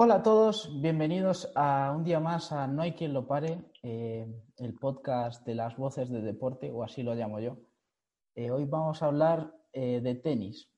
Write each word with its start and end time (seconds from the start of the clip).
Hola 0.00 0.14
a 0.14 0.22
todos, 0.22 0.80
bienvenidos 0.80 1.50
a 1.56 1.92
un 1.92 2.04
día 2.04 2.20
más 2.20 2.52
a 2.52 2.68
No 2.68 2.82
hay 2.82 2.92
quien 2.92 3.12
lo 3.12 3.26
pare, 3.26 3.64
eh, 3.82 4.32
el 4.58 4.74
podcast 4.74 5.44
de 5.44 5.56
las 5.56 5.76
voces 5.76 6.08
de 6.08 6.20
deporte, 6.20 6.70
o 6.70 6.84
así 6.84 7.02
lo 7.02 7.16
llamo 7.16 7.40
yo. 7.40 7.56
Eh, 8.36 8.52
hoy 8.52 8.64
vamos 8.64 9.02
a 9.02 9.06
hablar 9.06 9.52
eh, 9.72 10.00
de 10.00 10.14
tenis. 10.14 10.70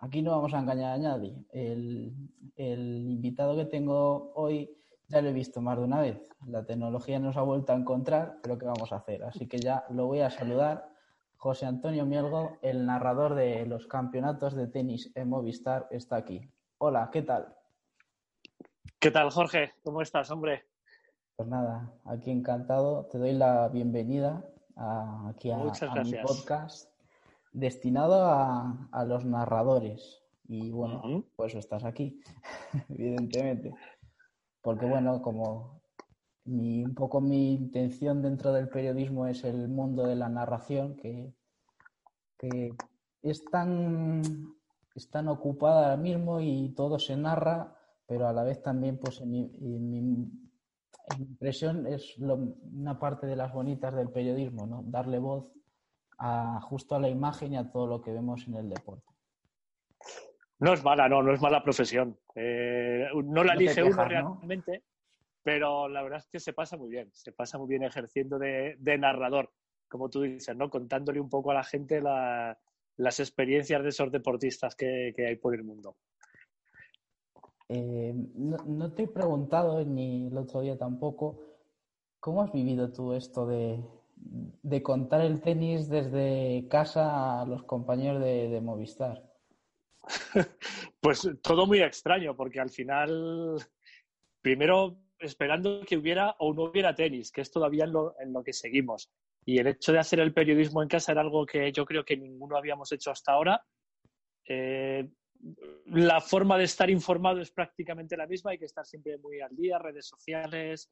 Aquí 0.00 0.20
no 0.20 0.32
vamos 0.32 0.52
a 0.52 0.58
engañar 0.58 0.92
a 0.92 0.98
nadie. 0.98 1.46
El, 1.50 2.12
el 2.56 3.08
invitado 3.08 3.56
que 3.56 3.64
tengo 3.64 4.34
hoy 4.34 4.76
ya 5.06 5.22
lo 5.22 5.30
he 5.30 5.32
visto 5.32 5.62
más 5.62 5.78
de 5.78 5.84
una 5.84 6.02
vez. 6.02 6.28
La 6.46 6.66
tecnología 6.66 7.18
nos 7.18 7.38
ha 7.38 7.42
vuelto 7.42 7.72
a 7.72 7.76
encontrar, 7.76 8.36
pero 8.42 8.58
¿qué 8.58 8.66
vamos 8.66 8.92
a 8.92 8.96
hacer? 8.96 9.24
Así 9.24 9.48
que 9.48 9.60
ya 9.60 9.86
lo 9.88 10.08
voy 10.08 10.20
a 10.20 10.28
saludar. 10.28 10.90
José 11.38 11.64
Antonio 11.64 12.04
Mielgo, 12.04 12.58
el 12.60 12.84
narrador 12.84 13.34
de 13.34 13.64
los 13.64 13.86
campeonatos 13.86 14.54
de 14.54 14.66
tenis 14.66 15.10
en 15.14 15.30
Movistar, 15.30 15.88
está 15.90 16.16
aquí. 16.16 16.42
Hola, 16.76 17.08
¿qué 17.10 17.22
tal? 17.22 17.57
¿Qué 18.96 19.10
tal, 19.10 19.30
Jorge? 19.30 19.72
¿Cómo 19.84 20.02
estás, 20.02 20.30
hombre? 20.30 20.64
Pues 21.36 21.48
nada, 21.48 21.92
aquí 22.04 22.30
encantado. 22.30 23.06
Te 23.06 23.18
doy 23.18 23.32
la 23.32 23.68
bienvenida 23.68 24.44
a, 24.76 25.28
aquí 25.28 25.50
a, 25.50 25.58
a 25.58 26.02
mi 26.02 26.12
podcast 26.14 26.90
destinado 27.52 28.24
a, 28.24 28.88
a 28.90 29.04
los 29.04 29.24
narradores. 29.24 30.24
Y 30.48 30.70
bueno, 30.70 30.98
Ujú. 31.04 31.26
por 31.36 31.46
eso 31.46 31.58
estás 31.58 31.84
aquí, 31.84 32.20
evidentemente. 32.88 33.74
Porque 34.62 34.86
bueno, 34.86 35.22
como 35.22 35.80
mi, 36.44 36.84
un 36.84 36.94
poco 36.94 37.20
mi 37.20 37.54
intención 37.54 38.22
dentro 38.22 38.52
del 38.52 38.68
periodismo 38.68 39.26
es 39.26 39.44
el 39.44 39.68
mundo 39.68 40.06
de 40.06 40.16
la 40.16 40.28
narración, 40.28 40.96
que, 40.96 41.32
que 42.38 42.72
es 43.22 43.44
tan, 43.50 44.22
es 44.94 45.08
tan 45.10 45.28
ocupada 45.28 45.84
ahora 45.84 45.96
mismo 45.96 46.40
y 46.40 46.70
todo 46.74 46.98
se 46.98 47.16
narra, 47.16 47.77
pero 48.08 48.26
a 48.26 48.32
la 48.32 48.42
vez 48.42 48.62
también, 48.62 48.98
pues 48.98 49.20
en 49.20 49.30
mi, 49.30 49.40
en 49.60 49.90
mi- 49.90 49.98
en 49.98 51.18
mi 51.18 51.24
impresión 51.26 51.86
es 51.86 52.16
lo- 52.18 52.34
una 52.72 52.98
parte 52.98 53.26
de 53.26 53.36
las 53.36 53.52
bonitas 53.52 53.94
del 53.94 54.10
periodismo, 54.10 54.66
¿no? 54.66 54.82
Darle 54.86 55.18
voz 55.18 55.52
a, 56.18 56.58
justo 56.62 56.94
a 56.96 57.00
la 57.00 57.08
imagen 57.10 57.52
y 57.52 57.56
a 57.58 57.70
todo 57.70 57.86
lo 57.86 58.00
que 58.00 58.12
vemos 58.12 58.48
en 58.48 58.54
el 58.56 58.68
deporte. 58.70 59.12
No 60.60 60.72
es 60.72 60.82
mala, 60.82 61.08
no, 61.08 61.22
no 61.22 61.32
es 61.32 61.40
mala 61.40 61.62
profesión. 61.62 62.18
Eh, 62.34 63.06
no 63.24 63.44
la 63.44 63.54
No 63.54 63.60
elige 63.60 63.74
quejas, 63.76 63.92
uno 63.92 63.96
¿no? 63.96 64.08
realmente, 64.40 64.84
pero 65.42 65.88
la 65.88 66.02
verdad 66.02 66.18
es 66.18 66.26
que 66.28 66.40
se 66.40 66.52
pasa 66.52 66.76
muy 66.76 66.88
bien, 66.88 67.10
se 67.12 67.32
pasa 67.32 67.58
muy 67.58 67.68
bien 67.68 67.84
ejerciendo 67.84 68.38
de, 68.38 68.74
de 68.78 68.98
narrador, 68.98 69.52
como 69.86 70.08
tú 70.10 70.22
dices, 70.22 70.56
¿no? 70.56 70.68
Contándole 70.70 71.20
un 71.20 71.28
poco 71.30 71.50
a 71.50 71.54
la 71.54 71.64
gente 71.64 72.00
la- 72.00 72.58
las 72.96 73.20
experiencias 73.20 73.82
de 73.82 73.90
esos 73.90 74.10
deportistas 74.10 74.74
que, 74.74 75.12
que 75.14 75.26
hay 75.28 75.36
por 75.36 75.54
el 75.54 75.62
mundo. 75.62 75.96
Eh, 77.68 78.14
no, 78.34 78.92
te 78.92 79.04
he 79.04 79.08
preguntado, 79.08 79.84
ni 79.84 80.28
el 80.28 80.38
otro 80.38 80.62
día 80.62 80.78
tampoco, 80.78 81.58
¿cómo 82.18 82.42
has 82.42 82.52
vivido 82.52 82.90
tú 82.90 83.12
esto 83.12 83.46
de, 83.46 83.84
de 84.16 84.82
contar 84.82 85.20
el 85.20 85.40
tenis 85.42 85.88
desde 85.88 86.66
casa 86.68 87.42
a 87.42 87.46
los 87.46 87.64
compañeros 87.64 88.22
de, 88.22 88.60
Movistar? 88.60 89.22
Pues 91.00 91.28
todo 91.42 91.66
muy 91.66 91.80
extraño, 91.80 92.34
porque 92.34 92.58
al 92.58 92.70
final, 92.70 93.56
primero 94.42 94.98
esperando 95.20 95.82
que 95.86 95.96
hubiera 95.96 96.34
o 96.40 96.52
no 96.52 96.64
hubiera 96.64 96.94
tenis, 96.94 97.30
que 97.30 97.40
es 97.40 97.50
todavía 97.50 97.84
en 97.84 97.92
lo, 97.92 98.14
en 98.20 98.32
lo 98.32 98.42
que 98.42 98.52
seguimos. 98.52 99.08
Y 99.44 99.58
el 99.58 99.68
hecho 99.68 99.92
de 99.92 100.00
hacer 100.00 100.20
el 100.20 100.34
periodismo 100.34 100.82
en 100.82 100.88
casa 100.88 101.12
era 101.12 101.20
algo 101.20 101.46
que 101.46 101.72
yo 101.72 101.84
creo 101.84 102.04
que 102.04 102.16
ninguno 102.16 102.56
habíamos 102.56 102.90
hecho 102.92 103.10
hasta 103.10 103.32
ahora. 103.32 103.64
Eh, 104.44 105.08
la 105.86 106.20
forma 106.20 106.58
de 106.58 106.64
estar 106.64 106.90
informado 106.90 107.40
es 107.40 107.50
prácticamente 107.50 108.16
la 108.16 108.26
misma, 108.26 108.52
hay 108.52 108.58
que 108.58 108.64
estar 108.66 108.84
siempre 108.84 109.18
muy 109.18 109.40
al 109.40 109.54
día, 109.54 109.78
redes 109.78 110.06
sociales, 110.06 110.90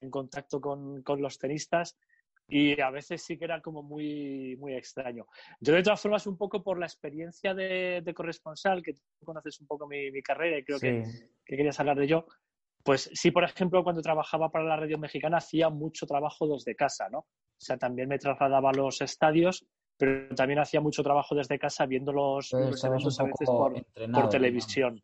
en 0.00 0.10
contacto 0.10 0.60
con, 0.60 1.02
con 1.02 1.20
los 1.20 1.38
tenistas. 1.38 1.98
Y 2.48 2.78
a 2.80 2.90
veces 2.90 3.22
sí 3.22 3.38
que 3.38 3.44
era 3.44 3.62
como 3.62 3.82
muy, 3.82 4.56
muy 4.56 4.74
extraño. 4.74 5.26
Yo, 5.60 5.74
de 5.74 5.82
todas 5.82 6.00
formas, 6.00 6.26
un 6.26 6.36
poco 6.36 6.62
por 6.62 6.78
la 6.78 6.86
experiencia 6.86 7.54
de, 7.54 8.02
de 8.04 8.14
corresponsal, 8.14 8.82
que 8.82 8.94
tú 8.94 9.00
conoces 9.24 9.60
un 9.60 9.66
poco 9.66 9.86
mi, 9.86 10.10
mi 10.10 10.22
carrera 10.22 10.58
y 10.58 10.64
creo 10.64 10.78
que, 10.78 11.02
que 11.44 11.56
querías 11.56 11.78
hablar 11.80 11.96
de 11.96 12.04
ello, 12.04 12.26
pues 12.82 13.10
sí, 13.14 13.30
por 13.30 13.44
ejemplo, 13.44 13.84
cuando 13.84 14.02
trabajaba 14.02 14.50
para 14.50 14.64
la 14.64 14.76
radio 14.76 14.98
mexicana 14.98 15.38
hacía 15.38 15.70
mucho 15.70 16.04
trabajo 16.06 16.48
desde 16.48 16.74
casa, 16.74 17.08
¿no? 17.08 17.18
O 17.20 17.64
sea, 17.64 17.78
también 17.78 18.08
me 18.08 18.18
trasladaba 18.18 18.70
a 18.70 18.74
los 18.74 19.00
estadios, 19.00 19.64
pero 20.02 20.34
también 20.34 20.58
hacía 20.58 20.80
mucho 20.80 21.00
trabajo 21.00 21.32
desde 21.32 21.60
casa 21.60 21.86
viendo 21.86 22.12
los, 22.12 22.52
eventos 22.52 23.20
un 23.20 23.24
a 23.24 23.28
veces 23.28 23.48
por, 23.48 24.28
televisión. 24.28 25.00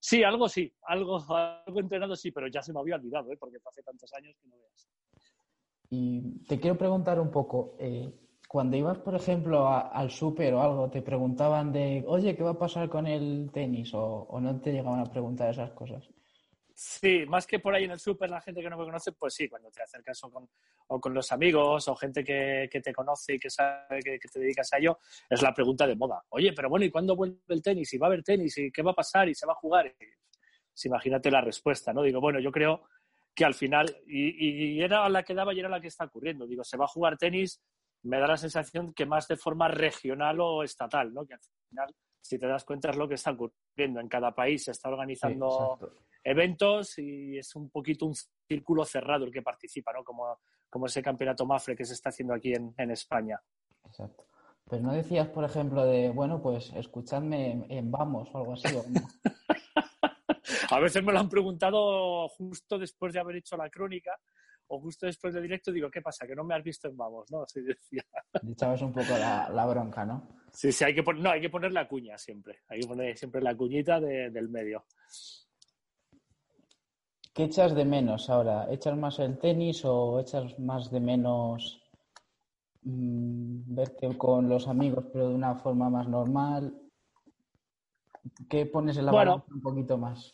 Sí, 0.00 0.24
algo 0.24 0.48
sí, 0.48 0.74
algo, 0.82 1.18
algo 1.64 1.78
entrenado 1.78 2.16
sí, 2.16 2.32
pero 2.32 2.48
ya 2.48 2.60
se 2.60 2.72
me 2.72 2.80
había 2.80 2.96
olvidado, 2.96 3.30
¿eh? 3.30 3.36
porque 3.38 3.58
hace 3.64 3.84
tantos 3.84 4.12
años 4.12 4.34
que 4.42 4.48
no 4.48 4.56
veas. 4.56 4.88
Y 5.88 6.44
te 6.48 6.58
quiero 6.58 6.76
preguntar 6.76 7.20
un 7.20 7.30
poco, 7.30 7.76
eh, 7.78 8.12
cuando 8.48 8.76
ibas, 8.76 8.98
por 8.98 9.14
ejemplo, 9.14 9.68
a- 9.68 9.82
al 9.82 10.10
súper 10.10 10.52
o 10.54 10.62
algo, 10.62 10.90
te 10.90 11.00
preguntaban 11.00 11.70
de, 11.72 12.02
oye, 12.08 12.34
¿qué 12.34 12.42
va 12.42 12.50
a 12.50 12.58
pasar 12.58 12.88
con 12.88 13.06
el 13.06 13.52
tenis? 13.52 13.94
O, 13.94 14.26
o 14.28 14.40
no 14.40 14.60
te 14.60 14.72
llegaban 14.72 14.98
a 14.98 15.04
preguntar 15.12 15.48
esas 15.50 15.70
cosas. 15.70 16.10
Sí, 16.76 17.24
más 17.26 17.46
que 17.46 17.60
por 17.60 17.72
ahí 17.72 17.84
en 17.84 17.92
el 17.92 18.00
súper 18.00 18.28
la 18.28 18.40
gente 18.40 18.60
que 18.60 18.68
no 18.68 18.76
me 18.76 18.84
conoce, 18.84 19.12
pues 19.12 19.32
sí, 19.32 19.48
cuando 19.48 19.70
te 19.70 19.82
acercas 19.82 20.22
o 20.24 20.30
con, 20.30 20.48
o 20.88 21.00
con 21.00 21.14
los 21.14 21.30
amigos 21.30 21.86
o 21.86 21.94
gente 21.94 22.24
que, 22.24 22.68
que 22.70 22.80
te 22.80 22.92
conoce 22.92 23.34
y 23.34 23.38
que 23.38 23.48
sabe 23.48 24.00
que, 24.02 24.18
te 24.18 24.40
dedicas 24.40 24.72
a 24.72 24.78
ello, 24.78 24.98
es 25.30 25.40
la 25.40 25.54
pregunta 25.54 25.86
de 25.86 25.94
moda. 25.94 26.24
Oye, 26.30 26.52
pero 26.52 26.68
bueno, 26.68 26.84
¿y 26.84 26.90
cuándo 26.90 27.14
vuelve 27.14 27.38
el 27.48 27.62
tenis? 27.62 27.94
¿Y 27.94 27.98
va 27.98 28.08
a 28.08 28.10
haber 28.10 28.24
tenis? 28.24 28.58
¿Y 28.58 28.72
qué 28.72 28.82
va 28.82 28.90
a 28.90 28.94
pasar? 28.94 29.28
¿Y 29.28 29.36
se 29.36 29.46
va 29.46 29.52
a 29.52 29.56
jugar? 29.56 29.86
Y, 29.86 29.92
pues, 29.94 30.84
imagínate 30.86 31.30
la 31.30 31.40
respuesta, 31.40 31.92
¿no? 31.92 32.02
Digo, 32.02 32.20
bueno, 32.20 32.40
yo 32.40 32.50
creo 32.50 32.88
que 33.32 33.44
al 33.44 33.54
final, 33.54 33.96
y, 34.08 34.74
y 34.74 34.82
era 34.82 35.08
la 35.08 35.22
que 35.22 35.34
daba 35.34 35.54
y 35.54 35.60
era 35.60 35.68
la 35.68 35.80
que 35.80 35.88
está 35.88 36.06
ocurriendo. 36.06 36.44
Digo, 36.44 36.64
se 36.64 36.76
va 36.76 36.86
a 36.86 36.88
jugar 36.88 37.16
tenis, 37.16 37.62
me 38.02 38.18
da 38.18 38.26
la 38.26 38.36
sensación 38.36 38.92
que 38.92 39.06
más 39.06 39.28
de 39.28 39.36
forma 39.36 39.68
regional 39.68 40.40
o 40.40 40.64
estatal, 40.64 41.14
¿no? 41.14 41.24
Que 41.24 41.34
al 41.34 41.40
final, 41.68 41.94
si 42.20 42.36
te 42.36 42.48
das 42.48 42.64
cuenta, 42.64 42.90
es 42.90 42.96
lo 42.96 43.08
que 43.08 43.14
está 43.14 43.30
ocurriendo. 43.30 44.00
En 44.00 44.08
cada 44.08 44.34
país 44.34 44.64
se 44.64 44.72
está 44.72 44.88
organizando. 44.88 45.78
Eventos 46.24 46.98
y 46.98 47.38
es 47.38 47.54
un 47.54 47.70
poquito 47.70 48.06
un 48.06 48.14
círculo 48.48 48.84
cerrado 48.84 49.26
el 49.26 49.32
que 49.32 49.42
participa, 49.42 49.92
¿no? 49.92 50.02
Como, 50.02 50.38
como 50.68 50.86
ese 50.86 51.02
campeonato 51.02 51.46
Mafre 51.46 51.76
que 51.76 51.84
se 51.84 51.94
está 51.94 52.08
haciendo 52.08 52.34
aquí 52.34 52.54
en, 52.54 52.74
en 52.76 52.90
España. 52.90 53.40
Exacto. 53.84 54.26
Pero 54.68 54.82
no 54.82 54.92
decías, 54.94 55.28
por 55.28 55.44
ejemplo, 55.44 55.84
de, 55.84 56.10
bueno, 56.10 56.40
pues 56.40 56.72
escuchadme 56.74 57.52
en, 57.52 57.70
en 57.70 57.90
Vamos 57.90 58.28
o 58.32 58.38
algo 58.38 58.54
así. 58.54 58.74
¿o 58.74 58.82
no? 58.88 59.00
A 60.70 60.80
veces 60.80 61.04
me 61.04 61.12
lo 61.12 61.20
han 61.20 61.28
preguntado 61.28 62.26
justo 62.28 62.78
después 62.78 63.12
de 63.12 63.20
haber 63.20 63.36
hecho 63.36 63.56
la 63.56 63.68
crónica 63.68 64.18
o 64.68 64.80
justo 64.80 65.06
después 65.06 65.34
del 65.34 65.42
directo 65.42 65.70
digo, 65.70 65.90
¿qué 65.90 66.00
pasa? 66.00 66.26
Que 66.26 66.34
no 66.34 66.44
me 66.44 66.54
has 66.54 66.62
visto 66.62 66.88
en 66.88 66.96
Vamos, 66.96 67.30
¿no? 67.30 67.42
Así 67.44 67.60
decía. 67.60 68.04
Echabas 68.48 68.82
un 68.82 68.92
poco 68.92 69.16
la, 69.18 69.66
bronca, 69.66 70.04
¿no? 70.04 70.28
Sí, 70.52 70.72
sí, 70.72 70.84
hay 70.84 70.94
que, 70.94 71.02
poner, 71.02 71.22
no, 71.22 71.30
hay 71.30 71.40
que 71.40 71.50
poner 71.50 71.72
la 71.72 71.88
cuña 71.88 72.16
siempre. 72.16 72.60
Hay 72.68 72.80
que 72.80 72.86
poner 72.86 73.16
siempre 73.16 73.42
la 73.42 73.56
cuñita 73.56 74.00
del 74.00 74.48
medio. 74.48 74.84
¿Qué 77.34 77.44
echas 77.44 77.74
de 77.74 77.84
menos 77.84 78.30
ahora? 78.30 78.68
¿Echas 78.70 78.96
más 78.96 79.18
el 79.18 79.38
tenis 79.38 79.84
o 79.84 80.20
echas 80.20 80.56
más 80.60 80.88
de 80.92 81.00
menos 81.00 81.82
mm, 82.82 83.74
verte 83.74 84.16
con 84.16 84.48
los 84.48 84.68
amigos 84.68 85.06
pero 85.12 85.30
de 85.30 85.34
una 85.34 85.56
forma 85.56 85.90
más 85.90 86.08
normal? 86.08 86.80
¿Qué 88.48 88.66
pones 88.66 88.96
en 88.98 89.06
la 89.06 89.12
bueno, 89.12 89.44
un 89.50 89.60
poquito 89.60 89.98
más? 89.98 90.32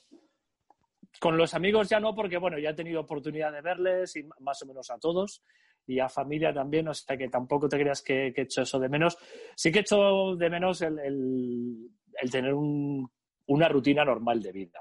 Con 1.19 1.39
los 1.39 1.55
amigos 1.55 1.89
ya 1.89 1.99
no, 2.01 2.15
porque 2.15 2.37
bueno, 2.37 2.59
ya 2.59 2.71
he 2.71 2.75
tenido 2.75 3.01
oportunidad 3.01 3.51
de 3.51 3.63
verles 3.63 4.15
y 4.17 4.29
más 4.41 4.63
o 4.63 4.67
menos 4.67 4.91
a 4.91 4.99
todos 4.99 5.43
y 5.87 6.01
a 6.01 6.09
familia 6.11 6.53
también, 6.53 6.87
o 6.87 6.95
sea 6.95 7.17
que 7.17 7.29
tampoco 7.29 7.67
te 7.67 7.79
creas 7.79 8.03
que, 8.03 8.27
he 8.29 8.43
hecho 8.43 8.61
eso 8.61 8.79
de 8.79 8.91
menos. 8.91 9.17
Sí 9.57 9.73
que 9.73 9.79
he 9.79 9.83
hecho 9.83 10.37
de 10.37 10.51
menos 10.51 10.83
el, 10.83 11.91
tener 12.31 12.55
una 12.55 13.69
rutina 13.69 14.05
normal 14.05 14.43
de 14.43 14.53
vida, 14.53 14.81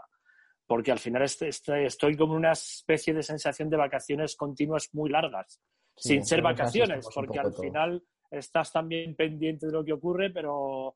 porque 0.69 0.91
al 0.91 0.99
final 0.99 1.23
este, 1.23 1.47
este, 1.47 1.87
estoy 1.87 2.15
como 2.15 2.35
una 2.35 2.51
especie 2.51 3.11
de 3.11 3.23
sensación 3.23 3.71
de 3.71 3.77
vacaciones 3.77 4.35
continuas 4.35 4.89
muy 4.93 5.09
largas, 5.09 5.59
sin 5.95 6.23
ser 6.23 6.43
vacaciones, 6.43 7.07
porque 7.11 7.39
al 7.39 7.51
final 7.55 8.03
estás 8.29 8.71
también 8.71 9.15
pendiente 9.15 9.65
de 9.65 9.71
lo 9.71 9.83
que 9.83 9.93
ocurre, 9.93 10.29
pero 10.29 10.95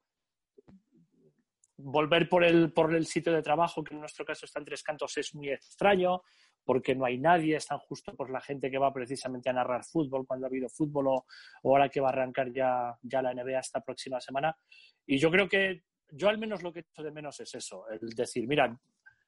volver 1.77 2.29
por 2.29 2.43
el, 2.43 2.71
por 2.71 2.93
el 2.93 3.07
sitio 3.07 3.33
de 3.33 3.41
trabajo, 3.41 3.83
que 3.83 3.95
en 3.95 4.01
nuestro 4.01 4.23
caso 4.23 4.45
está 4.45 4.59
en 4.59 4.65
Tres 4.65 4.83
Cantos, 4.83 5.17
es 5.17 5.33
muy 5.33 5.49
extraño, 5.49 6.21
porque 6.63 6.93
no 6.93 7.05
hay 7.05 7.17
nadie, 7.17 7.55
están 7.55 7.79
justo 7.79 8.15
por 8.15 8.29
la 8.29 8.41
gente 8.41 8.69
que 8.69 8.77
va 8.77 8.93
precisamente 8.93 9.49
a 9.49 9.53
narrar 9.53 9.83
fútbol 9.83 10.27
cuando 10.27 10.45
ha 10.45 10.49
habido 10.49 10.69
fútbol 10.69 11.07
o, 11.07 11.25
ahora 11.63 11.89
que 11.89 11.99
va 11.99 12.09
a 12.09 12.11
arrancar 12.11 12.53
ya, 12.53 12.95
ya 13.01 13.23
la 13.23 13.33
NBA 13.33 13.57
esta 13.57 13.81
próxima 13.81 14.21
semana. 14.21 14.55
Y 15.07 15.17
yo 15.17 15.31
creo 15.31 15.49
que 15.49 15.81
yo 16.11 16.29
al 16.29 16.37
menos 16.37 16.61
lo 16.61 16.71
que 16.71 16.81
he 16.81 16.83
hecho 16.83 17.01
de 17.01 17.11
menos 17.11 17.39
es 17.39 17.55
eso, 17.55 17.89
el 17.89 18.09
decir, 18.09 18.47
mira, 18.47 18.79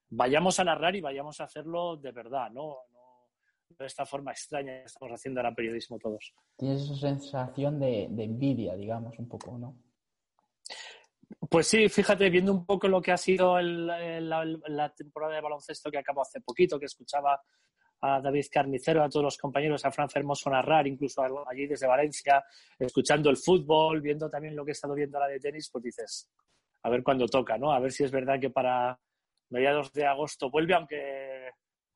vayamos 0.10 0.60
a 0.60 0.64
narrar 0.64 0.96
y 0.96 1.02
vayamos 1.02 1.40
a 1.42 1.46
hacerlo 1.46 1.98
de 1.98 2.12
verdad, 2.12 2.52
¿no? 2.52 2.78
de 3.78 3.86
esta 3.88 4.06
forma 4.06 4.32
extraña 4.32 4.80
que 4.80 4.86
estamos 4.86 5.12
haciendo 5.12 5.42
ahora 5.42 5.54
periodismo 5.54 6.00
todos. 6.00 6.34
Tienes 6.56 6.84
esa 6.84 6.96
sensación 6.96 7.80
de, 7.80 8.08
de 8.10 8.24
envidia, 8.24 8.76
digamos, 8.76 9.18
un 9.20 9.28
poco, 9.28 9.58
¿no? 9.58 9.76
Pues 11.50 11.68
sí, 11.68 11.90
fíjate, 11.90 12.30
viendo 12.30 12.52
un 12.52 12.66
poco 12.66 12.88
lo 12.88 13.02
que 13.02 13.12
ha 13.12 13.18
sido 13.18 13.60
la, 13.60 14.94
temporada 14.96 15.36
de 15.36 15.42
baloncesto 15.42 15.90
que 15.90 15.98
acabó 15.98 16.22
hace 16.22 16.42
poquito, 16.42 16.80
que 16.80 16.86
escuchaba 16.86 17.42
a 18.02 18.22
David 18.22 18.46
Carnicero, 18.52 19.04
a 19.04 19.10
todos 19.10 19.24
los 19.24 19.38
compañeros, 19.38 19.84
a 19.86 19.92
Fran 19.92 20.10
Fermoso 20.10 20.50
narrar, 20.50 20.86
incluso 20.86 21.24
allí 21.50 21.66
desde 21.66 21.88
Valencia, 21.88 22.44
escuchando 22.78 23.30
el 23.30 23.38
fútbol, 23.38 24.02
viendo 24.02 24.30
también 24.30 24.56
lo 24.56 24.64
que 24.64 24.72
he 24.72 24.74
estado 24.74 24.94
viendo 24.94 25.20
la 25.20 25.28
de 25.28 25.40
tenis, 25.40 25.70
pues 25.72 25.84
dices, 25.84 26.30
a 26.84 26.90
ver 26.90 27.04
cuándo 27.04 27.26
toca, 27.28 27.58
¿no? 27.58 27.72
A 27.72 27.80
ver 27.80 27.92
si 27.92 28.04
es 28.04 28.12
verdad 28.12 28.40
que 28.40 28.52
para 28.52 29.00
mediados 29.56 29.94
de 29.94 30.06
agosto 30.06 30.50
vuelve, 30.50 30.74
aunque 30.74 31.50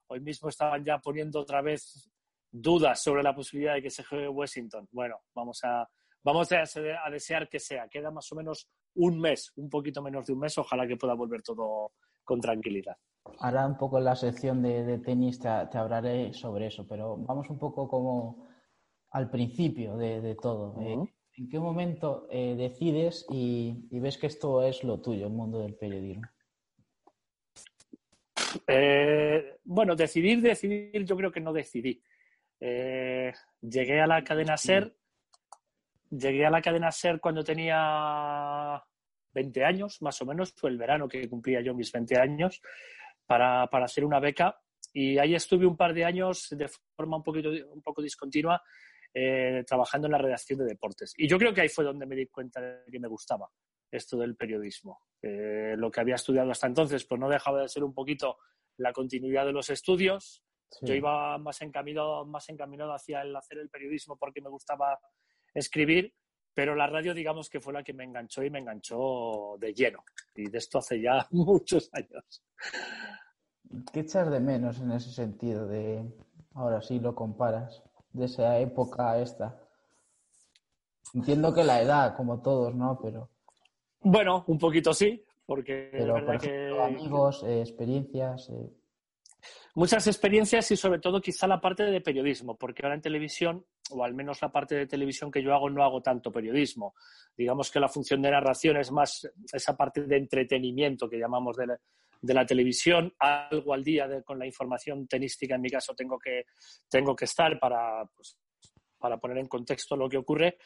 hoy 0.08 0.22
mismo 0.22 0.48
estaban 0.48 0.84
ya 0.86 0.98
poniendo 1.00 1.42
otra 1.42 1.62
vez 1.62 2.10
dudas 2.50 3.04
sobre 3.04 3.22
la 3.22 3.36
posibilidad 3.36 3.74
de 3.74 3.82
que 3.82 3.90
se 3.90 4.04
juegue 4.06 4.30
Washington. 4.30 4.88
Bueno, 4.92 5.18
vamos 5.36 5.60
a, 5.64 5.88
vamos 6.24 6.50
a, 6.54 6.64
desear 7.12 7.50
que 7.50 7.60
sea. 7.60 7.90
Queda 7.90 8.12
más 8.12 8.32
o 8.32 8.36
menos 8.36 8.70
un 8.96 9.20
mes, 9.20 9.52
un 9.58 9.70
poquito 9.70 10.02
menos 10.02 10.26
de 10.26 10.34
un 10.34 10.40
mes. 10.40 10.58
Ojalá 10.58 10.88
que 10.88 10.96
pueda 10.96 11.14
volver 11.14 11.42
todo 11.42 11.92
con 12.24 12.40
tranquilidad. 12.40 12.96
Ahora 13.40 13.68
un 13.68 13.78
poco 13.78 13.98
en 13.98 14.06
la 14.06 14.16
sección 14.16 14.62
de, 14.64 14.98
tenis 15.00 15.40
te, 15.40 15.50
hablaré 15.50 16.34
sobre 16.34 16.68
eso, 16.68 16.88
pero 16.88 17.18
vamos 17.18 17.50
un 17.50 17.60
poco 17.60 17.90
como 17.90 18.48
al 19.12 19.30
principio 19.30 19.98
de, 19.98 20.36
todo. 20.42 20.80
Eh, 20.82 20.98
¿En 21.38 21.50
qué 21.50 21.60
momento 21.60 22.26
eh, 22.32 22.56
decides 22.56 23.26
y, 23.30 23.90
ves 24.00 24.18
que 24.18 24.28
esto 24.28 24.64
es 24.64 24.84
lo 24.86 25.02
tuyo, 25.02 25.28
el 25.28 25.34
mundo 25.34 25.60
del 25.60 25.76
periodismo? 25.76 26.24
Eh, 28.68 29.58
bueno, 29.64 29.96
decidir, 29.96 30.42
decidir, 30.42 31.06
yo 31.06 31.16
creo 31.16 31.32
que 31.32 31.42
no 31.42 31.54
decidí. 31.54 32.02
llegué 32.60 34.02
a 34.02 34.08
la 34.08 34.24
cadena 34.24 34.58
SER 34.58 34.94
Llegué 36.12 36.46
a 36.46 36.50
la 36.50 36.62
cadena 36.62 36.92
SER 36.92 37.20
cuando 37.20 37.44
tenía 37.44 38.84
20 39.34 39.64
años, 39.64 40.02
más 40.02 40.20
o 40.22 40.26
menos, 40.26 40.54
fue 40.54 40.72
el 40.72 40.78
verano 40.78 41.08
que 41.08 41.30
cumplía 41.30 41.62
yo 41.62 41.76
mis 41.76 41.92
20 41.92 42.18
años, 42.18 42.62
para, 43.28 43.64
hacer 43.66 44.04
una 44.04 44.20
beca. 44.20 44.60
Y 44.92 45.20
ahí 45.20 45.36
estuve 45.36 45.68
un 45.68 45.78
par 45.78 45.94
de 45.94 46.04
años 46.04 46.48
de 46.50 46.68
forma 46.96 47.18
un, 47.18 47.24
poquito, 47.24 47.50
un 47.50 47.82
poco 47.84 48.02
discontinua 48.02 48.60
eh, 49.14 49.64
trabajando 49.68 50.08
en 50.08 50.14
la 50.14 50.18
redacción 50.18 50.58
de 50.60 50.66
deportes. 50.66 51.14
Y 51.16 51.28
yo 51.28 51.38
creo 51.38 51.54
que 51.54 51.62
ahí 51.62 51.70
fue 51.70 51.86
donde 51.86 52.08
me 52.08 52.16
di 52.16 52.26
cuenta 52.26 52.60
de 52.60 52.92
que 52.92 53.00
me 53.00 53.08
gustaba 53.08 53.48
esto 53.92 54.18
del 54.18 54.36
periodismo. 54.36 55.02
lo 55.22 55.92
que 55.92 56.00
había 56.00 56.16
estudiado 56.16 56.52
hasta 56.52 56.68
entonces, 56.68 57.06
pues 57.06 57.20
no 57.20 57.30
dejaba 57.30 57.62
de 57.62 57.70
ser 57.70 57.84
un 57.84 57.94
poquito 57.94 58.38
la 58.78 58.94
continuidad 58.94 59.46
de 59.46 59.54
los 59.54 59.70
estudios. 59.70 60.44
Yo 60.82 60.94
iba 60.94 61.38
más 61.38 61.62
encaminado, 61.62 62.26
más 62.26 62.48
encaminado 62.50 62.94
hacia 62.94 63.22
el 63.22 63.36
hacer 63.36 63.58
el 63.58 63.70
periodismo 63.70 64.18
porque 64.18 64.42
me 64.42 64.50
gustaba 64.50 65.00
escribir, 65.54 66.14
pero 66.54 66.76
la 66.76 66.88
radio 66.88 67.14
digamos 67.14 67.50
que 67.50 67.60
fue 67.60 67.74
la 67.74 67.84
que 67.84 67.94
me 67.94 68.04
enganchó 68.04 68.44
y 68.44 68.50
me 68.50 68.60
enganchó 68.60 69.58
de 69.60 69.74
lleno. 69.74 70.04
Y 70.36 70.50
de 70.50 70.58
esto 70.58 70.78
hace 70.78 71.02
ya 71.02 71.28
muchos 71.32 71.90
años. 71.94 72.44
¿Qué 73.92 74.02
echas 74.02 74.30
de 74.32 74.40
menos 74.40 74.80
en 74.80 74.92
ese 74.92 75.12
sentido 75.12 75.68
de, 75.68 76.04
ahora 76.54 76.82
sí 76.82 77.00
lo 77.00 77.16
comparas, 77.16 77.84
de 78.14 78.26
esa 78.26 78.60
época 78.60 79.12
a 79.12 79.22
esta? 79.22 79.60
Entiendo 81.14 81.54
que 81.54 81.64
la 81.64 81.82
edad, 81.82 82.16
como 82.16 82.42
todos, 82.42 82.76
¿no? 82.76 83.00
Pero... 83.02 83.30
Bueno, 84.02 84.44
un 84.48 84.58
poquito 84.58 84.94
sí, 84.94 85.24
porque... 85.46 85.90
Pero, 85.92 86.84
amigos, 86.84 87.44
eh, 87.44 87.62
experiencias... 87.62 88.50
Eh, 88.50 88.70
Muchas 89.76 90.08
experiencias 90.08 90.72
y 90.72 90.76
sobre 90.76 91.00
todo 91.00 91.22
quizá 91.22 91.48
la 91.48 91.62
parte 91.62 91.84
de 91.84 92.02
periodismo, 92.02 92.58
porque 92.58 92.82
ahora 92.84 92.96
en 92.96 93.02
televisión, 93.02 93.66
o 93.92 94.04
al 94.04 94.14
menos 94.14 94.42
la 94.42 94.52
parte 94.52 94.76
de 94.76 94.88
televisión 94.88 95.32
que 95.32 95.44
yo 95.44 95.54
hago, 95.54 95.70
no 95.70 95.84
hago 95.84 96.02
tanto 96.02 96.32
periodismo. 96.32 96.96
Digamos 97.38 97.72
que 97.72 97.80
la 97.80 97.88
función 97.88 98.22
de 98.22 98.32
narración 98.32 98.78
es 98.78 98.92
más 98.92 99.30
esa 99.54 99.78
parte 99.78 100.04
de 100.04 100.18
entretenimiento 100.18 101.08
que 101.08 101.20
llamamos 101.20 101.56
de 101.56 102.34
la, 102.34 102.46
televisión, 102.46 103.14
algo 103.20 103.74
al 103.74 103.84
día 103.84 104.22
con 104.24 104.40
la 104.40 104.46
información 104.46 105.08
tenística, 105.08 105.56
en 105.56 105.62
mi 105.62 105.70
caso 105.70 105.94
tengo 105.96 106.18
que, 106.18 106.46
tengo 106.90 107.16
que 107.16 107.26
estar 107.26 107.58
para, 107.60 108.04
pues, 108.14 108.38
para 108.98 109.18
poner 109.18 109.38
en 109.38 109.48
contexto 109.48 109.96
lo 109.96 110.10
que 110.10 110.18
ocurre, 110.18 110.58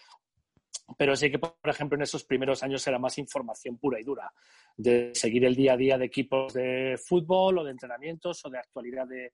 pero 0.98 1.16
sí 1.16 1.32
que, 1.32 1.40
por 1.40 1.70
ejemplo, 1.70 1.96
en 1.96 2.04
esos 2.04 2.24
primeros 2.24 2.62
años 2.64 2.86
era 2.88 3.00
más 3.00 3.18
información 3.18 3.78
pura 3.78 4.00
y 4.00 4.04
dura, 4.04 4.32
de 4.76 5.12
seguir 5.16 5.46
el 5.46 5.56
día 5.56 5.74
a 5.74 5.78
día 5.78 5.98
de 5.98 6.06
equipos 6.06 6.54
de 6.54 7.00
fútbol 7.04 7.60
o 7.60 7.64
de 7.64 7.72
entrenamientos 7.72 8.44
o 8.46 8.50
de 8.50 8.60
actualidad 8.60 9.08
de, 9.08 9.32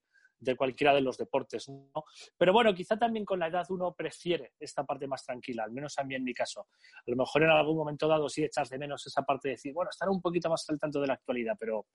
cualquiera 0.55 0.93
de 0.93 1.01
los 1.01 1.17
deportes. 1.17 1.67
¿no? 1.69 2.05
Pero 2.37 2.53
bueno, 2.53 2.73
quizá 2.73 2.97
también 2.97 3.25
con 3.25 3.39
la 3.39 3.47
edad 3.47 3.65
uno 3.69 3.93
prefiere 3.93 4.53
esta 4.59 4.85
parte 4.85 5.07
más 5.07 5.23
tranquila, 5.25 5.63
al 5.63 5.71
menos 5.71 5.97
a 5.97 6.03
mí 6.03 6.15
en 6.15 6.23
mi 6.23 6.33
caso. 6.33 6.67
A 6.95 7.03
lo 7.09 7.15
mejor 7.15 7.43
en 7.43 7.49
algún 7.49 7.77
momento 7.77 8.07
dado 8.07 8.29
sí 8.29 8.43
echas 8.43 8.69
de 8.69 8.77
menos 8.77 9.05
esa 9.05 9.23
parte 9.23 9.49
de 9.49 9.55
decir, 9.55 9.73
bueno, 9.73 9.89
estar 9.89 10.07
un 10.07 10.21
poquito 10.21 10.49
más 10.49 10.65
al 10.69 10.79
tanto 10.79 11.01
de 11.01 11.07
la 11.07 11.13
actualidad, 11.13 11.55
pero 11.59 11.87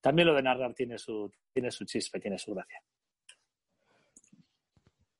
también 0.00 0.28
lo 0.28 0.34
de 0.34 0.42
narrar 0.42 0.74
tiene 0.74 0.98
su, 0.98 1.30
tiene 1.52 1.70
su 1.70 1.84
chispe, 1.84 2.18
tiene 2.18 2.38
su 2.38 2.54
gracia. 2.54 2.82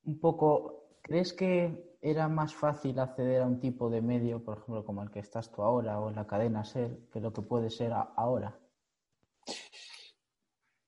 Un 0.04 0.20
poco, 0.20 0.98
¿crees 1.02 1.32
que 1.32 1.95
era 2.10 2.28
más 2.28 2.54
fácil 2.54 3.00
acceder 3.00 3.42
a 3.42 3.46
un 3.46 3.58
tipo 3.58 3.90
de 3.90 4.00
medio, 4.00 4.42
por 4.42 4.58
ejemplo, 4.58 4.84
como 4.84 5.02
el 5.02 5.10
que 5.10 5.18
estás 5.18 5.50
tú 5.50 5.62
ahora 5.62 5.98
o 5.98 6.10
la 6.10 6.24
cadena 6.24 6.62
SER, 6.62 7.08
que 7.12 7.20
lo 7.20 7.32
que 7.32 7.42
puede 7.42 7.68
ser 7.68 7.92
ahora? 7.92 8.56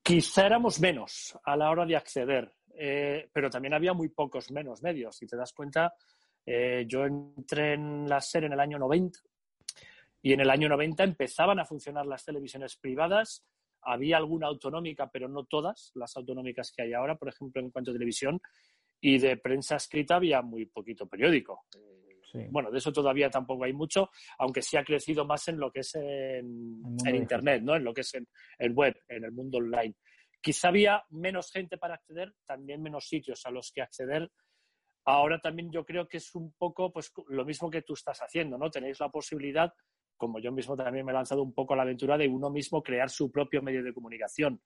Quizá 0.01 0.47
éramos 0.47 0.81
menos 0.81 1.37
a 1.43 1.57
la 1.57 1.71
hora 1.71 1.85
de 1.85 1.97
acceder, 1.97 2.55
eh, 2.73 3.29
pero 3.33 3.51
también 3.51 3.75
había 3.75 3.93
muy 3.95 4.11
pocos 4.11 4.53
menos 4.53 4.81
medios. 4.81 5.17
Si 5.17 5.27
te 5.27 5.37
das 5.37 5.53
cuenta, 5.53 5.93
eh, 6.47 6.85
yo 6.87 7.05
entré 7.05 7.75
en 7.75 8.09
la 8.09 8.21
SER 8.21 8.45
en 8.45 8.53
el 8.53 8.61
año 8.61 8.79
90 8.79 9.19
y 10.23 10.33
en 10.33 10.41
el 10.41 10.51
año 10.51 10.69
90 10.69 11.03
empezaban 11.03 11.59
a 11.59 11.65
funcionar 11.65 12.07
las 12.07 12.25
televisiones 12.25 12.77
privadas. 12.77 13.45
Había 13.83 14.19
alguna 14.19 14.47
autonómica, 14.47 15.11
pero 15.11 15.29
no 15.29 15.45
todas 15.45 15.91
las 15.97 16.17
autonómicas 16.17 16.71
que 16.71 16.83
hay 16.83 16.93
ahora, 16.93 17.17
por 17.17 17.29
ejemplo, 17.29 17.61
en 17.61 17.71
cuanto 17.71 17.91
a 17.91 17.95
televisión 17.95 18.41
y 19.01 19.19
de 19.19 19.37
prensa 19.37 19.77
escrita 19.77 20.17
había 20.17 20.43
muy 20.43 20.67
poquito 20.67 21.07
periódico. 21.07 21.65
Bueno, 22.51 22.71
de 22.71 22.79
eso 22.79 22.93
todavía 22.93 23.31
tampoco 23.31 23.65
hay 23.65 23.73
mucho, 23.73 24.11
aunque 24.39 24.63
sí 24.63 24.77
ha 24.77 24.85
crecido 24.85 25.25
más 25.25 25.49
en 25.49 25.59
lo 25.59 25.71
que 25.71 25.81
es 25.81 25.95
en, 25.95 26.93
Internet, 27.07 27.63
¿no? 27.63 27.75
en 27.75 27.85
lo 27.85 27.95
que 27.95 28.03
es 28.03 28.15
en, 28.15 28.29
el 28.59 28.73
web, 28.73 28.95
en 29.09 29.25
el 29.25 29.33
mundo 29.33 29.59
online. 29.59 29.95
Quizá 30.41 30.69
había 30.69 31.03
menos 31.11 31.51
gente 31.51 31.79
para 31.79 31.95
acceder, 31.95 32.35
también 32.47 32.83
menos 32.83 33.09
sitios 33.09 33.45
a 33.47 33.51
los 33.51 33.73
que 33.73 33.83
acceder. 33.83 34.31
Ahora 35.05 35.41
también 35.41 35.71
yo 35.73 35.85
creo 35.85 36.07
que 36.07 36.19
es 36.19 36.35
un 36.35 36.53
poco 36.53 36.93
pues, 36.93 37.13
lo 37.29 37.45
mismo 37.45 37.71
que 37.71 37.83
tú 37.83 37.95
estás 37.95 38.21
haciendo, 38.21 38.59
¿no? 38.59 38.71
Tenéis 38.71 39.01
la 39.01 39.09
posibilidad, 39.09 39.73
como 40.17 40.39
yo 40.39 40.53
mismo 40.53 40.77
también 40.77 41.07
me 41.07 41.13
he 41.13 41.15
lanzado 41.15 41.43
un 41.43 41.55
poco 41.55 41.73
a 41.73 41.77
la 41.77 41.83
aventura, 41.83 42.19
de 42.19 42.29
uno 42.29 42.51
mismo 42.51 42.83
crear 42.83 43.09
su 43.09 43.31
propio 43.31 43.63
medio 43.63 43.83
de 43.83 43.95
comunicación 43.95 44.61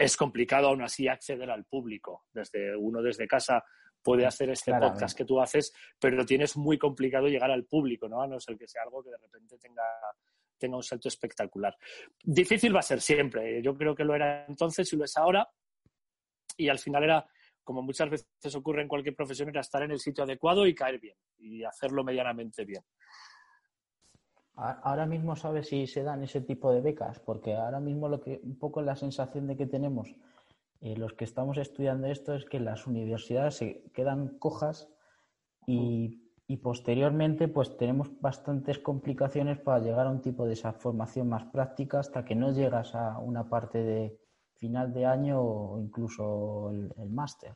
es 0.00 0.16
complicado 0.16 0.68
aún 0.68 0.80
así 0.80 1.06
acceder 1.08 1.50
al 1.50 1.66
público. 1.66 2.24
Desde 2.32 2.74
uno 2.74 3.02
desde 3.02 3.28
casa 3.28 3.62
puede 4.02 4.24
hacer 4.24 4.48
este 4.48 4.72
podcast 4.72 5.14
que 5.16 5.26
tú 5.26 5.38
haces, 5.38 5.74
pero 6.00 6.24
tienes 6.24 6.56
muy 6.56 6.78
complicado 6.78 7.28
llegar 7.28 7.50
al 7.50 7.66
público, 7.66 8.08
¿no? 8.08 8.22
A 8.22 8.26
no 8.26 8.40
ser 8.40 8.56
que 8.56 8.66
sea 8.66 8.82
algo 8.82 9.02
que 9.02 9.10
de 9.10 9.18
repente 9.18 9.58
tenga, 9.58 9.82
tenga 10.56 10.78
un 10.78 10.82
salto 10.82 11.08
espectacular. 11.08 11.76
Difícil 12.24 12.74
va 12.74 12.80
a 12.80 12.82
ser 12.82 13.02
siempre. 13.02 13.62
Yo 13.62 13.76
creo 13.76 13.94
que 13.94 14.04
lo 14.04 14.14
era 14.14 14.46
entonces 14.46 14.90
y 14.90 14.96
lo 14.96 15.04
es 15.04 15.14
ahora. 15.18 15.46
Y 16.56 16.70
al 16.70 16.78
final 16.78 17.04
era, 17.04 17.26
como 17.62 17.82
muchas 17.82 18.08
veces 18.08 18.54
ocurre 18.54 18.80
en 18.80 18.88
cualquier 18.88 19.14
profesión, 19.14 19.50
era 19.50 19.60
estar 19.60 19.82
en 19.82 19.90
el 19.90 20.00
sitio 20.00 20.24
adecuado 20.24 20.66
y 20.66 20.74
caer 20.74 20.98
bien 20.98 21.16
y 21.36 21.62
hacerlo 21.62 22.02
medianamente 22.04 22.64
bien. 22.64 22.82
Ahora 24.54 25.06
mismo 25.06 25.36
sabes 25.36 25.68
si 25.68 25.86
se 25.86 26.02
dan 26.02 26.22
ese 26.22 26.40
tipo 26.40 26.72
de 26.72 26.80
becas, 26.82 27.18
porque 27.20 27.54
ahora 27.54 27.80
mismo 27.80 28.08
lo 28.08 28.20
que 28.20 28.40
un 28.42 28.58
poco 28.58 28.82
la 28.82 28.94
sensación 28.94 29.46
de 29.46 29.56
que 29.56 29.66
tenemos 29.66 30.14
eh, 30.80 30.96
los 30.96 31.12
que 31.12 31.24
estamos 31.24 31.58
estudiando 31.58 32.06
esto 32.06 32.34
es 32.34 32.46
que 32.46 32.58
las 32.58 32.86
universidades 32.86 33.56
se 33.56 33.82
quedan 33.92 34.38
cojas 34.38 34.88
y, 35.66 36.26
posteriormente 36.62 37.46
pues 37.46 37.76
tenemos 37.76 38.08
bastantes 38.20 38.80
complicaciones 38.80 39.58
para 39.60 39.78
llegar 39.78 40.08
a 40.08 40.10
un 40.10 40.20
tipo 40.20 40.46
de 40.46 40.54
esa 40.54 40.72
formación 40.72 41.28
más 41.28 41.44
práctica 41.44 42.00
hasta 42.00 42.24
que 42.24 42.34
no 42.34 42.50
llegas 42.50 42.96
a 42.96 43.18
una 43.18 43.48
parte 43.48 43.78
de 43.84 44.18
final 44.56 44.92
de 44.92 45.06
año 45.06 45.40
o 45.40 45.80
incluso 45.80 46.70
el, 46.70 46.92
el 46.98 47.10
máster. 47.10 47.54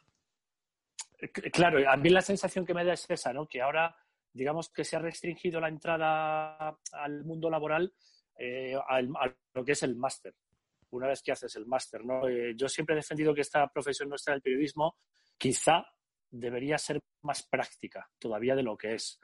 Claro, 1.52 1.90
a 1.90 1.96
mí 1.96 2.08
la 2.08 2.22
sensación 2.22 2.64
que 2.64 2.72
me 2.72 2.84
da 2.84 2.92
es 2.92 3.04
esa, 3.10 3.32
¿no? 3.32 3.48
Que 3.48 3.62
ahora 3.62 3.96
digamos 4.34 4.68
que 4.68 4.84
se 4.84 4.96
ha 4.96 4.98
restringido 4.98 5.60
la 5.60 5.68
entrada 5.68 6.76
al 6.92 7.24
mundo 7.24 7.48
laboral 7.48 7.94
eh, 8.36 8.74
a, 8.74 9.00
lo 9.00 9.64
que 9.64 9.72
es 9.72 9.82
el 9.84 9.96
máster, 9.96 10.34
una 10.90 11.06
vez 11.06 11.22
que 11.22 11.32
haces 11.32 11.54
el 11.56 11.66
máster. 11.66 12.04
¿no? 12.04 12.28
Eh, 12.28 12.54
yo 12.56 12.68
siempre 12.68 12.94
he 12.94 12.96
defendido 12.96 13.32
que 13.32 13.42
esta 13.42 13.66
profesión 13.68 14.08
nuestra 14.08 14.34
del 14.34 14.42
periodismo 14.42 14.96
quizá 15.38 15.86
debería 16.28 16.76
ser 16.78 17.00
más 17.22 17.46
práctica 17.48 18.10
todavía 18.18 18.56
de 18.56 18.64
lo 18.64 18.76
que 18.76 18.94
es. 18.94 19.20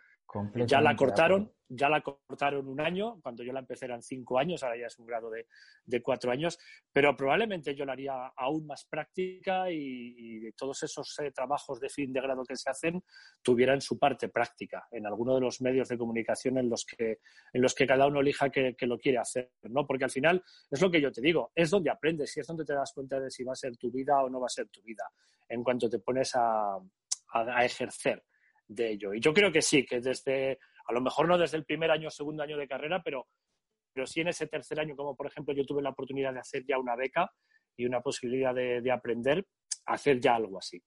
Ya 0.54 0.80
la 0.80 0.94
cortaron, 0.94 1.52
ya 1.68 1.88
la 1.88 2.00
cortaron 2.02 2.68
un 2.68 2.80
año, 2.80 3.20
cuando 3.20 3.42
yo 3.42 3.52
la 3.52 3.60
empecé 3.60 3.86
eran 3.86 4.02
cinco 4.02 4.38
años, 4.38 4.62
ahora 4.62 4.76
ya 4.76 4.86
es 4.86 4.98
un 4.98 5.06
grado 5.06 5.28
de, 5.30 6.02
cuatro 6.02 6.30
años, 6.30 6.58
pero 6.92 7.16
probablemente 7.16 7.74
yo 7.74 7.84
la 7.84 7.92
haría 7.92 8.26
aún 8.36 8.66
más 8.66 8.84
práctica 8.84 9.70
y, 9.70 10.52
todos 10.56 10.82
esos 10.82 11.18
eh, 11.20 11.30
trabajos 11.32 11.80
de 11.80 11.88
fin 11.88 12.12
de 12.12 12.20
grado 12.20 12.44
que 12.44 12.56
se 12.56 12.70
hacen 12.70 13.02
tuvieran 13.42 13.80
su 13.80 13.98
parte 13.98 14.28
práctica 14.28 14.86
en 14.90 15.06
alguno 15.06 15.34
de 15.34 15.40
los 15.40 15.60
medios 15.60 15.88
de 15.88 15.98
comunicación 15.98 16.58
en 16.58 16.68
los 16.68 16.84
que, 16.84 17.18
en 17.52 17.62
los 17.62 17.74
que 17.74 17.86
cada 17.86 18.06
uno 18.06 18.20
elija 18.20 18.50
que, 18.50 18.74
lo 18.82 18.98
quiere 18.98 19.18
hacer, 19.18 19.50
¿no? 19.62 19.86
Porque 19.86 20.04
al 20.04 20.10
final 20.10 20.42
es 20.70 20.80
lo 20.80 20.90
que 20.90 21.00
yo 21.00 21.10
te 21.10 21.20
digo, 21.20 21.50
es 21.54 21.70
donde 21.70 21.90
aprendes 21.90 22.36
y 22.36 22.40
es 22.40 22.46
donde 22.46 22.64
te 22.64 22.74
das 22.74 22.92
cuenta 22.92 23.18
de 23.18 23.30
si 23.30 23.42
va 23.42 23.52
a 23.52 23.56
ser 23.56 23.76
tu 23.76 23.90
vida 23.90 24.22
o 24.22 24.28
no 24.28 24.40
va 24.40 24.46
a 24.46 24.50
ser 24.50 24.68
tu 24.68 24.82
vida, 24.82 25.04
en 25.48 25.62
cuanto 25.64 25.88
te 25.88 25.98
pones 25.98 26.34
a, 26.34 26.76
a 27.32 27.64
ejercer 27.64 28.22
de 28.70 28.92
ello. 28.92 29.12
Y 29.12 29.20
yo 29.20 29.34
creo 29.34 29.50
que 29.50 29.62
sí, 29.62 29.84
que 29.84 30.00
desde, 30.00 30.58
a 30.86 30.92
lo 30.92 31.00
mejor 31.00 31.28
no 31.28 31.36
desde 31.36 31.56
el 31.56 31.64
primer 31.64 31.90
año 31.90 32.08
o 32.08 32.10
segundo 32.10 32.42
año 32.42 32.56
de 32.56 32.68
carrera, 32.68 33.02
pero, 33.02 33.26
pero 33.92 34.06
sí 34.06 34.20
en 34.20 34.28
ese 34.28 34.46
tercer 34.46 34.80
año, 34.80 34.96
como 34.96 35.16
por 35.16 35.26
ejemplo 35.26 35.52
yo 35.54 35.64
tuve 35.64 35.82
la 35.82 35.90
oportunidad 35.90 36.32
de 36.32 36.40
hacer 36.40 36.64
ya 36.64 36.78
una 36.78 36.94
beca 36.96 37.30
y 37.76 37.84
una 37.84 38.00
posibilidad 38.00 38.54
de, 38.54 38.90
aprender, 38.92 39.44
hacer 39.86 40.20
ya 40.20 40.36
algo 40.36 40.58
así. 40.58 40.80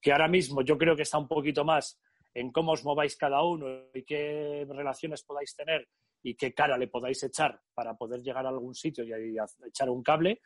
Que 0.00 0.12
ahora 0.12 0.28
mismo 0.28 0.62
yo 0.62 0.76
creo 0.76 0.96
que 0.96 1.02
está 1.02 1.18
un 1.18 1.28
poquito 1.28 1.64
más 1.64 2.00
en 2.34 2.50
cómo 2.50 2.72
os 2.72 2.84
mováis 2.84 3.16
cada 3.16 3.42
uno 3.42 3.66
y 3.94 4.02
qué 4.02 4.66
relaciones 4.68 5.22
podáis 5.22 5.54
tener 5.54 5.88
y 6.24 6.34
qué 6.34 6.54
cara 6.54 6.76
le 6.76 6.88
podáis 6.88 7.22
echar 7.22 7.60
para 7.74 7.94
poder 7.94 8.20
llegar 8.20 8.46
a 8.46 8.48
algún 8.48 8.74
sitio 8.74 9.04
y, 9.04 9.34
y 9.34 9.36
echar 9.66 9.90
un 9.90 10.02
cable, 10.02 10.40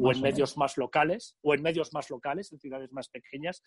o 0.00 0.12
en 0.12 0.20
medios 0.20 0.56
más 0.56 0.76
locales, 0.76 1.36
o 1.42 1.54
en 1.54 1.62
medios 1.62 1.92
más 1.92 2.08
locales, 2.08 2.52
en 2.52 2.60
ciudades 2.60 2.92
más 2.92 3.08
pequeñas, 3.08 3.62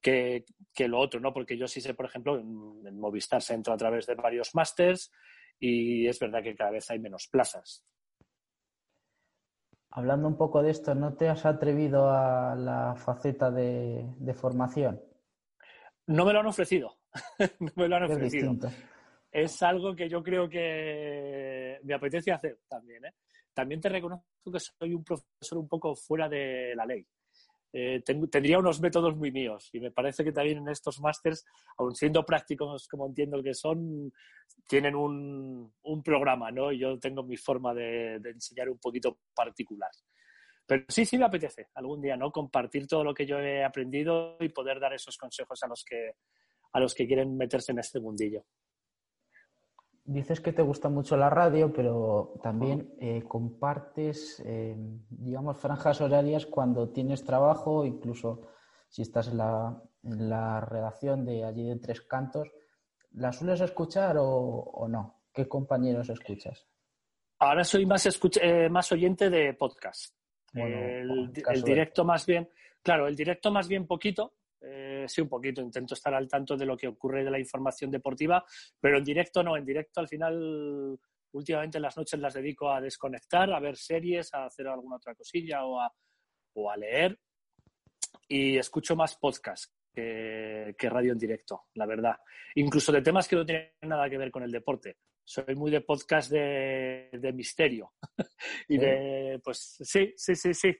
que, 0.00 0.44
lo 0.86 0.98
otro, 0.98 1.20
¿no? 1.20 1.32
Porque 1.32 1.56
yo 1.56 1.66
sí 1.66 1.80
sé, 1.80 1.94
por 1.94 2.06
ejemplo, 2.06 2.38
en, 2.38 2.98
Movistar 2.98 3.42
se 3.42 3.54
entra 3.54 3.74
a 3.74 3.76
través 3.76 4.06
de 4.06 4.14
varios 4.14 4.54
másters 4.54 5.12
y 5.58 6.06
es 6.06 6.18
verdad 6.18 6.42
que 6.42 6.54
cada 6.54 6.70
vez 6.70 6.90
hay 6.90 6.98
menos 6.98 7.28
plazas. 7.28 7.84
Hablando 9.90 10.28
un 10.28 10.36
poco 10.36 10.62
de 10.62 10.70
esto, 10.70 10.94
¿no 10.94 11.14
te 11.14 11.28
has 11.28 11.46
atrevido 11.46 12.10
a 12.10 12.54
la 12.54 12.94
faceta 12.94 13.50
de, 13.50 14.34
formación? 14.34 15.02
No 16.06 16.24
me 16.24 16.32
lo 16.32 16.40
han 16.40 16.46
ofrecido. 16.46 16.98
no 17.60 17.72
me 17.74 17.88
lo 17.88 17.96
han 17.96 18.04
ofrecido. 18.04 18.54
Es 19.30 19.62
algo 19.62 19.94
que 19.94 20.08
yo 20.08 20.22
creo 20.22 20.48
que 20.48 21.78
me 21.82 21.94
apetece 21.94 22.32
hacer 22.32 22.60
también. 22.68 23.06
¿eh? 23.06 23.14
También 23.52 23.80
te 23.80 23.88
reconozco 23.88 24.52
que 24.52 24.60
soy 24.60 24.94
un 24.94 25.04
profesor 25.04 25.58
un 25.58 25.68
poco 25.68 25.94
fuera 25.94 26.28
de 26.28 26.74
la 26.76 26.86
ley. 26.86 27.06
Eh, 27.72 28.02
tendría 28.02 28.58
unos 28.58 28.80
métodos 28.80 29.14
muy 29.14 29.30
míos 29.30 29.68
y 29.74 29.80
me 29.80 29.90
parece 29.90 30.24
que 30.24 30.32
también 30.32 30.58
en 30.58 30.68
estos 30.68 31.00
másters, 31.00 31.44
aun 31.76 31.94
siendo 31.94 32.24
prácticos 32.24 32.88
como 32.88 33.06
entiendo 33.06 33.42
que 33.42 33.52
son, 33.52 34.10
tienen 34.66 34.94
un, 34.94 35.72
programa, 36.02 36.50
¿no? 36.50 36.72
Yo 36.72 36.98
tengo 36.98 37.22
mi 37.22 37.36
forma 37.36 37.74
de, 37.74 38.16
enseñar 38.16 38.70
un 38.70 38.78
poquito 38.78 39.18
particular. 39.34 39.90
Pero 40.66 40.84
sí, 40.88 41.04
sí 41.04 41.18
me 41.18 41.24
apetece 41.24 41.68
algún 41.74 42.00
día, 42.00 42.16
¿no? 42.16 42.30
Compartir 42.30 42.86
todo 42.86 43.04
lo 43.04 43.12
que 43.12 43.26
yo 43.26 43.38
he 43.38 43.64
aprendido 43.64 44.36
y 44.40 44.48
poder 44.48 44.80
dar 44.80 44.94
esos 44.94 45.16
consejos 45.16 45.62
a 45.62 45.66
los 45.66 45.84
que, 45.84 46.12
a 46.72 46.80
los 46.80 46.94
que 46.94 47.06
quieren 47.06 47.36
meterse 47.36 47.72
en 47.72 47.80
este 47.80 48.00
mundillo 48.00 48.44
dices 50.08 50.40
que 50.40 50.54
te 50.54 50.62
gusta 50.62 50.88
mucho 50.88 51.16
la 51.18 51.28
radio, 51.28 51.70
pero 51.70 52.32
también 52.42 52.94
eh, 52.98 53.22
compartes, 53.28 54.42
eh, 54.44 54.74
digamos, 55.10 55.58
franjas 55.58 56.00
horarias 56.00 56.46
cuando 56.46 56.88
tienes 56.88 57.24
trabajo, 57.24 57.84
incluso 57.84 58.48
si 58.88 59.02
estás 59.02 59.28
en 59.28 59.36
la, 59.36 60.60
redacción 60.62 61.26
de 61.26 61.44
allí 61.44 61.68
de 61.68 61.76
Tres 61.76 62.00
Cantos. 62.00 62.48
¿La 63.12 63.32
sueles 63.32 63.60
escuchar 63.60 64.16
o, 64.18 64.86
no? 64.88 65.20
¿Qué 65.32 65.46
compañeros 65.46 66.08
escuchas? 66.08 66.66
Ahora 67.38 67.62
soy 67.62 67.84
más, 67.84 68.08
eh, 68.40 68.68
más 68.70 68.90
oyente 68.90 69.28
de 69.28 69.52
podcast. 69.52 70.14
el, 70.54 71.30
directo 71.62 72.04
más 72.04 72.24
bien, 72.24 72.48
claro, 72.82 73.06
el 73.06 73.14
directo 73.14 73.50
más 73.50 73.68
bien 73.68 73.86
poquito, 73.86 74.37
eh, 74.60 75.04
sí, 75.06 75.20
un 75.20 75.28
poquito, 75.28 75.60
intento 75.60 75.94
estar 75.94 76.12
al 76.14 76.28
tanto 76.28 76.56
de 76.56 76.66
lo 76.66 76.76
que 76.76 76.88
ocurre 76.88 77.24
de 77.24 77.30
la 77.30 77.38
información 77.38 77.90
deportiva, 77.90 78.44
pero 78.80 78.98
en 78.98 79.04
directo 79.04 79.42
no, 79.42 79.56
en 79.56 79.64
directo 79.64 80.00
al 80.00 80.08
final 80.08 80.98
últimamente 81.32 81.78
en 81.78 81.82
las 81.82 81.96
noches 81.96 82.18
las 82.18 82.34
dedico 82.34 82.70
a 82.70 82.80
desconectar, 82.80 83.52
a 83.52 83.60
ver 83.60 83.76
series, 83.76 84.32
a 84.34 84.46
hacer 84.46 84.66
alguna 84.66 84.96
otra 84.96 85.14
cosilla 85.14 85.64
o 85.64 85.80
a, 85.80 85.92
o 86.54 86.70
a 86.70 86.76
leer 86.76 87.18
y 88.28 88.58
escucho 88.58 88.96
más 88.96 89.16
podcast 89.16 89.72
que, 89.94 90.74
radio 90.80 91.12
en 91.12 91.18
directo, 91.18 91.66
la 91.74 91.86
verdad. 91.86 92.16
Incluso 92.54 92.92
de 92.92 93.02
temas 93.02 93.26
que 93.26 93.36
no 93.36 93.44
tienen 93.44 93.72
nada 93.82 94.08
que 94.08 94.18
ver 94.18 94.30
con 94.30 94.42
el 94.42 94.50
deporte. 94.50 94.98
Soy 95.24 95.54
muy 95.54 95.70
de 95.70 95.82
podcast 95.82 96.30
de, 96.30 97.10
de 97.12 97.32
misterio 97.32 97.92
y 98.68 98.78
de, 98.78 99.40
pues 99.44 99.76
sí, 99.82 100.14
sí, 100.16 100.34
sí, 100.34 100.54
sí 100.54 100.76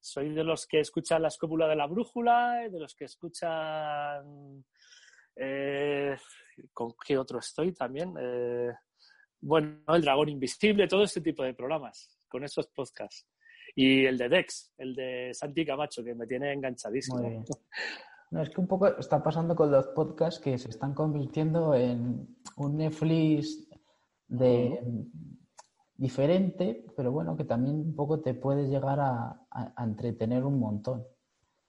soy 0.00 0.30
de 0.30 0.44
los 0.44 0.66
que 0.66 0.80
escuchan 0.80 1.22
la 1.22 1.28
escópula 1.28 1.68
de 1.68 1.76
la 1.76 1.86
brújula, 1.86 2.68
de 2.70 2.80
los 2.80 2.94
que 2.94 3.04
escuchan... 3.04 4.64
Eh, 5.36 6.16
¿Con 6.72 6.94
qué 7.06 7.16
otro 7.16 7.38
estoy 7.38 7.72
también? 7.72 8.14
Eh, 8.18 8.72
bueno, 9.40 9.82
El 9.88 10.02
Dragón 10.02 10.28
Invisible, 10.28 10.88
todo 10.88 11.04
este 11.04 11.20
tipo 11.20 11.42
de 11.42 11.54
programas, 11.54 12.18
con 12.28 12.44
esos 12.44 12.66
podcasts. 12.68 13.26
Y 13.74 14.04
el 14.04 14.18
de 14.18 14.28
Dex, 14.28 14.72
el 14.78 14.94
de 14.94 15.30
Santi 15.32 15.64
Camacho, 15.64 16.02
que 16.02 16.14
me 16.14 16.26
tiene 16.26 16.52
enganchadísimo. 16.52 17.44
No, 18.30 18.42
es 18.42 18.50
que 18.50 18.60
un 18.60 18.68
poco 18.68 18.98
está 18.98 19.22
pasando 19.22 19.56
con 19.56 19.70
los 19.70 19.86
podcasts 19.88 20.40
que 20.40 20.58
se 20.58 20.68
están 20.68 20.94
convirtiendo 20.94 21.74
en 21.74 22.36
un 22.56 22.76
Netflix 22.76 23.68
de, 24.28 24.80
diferente, 26.00 26.86
pero 26.96 27.12
bueno, 27.12 27.36
que 27.36 27.44
también 27.44 27.76
un 27.76 27.94
poco 27.94 28.20
te 28.20 28.32
puedes 28.32 28.70
llegar 28.70 28.98
a, 29.00 29.44
entretener 29.76 30.44
un 30.44 30.58
montón. 30.58 31.06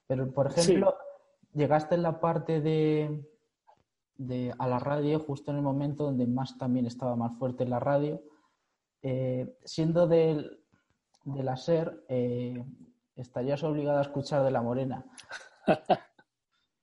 Pero, 0.07 0.31
por 0.31 0.47
ejemplo, 0.47 0.95
llegaste 1.53 1.95
en 1.95 2.01
la 2.01 2.21
parte 2.21 2.61
de, 2.61 3.25
de, 4.15 4.53
a 4.57 4.67
la 4.69 4.79
radio 4.79 5.19
justo 5.19 5.51
en 5.51 5.57
el 5.57 5.63
momento 5.63 6.05
donde 6.05 6.25
más 6.27 6.57
también 6.57 6.85
estaba 6.85 7.17
más 7.17 7.37
fuerte 7.37 7.65
la 7.65 7.81
radio. 7.81 8.21
Eh, 9.01 9.53
siendo 9.65 10.07
de, 10.07 10.49
de 11.25 11.43
la 11.43 11.57
SER, 11.57 12.05
eh, 12.07 12.63
estarías 13.17 13.61
obligado 13.65 13.99
a 13.99 14.03
escuchar 14.03 14.45
de 14.45 14.51
la 14.51 14.61
morena. 14.61 15.05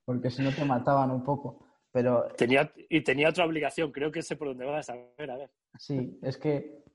Porque 0.04 0.28
si 0.28 0.42
no 0.42 0.52
te 0.52 0.66
mataban 0.66 1.10
un 1.10 1.24
poco. 1.24 1.64
Pero... 1.92 2.28
Tenía, 2.36 2.70
y 2.90 3.02
tenía 3.02 3.30
otra 3.30 3.46
obligación, 3.46 3.90
creo 3.90 4.12
que 4.12 4.20
sé 4.20 4.36
por 4.36 4.48
dónde 4.48 4.66
vas 4.66 4.90
a 4.90 4.96
ver, 5.16 5.30
a 5.30 5.36
ver. 5.38 5.50
Sí, 5.78 6.18
es 6.20 6.36
que 6.36 6.87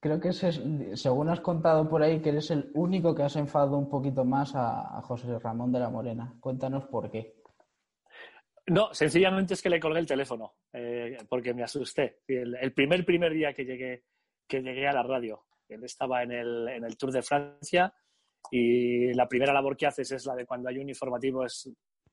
creo 0.00 0.20
que 0.20 0.28
es, 0.28 0.60
según 0.94 1.28
has 1.28 1.40
contado 1.40 1.88
por 1.88 2.02
ahí, 2.02 2.20
que 2.20 2.30
eres 2.30 2.50
el 2.50 2.70
único 2.74 3.14
que 3.14 3.22
has 3.22 3.36
enfadado 3.36 3.76
un 3.76 3.88
poquito 3.88 4.24
más 4.24 4.52
a, 4.54 5.00
José 5.02 5.38
Ramón 5.38 5.72
de 5.72 5.80
la 5.80 5.90
Morena. 5.90 6.34
Cuéntanos 6.40 6.86
por 6.86 7.10
qué. 7.10 7.34
No, 8.66 8.92
sencillamente 8.92 9.54
es 9.54 9.62
que 9.62 9.70
le 9.70 9.80
colgué 9.80 10.00
el 10.00 10.06
teléfono, 10.06 10.56
eh, 10.72 11.16
porque 11.28 11.54
me 11.54 11.62
asusté. 11.62 12.20
El, 12.26 12.72
primer, 12.74 13.04
primer 13.04 13.32
día 13.32 13.52
que 13.52 13.64
llegué, 13.64 14.04
que 14.46 14.60
llegué 14.60 14.86
a 14.86 14.92
la 14.92 15.02
radio, 15.02 15.46
él 15.68 15.82
estaba 15.84 16.22
en 16.22 16.32
el, 16.32 16.68
en 16.68 16.84
el 16.84 16.96
Tour 16.96 17.12
de 17.12 17.22
Francia 17.22 17.92
y 18.50 19.12
la 19.14 19.28
primera 19.28 19.52
labor 19.52 19.76
que 19.76 19.86
haces 19.86 20.12
es 20.12 20.26
la 20.26 20.34
de 20.34 20.46
cuando 20.46 20.68
hay 20.68 20.78
un 20.78 20.88
informativo 20.88 21.44
es 21.44 21.70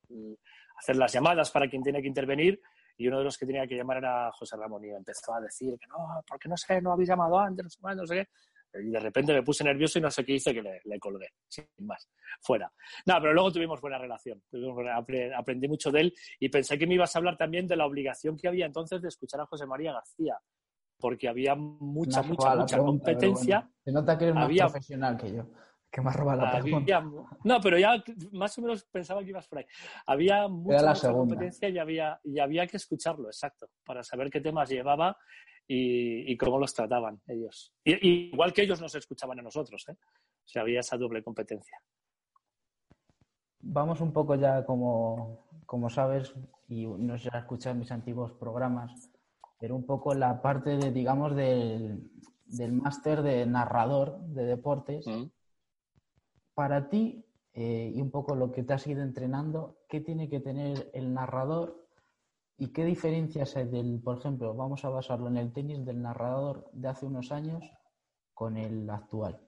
mm, 0.10 0.34
hacer 0.78 0.96
las 0.96 1.14
llamadas 1.14 1.52
para 1.52 1.70
quien 1.70 1.84
tiene 1.84 2.02
que 2.02 2.08
intervenir 2.08 2.62
y 2.98 3.08
uno 3.08 3.20
de 3.20 3.26
los 3.26 3.38
que 3.38 3.46
tenía 3.46 3.68
que 3.68 3.76
llamar 3.76 3.98
era 3.98 4.32
José 4.32 4.56
Ramón 4.58 4.84
y 4.86 4.90
empezó 4.90 5.34
a 5.34 5.42
decir 5.42 5.78
que 5.80 5.88
no, 5.88 6.24
porque 6.28 6.48
no 6.48 6.58
sé, 6.58 6.82
no 6.82 6.94
habéis 6.94 7.10
llamado 7.10 7.40
antes, 7.40 7.78
no 7.82 8.06
sé 8.06 8.16
qué. 8.16 8.28
Y 8.82 8.90
de 8.90 9.00
repente 9.00 9.34
me 9.34 9.42
puse 9.42 9.64
nervioso 9.64 10.00
y 10.00 10.02
no 10.02 10.12
sé 10.12 10.26
qué 10.26 10.34
hice 10.34 10.54
que 10.54 10.62
le, 10.62 11.00
colgué, 11.00 11.30
sin 11.48 11.66
más, 11.80 12.10
fuera. 12.42 12.70
No, 13.06 13.16
pero 13.22 13.34
luego 13.34 13.52
tuvimos 13.52 13.80
buena 13.80 13.98
relación, 13.98 14.42
aprendí 15.36 15.68
mucho 15.68 15.92
de 15.92 16.02
él 16.02 16.14
y 16.40 16.50
pensé 16.50 16.78
que 16.78 16.86
me 16.86 16.96
ibas 16.96 17.16
a 17.16 17.20
hablar 17.20 17.38
también 17.38 17.68
de 17.68 17.78
la 17.78 17.86
obligación 17.86 18.36
que 18.36 18.50
había 18.50 18.66
entonces 18.66 19.02
de 19.02 19.08
escuchar 19.08 19.40
a 19.40 19.46
José 19.46 19.66
María 19.66 19.94
García, 19.94 20.38
porque 21.00 21.30
había 21.30 21.56
mucha, 21.56 22.22
mucha, 22.22 22.56
mucha 22.56 22.78
competencia. 22.78 23.70
Se 23.82 23.94
nota 23.94 24.18
que 24.18 24.26
eres 24.26 24.36
más 24.36 24.50
profesional 24.50 25.18
que 25.18 25.32
yo 25.32 25.46
que 25.96 26.02
me 26.02 26.10
ha 26.10 26.14
robado 26.14 26.42
la 26.42 26.58
había, 26.58 27.02
No, 27.46 27.62
pero 27.62 27.80
ya 27.80 28.04
más 28.34 28.58
o 28.58 28.62
menos 28.62 28.84
pensaba 28.84 29.24
que 29.24 29.30
ibas 29.30 29.48
por 29.48 29.60
ahí. 29.60 29.66
Había 30.06 30.50
mucha, 30.50 31.14
competencia 31.14 31.70
y 31.70 31.78
había, 31.78 32.20
y 32.22 32.38
había 32.40 32.68
que 32.68 32.76
escucharlo, 32.76 33.30
exacto, 33.30 33.70
para 33.86 34.04
saber 34.04 34.30
qué 34.30 34.42
temas 34.42 34.68
llevaba 34.70 35.18
y, 35.66 36.36
cómo 36.36 36.60
los 36.60 36.74
trataban 36.74 37.22
ellos. 37.28 37.74
Y, 37.86 38.30
igual 38.30 38.52
que 38.52 38.64
ellos 38.64 38.82
nos 38.82 38.94
escuchaban 38.94 39.40
a 39.40 39.42
nosotros, 39.42 39.86
¿eh? 39.88 39.94
O 39.94 40.48
sea, 40.48 40.64
había 40.64 40.82
esa 40.82 40.98
doble 40.98 41.24
competencia. 41.24 41.80
Vamos 43.62 44.02
un 44.02 44.12
poco 44.12 44.36
ya, 44.36 44.66
como, 44.66 45.48
como 45.66 45.90
sabes, 45.90 46.36
y 46.68 46.88
no 46.88 47.18
sé 47.18 47.24
si 47.24 47.30
has 47.30 47.44
escuchado 47.44 47.74
mis 47.74 47.92
antiguos 47.94 48.34
programas, 48.34 48.92
pero 49.58 49.78
un 49.78 49.86
poco 49.86 50.14
la 50.14 50.42
parte 50.42 50.76
de, 50.76 50.92
digamos, 50.92 51.38
del, 51.38 52.12
del 52.48 52.74
máster 52.74 53.22
de 53.22 53.46
narrador 53.46 54.20
de 54.28 54.44
deportes. 54.44 55.08
Mm 55.08 55.28
para 56.56 56.90
ti 56.90 57.24
eh, 57.54 57.92
y 57.94 58.02
un 58.02 58.10
poco 58.10 58.36
lo 58.36 58.52
que 58.52 58.64
te 58.64 58.74
has 58.74 58.88
ido 58.88 59.04
entrenando, 59.04 59.78
¿qué 59.88 60.02
tiene 60.02 60.28
que 60.28 60.40
tener 60.40 60.90
el 60.94 61.14
narrador 61.14 61.88
y 62.58 62.74
qué 62.74 62.86
diferencias 62.86 63.56
hay 63.56 63.68
del, 63.68 64.02
por 64.02 64.18
ejemplo, 64.18 64.54
vamos 64.56 64.84
a 64.86 64.90
basarlo 64.90 65.28
en 65.28 65.38
el 65.38 65.54
tenis 65.54 65.86
del 65.86 66.02
narrador 66.02 66.70
de 66.74 66.88
hace 66.88 67.06
unos 67.06 67.32
años 67.32 67.70
con 68.34 68.58
el 68.58 68.90
actual? 68.90 69.40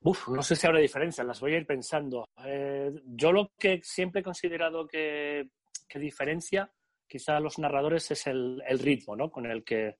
Uf, 0.00 0.28
no 0.28 0.42
sé 0.42 0.54
si 0.54 0.66
habrá 0.66 0.78
diferencias, 0.78 1.26
las 1.26 1.40
voy 1.40 1.54
a 1.54 1.58
ir 1.58 1.66
pensando. 1.66 2.28
Eh, 2.44 2.92
yo 3.06 3.32
lo 3.32 3.50
que 3.58 3.80
siempre 3.82 4.20
he 4.20 4.24
considerado 4.24 4.86
que, 4.86 5.48
diferencia 5.94 6.70
quizá 7.08 7.38
a 7.38 7.40
los 7.40 7.58
narradores 7.58 8.10
es 8.10 8.26
el, 8.26 8.62
ritmo 8.78 9.16
¿no? 9.16 9.30
con, 9.30 9.46
el 9.46 9.64
que, 9.64 9.96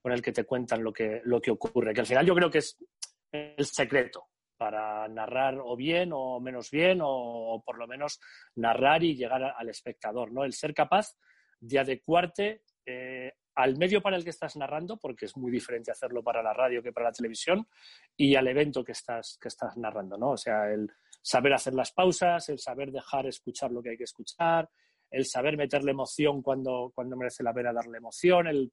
con 0.00 0.10
el 0.10 0.22
que 0.22 0.32
te 0.32 0.44
cuentan 0.44 0.82
lo 0.82 0.92
que, 0.92 1.20
lo 1.24 1.40
que 1.40 1.50
ocurre, 1.50 1.94
que 1.94 2.00
al 2.00 2.06
final 2.06 2.26
yo 2.26 2.34
creo 2.34 2.50
que 2.50 2.58
es 2.58 2.78
el 3.34 3.66
secreto 3.66 4.28
para 4.56 5.08
narrar 5.08 5.58
o 5.60 5.76
bien 5.76 6.10
o 6.12 6.40
menos 6.40 6.70
bien 6.70 7.00
o, 7.02 7.62
por 7.64 7.76
lo 7.78 7.86
menos 7.86 8.20
narrar 8.54 9.02
y 9.02 9.16
llegar 9.16 9.42
al 9.56 9.68
espectador, 9.68 10.32
¿no? 10.32 10.44
El 10.44 10.52
ser 10.52 10.72
capaz 10.72 11.16
de 11.60 11.78
adecuarte 11.78 12.62
eh, 12.86 13.32
al 13.56 13.76
medio 13.76 14.00
para 14.00 14.16
el 14.16 14.24
que 14.24 14.30
estás 14.30 14.56
narrando, 14.56 14.96
porque 14.96 15.26
es 15.26 15.36
muy 15.36 15.50
diferente 15.50 15.90
hacerlo 15.90 16.22
para 16.22 16.42
la 16.42 16.52
radio 16.52 16.82
que 16.82 16.92
para 16.92 17.06
la 17.06 17.12
televisión, 17.12 17.66
y 18.16 18.34
al 18.36 18.48
evento 18.48 18.84
que 18.84 18.92
estás, 18.92 19.38
que 19.40 19.48
estás 19.48 19.76
narrando, 19.76 20.16
¿no? 20.16 20.30
O 20.30 20.36
sea, 20.36 20.70
el 20.70 20.90
saber 21.22 21.54
hacer 21.54 21.74
las 21.74 21.92
pausas, 21.92 22.48
el 22.48 22.58
saber 22.58 22.90
dejar 22.90 23.26
escuchar 23.26 23.70
lo 23.70 23.82
que 23.82 23.90
hay 23.90 23.96
que 23.96 24.04
escuchar, 24.04 24.68
el 25.10 25.26
saber 25.26 25.56
meterle 25.56 25.92
emoción 25.92 26.42
cuando, 26.42 26.92
cuando 26.94 27.16
merece 27.16 27.42
la 27.42 27.54
pena 27.54 27.72
darle 27.72 27.98
emoción, 27.98 28.48
el 28.48 28.72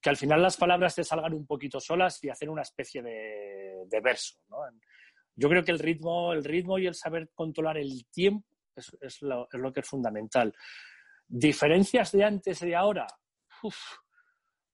que 0.00 0.10
al 0.10 0.16
final 0.16 0.42
las 0.42 0.56
palabras 0.56 0.94
te 0.94 1.04
salgan 1.04 1.34
un 1.34 1.46
poquito 1.46 1.80
solas 1.80 2.22
y 2.22 2.28
hacer 2.28 2.48
una 2.48 2.62
especie 2.62 3.02
de, 3.02 4.00
verso. 4.02 4.36
¿no? 4.48 4.58
Yo 5.36 5.48
creo 5.48 5.64
que 5.64 5.72
el 5.72 5.78
ritmo, 5.78 6.32
el 6.32 6.44
ritmo 6.44 6.78
y 6.78 6.86
el 6.86 6.94
saber 6.94 7.30
controlar 7.34 7.78
el 7.78 8.06
tiempo 8.10 8.46
es, 8.76 9.22
lo, 9.22 9.48
que 9.48 9.80
es 9.80 9.88
fundamental. 9.88 10.54
¿Diferencias 11.26 12.12
de 12.12 12.24
antes 12.24 12.62
y 12.62 12.66
de 12.66 12.76
ahora? 12.76 13.06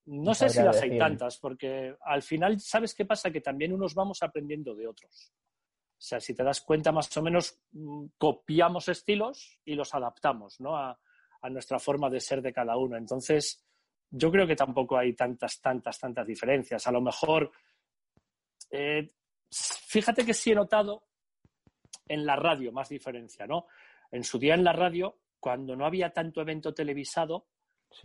no 0.06 0.34
sé 0.34 0.48
si 0.48 0.62
las 0.62 0.82
hay 0.82 0.98
tantas, 0.98 1.38
porque 1.38 1.94
al 2.00 2.22
final, 2.22 2.58
¿sabes 2.60 2.94
qué 2.94 3.04
pasa? 3.04 3.30
Que 3.30 3.40
también 3.40 3.72
unos 3.72 3.94
vamos 3.94 4.22
aprendiendo 4.22 4.74
de 4.74 4.86
otros. 4.86 5.32
O 5.32 6.02
sea, 6.02 6.18
si 6.18 6.34
te 6.34 6.42
das 6.42 6.62
cuenta, 6.62 6.92
más 6.92 7.14
o 7.16 7.22
menos 7.22 7.60
mm, 7.72 8.06
copiamos 8.16 8.88
estilos 8.88 9.58
y 9.64 9.74
los 9.74 9.94
adaptamos 9.94 10.58
¿no? 10.58 10.76
a, 10.76 10.98
a 11.42 11.50
nuestra 11.50 11.78
forma 11.78 12.08
de 12.10 12.20
ser 12.20 12.42
de 12.42 12.52
cada 12.52 12.76
uno. 12.76 12.96
Entonces, 12.96 13.64
yo 14.10 14.30
creo 14.30 14.46
que 14.46 14.56
tampoco 14.56 14.98
hay 14.98 15.14
tantas, 15.14 15.60
tantas, 15.60 15.98
tantas 15.98 16.26
diferencias. 16.26 16.86
A 16.86 16.92
lo 16.92 17.00
mejor, 17.00 17.50
eh, 18.70 19.08
fíjate 19.50 20.24
que 20.24 20.34
sí 20.34 20.50
he 20.50 20.54
notado 20.54 21.04
en 22.06 22.26
la 22.26 22.36
radio 22.36 22.72
más 22.72 22.88
diferencia, 22.88 23.46
¿no? 23.46 23.66
En 24.10 24.24
su 24.24 24.38
día 24.38 24.54
en 24.54 24.64
la 24.64 24.72
radio, 24.72 25.20
cuando 25.38 25.76
no 25.76 25.86
había 25.86 26.12
tanto 26.12 26.40
evento 26.40 26.74
televisado, 26.74 27.46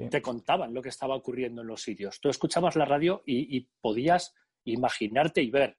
te 0.09 0.21
contaban 0.21 0.73
lo 0.73 0.81
que 0.81 0.89
estaba 0.89 1.15
ocurriendo 1.15 1.61
en 1.61 1.67
los 1.67 1.81
sitios. 1.81 2.19
Tú 2.19 2.29
escuchabas 2.29 2.75
la 2.75 2.85
radio 2.85 3.21
y, 3.25 3.61
podías 3.81 4.33
imaginarte 4.63 5.41
y 5.41 5.51
ver. 5.51 5.77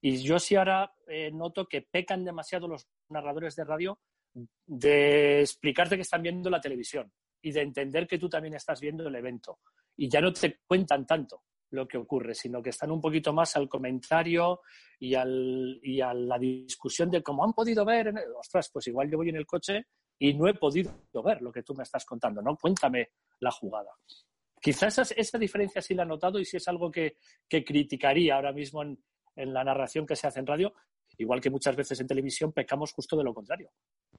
Y 0.00 0.18
yo 0.22 0.38
sí 0.38 0.56
ahora 0.56 0.94
eh, 1.08 1.30
noto 1.32 1.66
que 1.66 1.82
pecan 1.82 2.24
demasiado 2.24 2.68
los 2.68 2.88
narradores 3.08 3.56
de 3.56 3.64
radio 3.64 3.98
de 4.66 5.40
explicarte 5.40 5.96
que 5.96 6.02
están 6.02 6.22
viendo 6.22 6.48
la 6.48 6.60
televisión 6.60 7.12
y 7.42 7.52
de 7.52 7.62
entender 7.62 8.06
que 8.06 8.18
tú 8.18 8.28
también 8.28 8.54
estás 8.54 8.80
viendo 8.80 9.06
el 9.06 9.14
evento. 9.14 9.60
Y 9.96 10.08
ya 10.08 10.20
no 10.20 10.32
te 10.32 10.60
cuentan 10.66 11.06
tanto 11.06 11.44
lo 11.70 11.86
que 11.86 11.98
ocurre, 11.98 12.34
sino 12.34 12.62
que 12.62 12.70
están 12.70 12.90
un 12.90 13.00
poquito 13.00 13.32
más 13.32 13.56
al 13.56 13.68
comentario 13.68 14.60
y, 14.98 15.14
al, 15.14 15.78
y 15.82 16.00
a 16.00 16.12
la 16.12 16.38
discusión 16.38 17.10
de 17.10 17.22
cómo 17.22 17.44
han 17.44 17.52
podido 17.52 17.84
ver. 17.84 18.12
Ostras, 18.38 18.70
pues 18.72 18.88
igual 18.88 19.10
yo 19.10 19.18
voy 19.18 19.28
en 19.28 19.36
el 19.36 19.46
coche 19.46 19.86
y 20.18 20.34
no 20.34 20.48
he 20.48 20.54
podido 20.54 20.92
ver 21.24 21.40
lo 21.40 21.52
que 21.52 21.62
tú 21.62 21.74
me 21.74 21.84
estás 21.84 22.04
contando, 22.04 22.42
¿no? 22.42 22.56
Cuéntame 22.56 23.10
la 23.40 23.50
jugada. 23.50 23.90
Quizás 24.60 24.98
esa, 24.98 25.14
esa 25.14 25.38
diferencia 25.38 25.80
sí 25.80 25.94
la 25.94 26.02
he 26.02 26.06
notado 26.06 26.38
y 26.38 26.44
sí 26.44 26.58
es 26.58 26.68
algo 26.68 26.90
que, 26.90 27.16
que 27.48 27.64
criticaría 27.64 28.34
ahora 28.34 28.52
mismo 28.52 28.82
en, 28.82 29.02
en 29.36 29.54
la 29.54 29.64
narración 29.64 30.06
que 30.06 30.16
se 30.16 30.26
hace 30.26 30.40
en 30.40 30.46
radio, 30.46 30.74
igual 31.22 31.40
que 31.40 31.50
muchas 31.50 31.76
veces 31.76 32.00
en 32.00 32.06
televisión 32.06 32.52
pecamos 32.52 32.92
justo 32.92 33.16
de 33.16 33.24
lo 33.24 33.34
contrario 33.34 33.70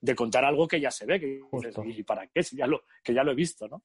de 0.01 0.15
contar 0.15 0.43
algo 0.43 0.67
que 0.67 0.81
ya 0.81 0.89
se 0.89 1.05
ve, 1.05 1.19
que 1.19 1.39
¿y 1.85 2.03
para 2.03 2.27
qué? 2.27 2.41
Si 2.43 2.57
ya 2.57 2.65
lo, 2.65 2.83
que 3.03 3.13
ya 3.13 3.23
lo 3.23 3.31
he 3.31 3.35
visto, 3.35 3.67
¿no? 3.67 3.83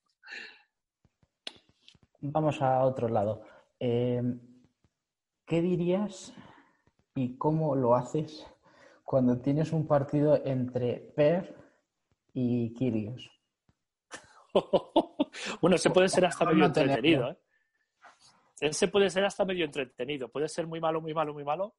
Vamos 2.20 2.60
a 2.62 2.82
otro 2.84 3.08
lado. 3.08 3.42
Eh, 3.78 4.22
¿Qué 5.44 5.60
dirías 5.60 6.32
y 7.14 7.36
cómo 7.36 7.76
lo 7.76 7.94
haces 7.94 8.46
cuando 9.04 9.40
tienes 9.40 9.72
un 9.72 9.86
partido 9.86 10.40
entre 10.44 11.12
Per 11.14 11.54
y 12.32 12.72
Kirios? 12.72 13.30
bueno, 15.60 15.76
ese 15.76 15.90
puede 15.90 16.08
ser 16.08 16.24
hasta 16.24 16.46
medio 16.46 16.64
entretenido. 16.64 17.30
¿eh? 17.30 17.38
Ese 18.60 18.88
puede 18.88 19.10
ser 19.10 19.24
hasta 19.26 19.44
medio 19.44 19.66
entretenido. 19.66 20.30
Puede 20.30 20.48
ser 20.48 20.66
muy 20.66 20.80
malo, 20.80 21.02
muy 21.02 21.12
malo, 21.12 21.34
muy 21.34 21.44
malo 21.44 21.74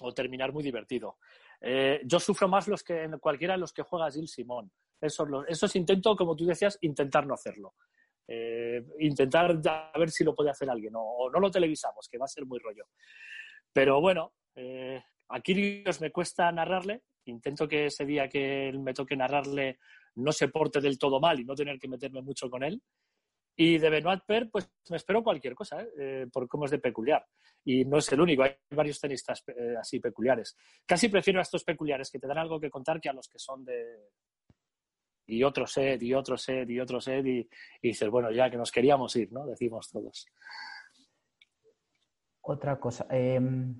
o 0.00 0.12
terminar 0.12 0.52
muy 0.52 0.62
divertido. 0.62 1.18
Eh, 1.60 2.00
yo 2.04 2.20
sufro 2.20 2.48
más 2.48 2.68
los 2.68 2.82
que 2.82 3.08
cualquiera 3.20 3.54
de 3.54 3.60
los 3.60 3.72
que 3.72 3.82
juega 3.82 4.10
Gil 4.10 4.28
Simón. 4.28 4.70
Eso, 5.00 5.44
es 5.46 5.76
intento, 5.76 6.16
como 6.16 6.34
tú 6.34 6.44
decías, 6.44 6.78
intentar 6.80 7.26
no 7.26 7.34
hacerlo. 7.34 7.74
Eh, 8.26 8.84
intentar 8.98 9.58
a 9.64 9.98
ver 9.98 10.10
si 10.10 10.24
lo 10.24 10.34
puede 10.34 10.50
hacer 10.50 10.68
alguien 10.68 10.92
o, 10.96 11.30
no 11.30 11.40
lo 11.40 11.50
televisamos, 11.50 12.08
que 12.10 12.18
va 12.18 12.24
a 12.24 12.28
ser 12.28 12.44
muy 12.46 12.58
rollo. 12.58 12.84
Pero 13.72 14.00
bueno, 14.00 14.34
eh, 14.54 15.02
a 15.28 15.40
Kirios 15.40 16.00
me 16.00 16.10
cuesta 16.10 16.50
narrarle. 16.52 17.02
Intento 17.26 17.68
que 17.68 17.86
ese 17.86 18.04
día 18.04 18.28
que 18.28 18.72
me 18.78 18.94
toque 18.94 19.16
narrarle 19.16 19.78
no 20.16 20.32
se 20.32 20.48
porte 20.48 20.80
del 20.80 20.98
todo 20.98 21.20
mal 21.20 21.38
y 21.38 21.44
no 21.44 21.54
tener 21.54 21.78
que 21.78 21.88
meterme 21.88 22.22
mucho 22.22 22.50
con 22.50 22.64
él. 22.64 22.82
Y 23.60 23.76
de 23.78 23.90
Benoit 23.90 24.22
Per, 24.24 24.48
pues 24.52 24.70
me 24.88 24.98
espero 24.98 25.24
cualquier 25.24 25.56
cosa, 25.56 25.82
¿eh? 25.82 25.88
Eh, 25.98 26.26
por 26.32 26.46
cómo 26.46 26.66
es 26.66 26.70
de 26.70 26.78
peculiar. 26.78 27.26
Y 27.64 27.84
no 27.84 27.98
es 27.98 28.10
el 28.12 28.20
único, 28.20 28.44
hay 28.44 28.52
varios 28.70 29.00
tenistas 29.00 29.42
eh, 29.48 29.74
así 29.76 29.98
peculiares. 29.98 30.56
Casi 30.86 31.08
prefiero 31.08 31.40
a 31.40 31.42
estos 31.42 31.64
peculiares 31.64 32.08
que 32.08 32.20
te 32.20 32.28
dan 32.28 32.38
algo 32.38 32.60
que 32.60 32.70
contar 32.70 33.00
que 33.00 33.08
a 33.08 33.12
los 33.12 33.26
que 33.26 33.40
son 33.40 33.64
de. 33.64 34.10
Y 35.26 35.42
otro 35.42 35.66
set, 35.66 36.00
y 36.00 36.14
otro 36.14 36.38
set, 36.38 36.70
y 36.70 36.78
otro 36.78 37.00
set, 37.00 37.26
y, 37.26 37.48
dices, 37.82 38.08
bueno, 38.08 38.30
ya 38.30 38.48
que 38.48 38.56
nos 38.56 38.70
queríamos 38.70 39.16
ir, 39.16 39.32
¿no? 39.32 39.44
Decimos 39.44 39.90
todos. 39.90 40.28
Otra 42.42 42.78
cosa. 42.78 43.08
Em, 43.10 43.74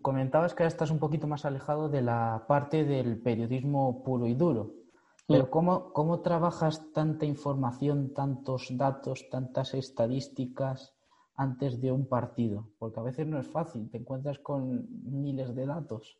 comentabas 0.00 0.54
que 0.54 0.62
ahora 0.62 0.68
estás 0.68 0.92
un 0.92 1.00
poquito 1.00 1.26
más 1.26 1.44
alejado 1.44 1.88
de 1.88 2.02
la 2.02 2.44
parte 2.46 2.84
del 2.84 3.20
periodismo 3.20 4.04
puro 4.04 4.28
y 4.28 4.34
duro. 4.34 4.83
Pero 5.26 5.50
¿cómo, 5.50 5.92
¿cómo 5.92 6.20
trabajas 6.20 6.92
tanta 6.92 7.24
información, 7.24 8.12
tantos 8.12 8.68
datos, 8.76 9.28
tantas 9.30 9.72
estadísticas 9.72 10.94
antes 11.34 11.80
de 11.80 11.90
un 11.90 12.06
partido? 12.06 12.68
Porque 12.78 13.00
a 13.00 13.04
veces 13.04 13.26
no 13.26 13.40
es 13.40 13.48
fácil, 13.48 13.90
te 13.90 13.98
encuentras 13.98 14.38
con 14.40 14.86
miles 15.22 15.54
de 15.54 15.66
datos. 15.66 16.18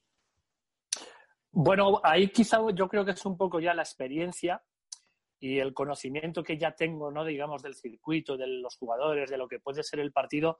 Bueno, 1.50 2.00
ahí 2.02 2.28
quizá 2.28 2.58
yo 2.74 2.88
creo 2.88 3.04
que 3.04 3.12
es 3.12 3.26
un 3.26 3.36
poco 3.36 3.60
ya 3.60 3.74
la 3.74 3.82
experiencia 3.82 4.62
y 5.38 5.58
el 5.58 5.74
conocimiento 5.74 6.42
que 6.42 6.56
ya 6.56 6.74
tengo, 6.74 7.10
¿no? 7.10 7.24
digamos, 7.24 7.62
del 7.62 7.74
circuito, 7.74 8.36
de 8.38 8.46
los 8.46 8.76
jugadores, 8.76 9.28
de 9.28 9.36
lo 9.36 9.46
que 9.46 9.60
puede 9.60 9.82
ser 9.82 10.00
el 10.00 10.12
partido, 10.12 10.58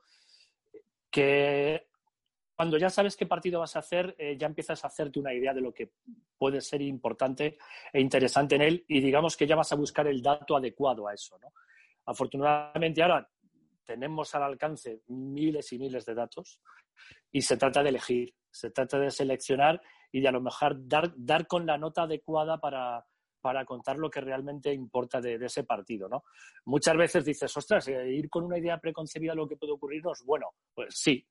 que 1.09 1.87
cuando 2.55 2.77
ya 2.77 2.89
sabes 2.89 3.17
qué 3.17 3.25
partido 3.25 3.59
vas 3.59 3.75
a 3.75 3.79
hacer, 3.79 4.15
eh, 4.17 4.37
ya 4.37 4.47
empiezas 4.47 4.83
a 4.83 4.87
hacerte 4.87 5.19
una 5.19 5.33
idea 5.33 5.53
de 5.53 5.61
lo 5.61 5.73
que 5.73 5.91
puede 6.37 6.61
ser 6.61 6.81
importante 6.81 7.57
e 7.91 7.99
interesante 7.99 8.55
en 8.55 8.61
él 8.61 8.85
y 8.87 9.01
digamos 9.01 9.35
que 9.35 9.45
ya 9.45 9.55
vas 9.55 9.71
a 9.71 9.75
buscar 9.75 10.07
el 10.07 10.21
dato 10.21 10.55
adecuado 10.55 11.07
a 11.07 11.13
eso. 11.13 11.37
¿no? 11.39 11.51
Afortunadamente 12.05 13.03
ahora 13.03 13.29
tenemos 13.83 14.33
al 14.35 14.43
alcance 14.43 15.01
miles 15.07 15.71
y 15.73 15.79
miles 15.79 16.05
de 16.05 16.15
datos 16.15 16.61
y 17.31 17.41
se 17.41 17.57
trata 17.57 17.83
de 17.83 17.89
elegir, 17.89 18.33
se 18.49 18.71
trata 18.71 18.97
de 18.99 19.11
seleccionar 19.11 19.81
y 20.11 20.21
de 20.21 20.27
a 20.29 20.31
lo 20.31 20.41
mejor 20.41 20.87
dar, 20.87 21.13
dar 21.17 21.47
con 21.47 21.65
la 21.65 21.77
nota 21.77 22.03
adecuada 22.03 22.57
para, 22.57 23.05
para 23.41 23.65
contar 23.65 23.97
lo 23.97 24.09
que 24.09 24.21
realmente 24.21 24.73
importa 24.73 25.19
de, 25.19 25.35
ese 25.35 25.65
partido, 25.65 26.07
¿no? 26.07 26.23
Muchas 26.65 26.95
veces 26.95 27.25
dices, 27.25 27.55
ostras, 27.55 27.87
eh, 27.89 28.09
ir 28.09 28.29
con 28.29 28.43
una 28.43 28.57
idea 28.57 28.79
preconcebida 28.79 29.33
de 29.33 29.35
lo 29.35 29.47
que 29.47 29.57
puede 29.57 29.73
ocurrirnos, 29.73 30.23
bueno, 30.25 30.47
pues 30.73 30.95
sí, 30.97 31.27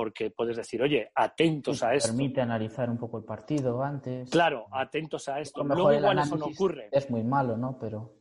porque 0.00 0.30
puedes 0.30 0.56
decir, 0.56 0.80
oye, 0.80 1.10
atentos 1.14 1.82
a 1.82 1.92
esto. 1.92 2.08
Permite 2.08 2.40
analizar 2.40 2.88
un 2.88 2.96
poco 2.96 3.18
el 3.18 3.24
partido 3.24 3.82
antes. 3.82 4.30
Claro, 4.30 4.66
atentos 4.72 5.28
a 5.28 5.40
esto. 5.40 5.62
Luego 5.62 5.92
igual 5.92 6.18
eso 6.20 6.38
no 6.38 6.46
ocurre. 6.46 6.88
Es 6.90 7.10
muy 7.10 7.22
malo, 7.22 7.58
¿no? 7.58 7.76
Pero. 7.78 8.14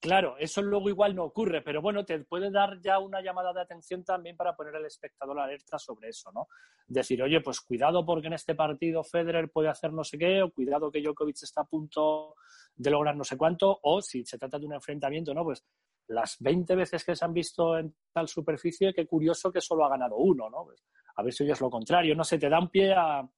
Claro, 0.00 0.36
eso 0.38 0.62
luego 0.62 0.88
igual 0.88 1.14
no 1.14 1.24
ocurre, 1.24 1.60
pero 1.60 1.82
bueno, 1.82 2.06
te 2.06 2.18
puede 2.20 2.50
dar 2.50 2.80
ya 2.80 2.98
una 2.98 3.20
llamada 3.20 3.52
de 3.52 3.60
atención 3.60 4.04
también 4.04 4.38
para 4.38 4.56
poner 4.56 4.74
al 4.74 4.86
espectador 4.86 5.38
alerta 5.38 5.78
sobre 5.78 6.08
eso, 6.08 6.32
¿no? 6.32 6.48
Decir, 6.86 7.22
oye, 7.22 7.42
pues 7.42 7.60
cuidado 7.60 8.06
porque 8.06 8.28
en 8.28 8.32
este 8.32 8.54
partido 8.54 9.04
Federer 9.04 9.50
puede 9.50 9.68
hacer 9.68 9.92
no 9.92 10.02
sé 10.02 10.16
qué, 10.16 10.40
o 10.40 10.50
cuidado 10.50 10.90
que 10.90 11.02
Djokovic 11.02 11.42
está 11.42 11.60
a 11.60 11.66
punto 11.66 12.36
de 12.74 12.90
lograr 12.90 13.14
no 13.14 13.24
sé 13.24 13.36
cuánto, 13.36 13.80
o 13.82 14.00
si 14.00 14.24
se 14.24 14.38
trata 14.38 14.58
de 14.58 14.64
un 14.64 14.72
enfrentamiento, 14.72 15.34
¿no? 15.34 15.44
Pues 15.44 15.62
las 16.08 16.36
20 16.40 16.74
veces 16.76 17.04
que 17.04 17.16
se 17.16 17.24
han 17.24 17.32
visto 17.32 17.78
en 17.78 17.94
tal 18.12 18.28
superficie, 18.28 18.94
qué 18.94 19.06
curioso 19.06 19.52
que 19.52 19.60
solo 19.60 19.84
ha 19.84 19.90
ganado 19.90 20.16
uno, 20.16 20.48
¿no? 20.48 20.64
Pues, 20.64 20.84
a 21.16 21.22
ver 21.22 21.32
si 21.32 21.48
es 21.50 21.60
lo 21.60 21.70
contrario, 21.70 22.14
no 22.14 22.24
sé, 22.24 22.38
te 22.38 22.48
da 22.48 22.58
un 22.58 22.68
pie 22.68 22.94
a, 22.94 23.28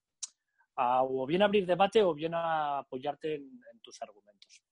o 1.03 1.27
bien 1.27 1.43
abrir 1.43 1.67
debate 1.67 2.03
o 2.03 2.15
bien 2.15 2.35
a 2.35 2.79
apoyarte 2.79 3.35
en, 3.35 3.61
tus 3.83 4.01
argumentos. 4.03 4.63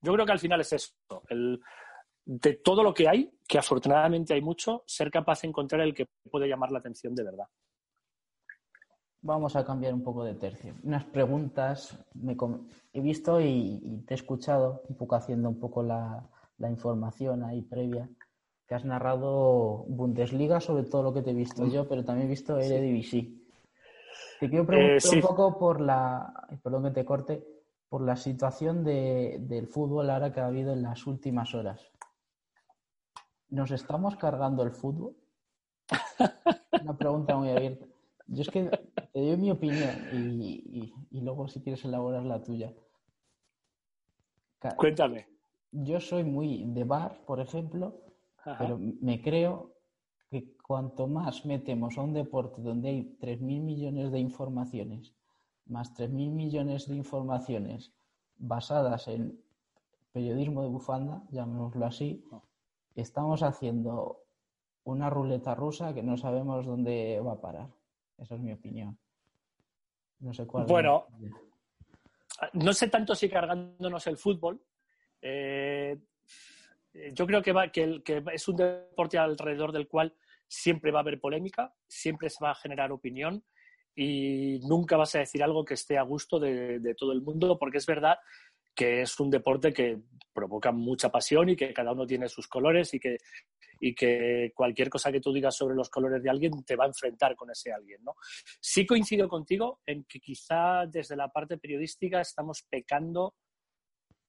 Yo 0.00 0.12
creo 0.12 0.26
que 0.26 0.32
al 0.32 0.38
final 0.38 0.60
es 0.60 0.72
esto, 0.72 1.22
el, 1.28 1.60
de 2.24 2.54
todo 2.54 2.82
lo 2.82 2.94
que 2.94 3.08
hay, 3.08 3.30
que 3.46 3.58
afortunadamente 3.58 4.34
hay 4.34 4.40
mucho, 4.40 4.82
ser 4.86 5.10
capaz 5.10 5.42
de 5.42 5.48
encontrar 5.48 5.82
el 5.82 5.94
que 5.94 6.06
puede 6.30 6.48
llamar 6.48 6.72
la 6.72 6.78
atención 6.78 7.14
de 7.14 7.24
verdad. 7.24 7.46
Vamos 9.20 9.56
a 9.56 9.64
cambiar 9.64 9.94
un 9.94 10.02
poco 10.02 10.22
de 10.24 10.34
tercio. 10.34 10.74
Unas 10.82 11.04
preguntas 11.04 11.98
me 12.14 12.36
he 12.92 13.00
visto 13.00 13.40
y, 13.40 14.04
te 14.06 14.14
he 14.14 14.16
escuchado, 14.16 14.82
un 14.88 14.96
poco 14.96 15.16
haciendo 15.16 15.48
un 15.48 15.58
poco 15.58 15.82
la, 15.82 16.28
la 16.58 16.70
información 16.70 17.42
ahí 17.44 17.62
previa, 17.62 18.08
que 18.66 18.74
has 18.74 18.84
narrado 18.84 19.84
Bundesliga 19.88 20.60
sobre 20.60 20.84
todo 20.84 21.02
lo 21.02 21.14
que 21.14 21.22
te 21.22 21.30
he 21.30 21.34
visto 21.34 21.66
yo, 21.66 21.88
pero 21.88 22.04
también 22.04 22.26
he 22.26 22.30
visto 22.30 22.58
Eredivisie. 22.58 23.42
Te 24.40 24.48
quiero 24.48 24.66
preguntar 24.66 24.96
eh, 24.96 25.16
un 25.16 25.20
poco 25.20 25.58
por 25.58 25.80
la, 25.80 26.32
perdón 26.62 26.84
que 26.84 26.90
te 26.90 27.04
corte, 27.04 27.44
por 27.88 28.02
la 28.02 28.16
situación 28.16 28.84
de, 28.84 29.38
del 29.40 29.68
fútbol 29.68 30.10
ahora 30.10 30.32
que 30.32 30.40
ha 30.40 30.46
habido 30.46 30.72
en 30.72 30.82
las 30.82 31.06
últimas 31.06 31.54
horas. 31.54 31.80
¿Nos 33.48 33.70
estamos 33.70 34.16
cargando 34.16 34.62
el 34.62 34.72
fútbol? 34.72 35.14
Una 36.82 36.96
pregunta 36.96 37.36
muy 37.36 37.50
abierta. 37.50 37.86
Yo 38.26 38.42
es 38.42 38.48
que 38.48 38.64
te 39.12 39.20
doy 39.20 39.36
mi 39.36 39.50
opinión 39.50 39.94
y, 40.12 40.92
y 41.10 41.20
luego 41.20 41.46
si 41.46 41.60
quieres 41.60 41.84
elaborar 41.84 42.24
la 42.24 42.42
tuya. 42.42 42.72
Cuéntame 44.76 45.33
yo 45.74 46.00
soy 46.00 46.24
muy 46.24 46.64
de 46.66 46.84
bar, 46.84 47.20
por 47.26 47.40
ejemplo, 47.40 48.00
pero 48.58 48.78
me 48.78 49.20
creo 49.20 49.72
que 50.30 50.56
cuanto 50.56 51.06
más 51.06 51.44
metemos 51.44 51.98
a 51.98 52.02
un 52.02 52.12
deporte 52.12 52.62
donde 52.62 52.90
hay 52.90 53.16
3.000 53.20 53.38
millones 53.40 54.12
de 54.12 54.20
informaciones, 54.20 55.14
más 55.66 55.92
3.000 55.94 56.30
millones 56.30 56.88
de 56.88 56.96
informaciones 56.96 57.92
basadas 58.36 59.08
en 59.08 59.40
periodismo 60.12 60.62
de 60.62 60.68
bufanda, 60.68 61.22
llamémoslo 61.30 61.86
así, 61.86 62.24
oh. 62.30 62.42
estamos 62.94 63.42
haciendo 63.42 64.20
una 64.84 65.10
ruleta 65.10 65.54
rusa 65.54 65.92
que 65.92 66.02
no 66.02 66.16
sabemos 66.16 66.66
dónde 66.66 67.20
va 67.20 67.32
a 67.32 67.40
parar. 67.40 67.68
Esa 68.18 68.36
es 68.36 68.40
mi 68.40 68.52
opinión. 68.52 68.96
No 70.20 70.32
sé 70.32 70.46
cuál. 70.46 70.66
Bueno, 70.66 71.06
no 72.52 72.72
sé 72.72 72.88
tanto 72.88 73.14
si 73.14 73.28
cargándonos 73.28 74.06
el 74.06 74.16
fútbol, 74.16 74.60
eh, 75.26 75.96
yo 77.14 77.26
creo 77.26 77.42
que, 77.42 78.02
es 78.32 78.48
un 78.48 78.56
deporte 78.56 79.18
alrededor 79.18 79.72
del 79.72 79.88
cual 79.88 80.14
siempre 80.46 80.92
va 80.92 80.98
a 80.98 81.02
haber 81.02 81.18
polémica, 81.18 81.74
siempre 81.88 82.28
se 82.28 82.44
va 82.44 82.50
a 82.50 82.54
generar 82.54 82.92
opinión 82.92 83.42
y 83.96 84.60
nunca 84.68 84.98
vas 84.98 85.14
a 85.14 85.20
decir 85.20 85.42
algo 85.42 85.64
que 85.64 85.74
esté 85.74 85.96
a 85.96 86.02
gusto 86.02 86.38
de, 86.38 86.94
todo 86.96 87.12
el 87.12 87.22
mundo, 87.22 87.58
porque 87.58 87.78
es 87.78 87.86
verdad 87.86 88.18
que 88.74 89.02
es 89.02 89.18
un 89.18 89.30
deporte 89.30 89.72
que 89.72 89.98
provoca 90.32 90.72
mucha 90.72 91.10
pasión 91.10 91.48
y 91.48 91.56
que 91.56 91.72
cada 91.72 91.92
uno 91.92 92.06
tiene 92.06 92.28
sus 92.28 92.46
colores 92.46 92.92
y 92.92 93.00
que, 93.00 93.16
y 93.80 93.94
que 93.94 94.52
cualquier 94.54 94.90
cosa 94.90 95.10
que 95.10 95.20
tú 95.20 95.32
digas 95.32 95.56
sobre 95.56 95.76
los 95.76 95.88
colores 95.88 96.22
de 96.22 96.28
alguien 96.28 96.64
te 96.64 96.76
va 96.76 96.84
a 96.84 96.88
enfrentar 96.88 97.34
con 97.34 97.50
ese 97.50 97.72
alguien. 97.72 98.02
¿no? 98.04 98.16
Sí 98.60 98.84
coincido 98.84 99.28
contigo 99.28 99.80
en 99.86 100.04
que 100.04 100.20
quizá 100.20 100.86
desde 100.86 101.16
la 101.16 101.28
parte 101.28 101.56
periodística 101.56 102.20
estamos 102.20 102.66
pecando 102.68 103.36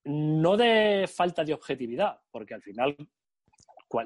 no 0.06 0.56
de 0.56 1.08
falta 1.08 1.44
de 1.44 1.54
objetividad, 1.54 2.20
porque 2.32 2.54
al 2.54 2.62
final 2.62 2.96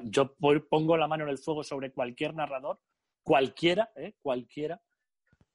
yo 0.04 0.34
pongo 0.68 0.96
la 0.96 1.08
mano 1.08 1.24
en 1.24 1.30
el 1.30 1.38
fuego 1.38 1.62
sobre 1.62 1.92
cualquier 1.92 2.34
narrador, 2.34 2.80
cualquiera, 3.22 3.90
¿eh? 3.96 4.14
cualquiera, 4.20 4.80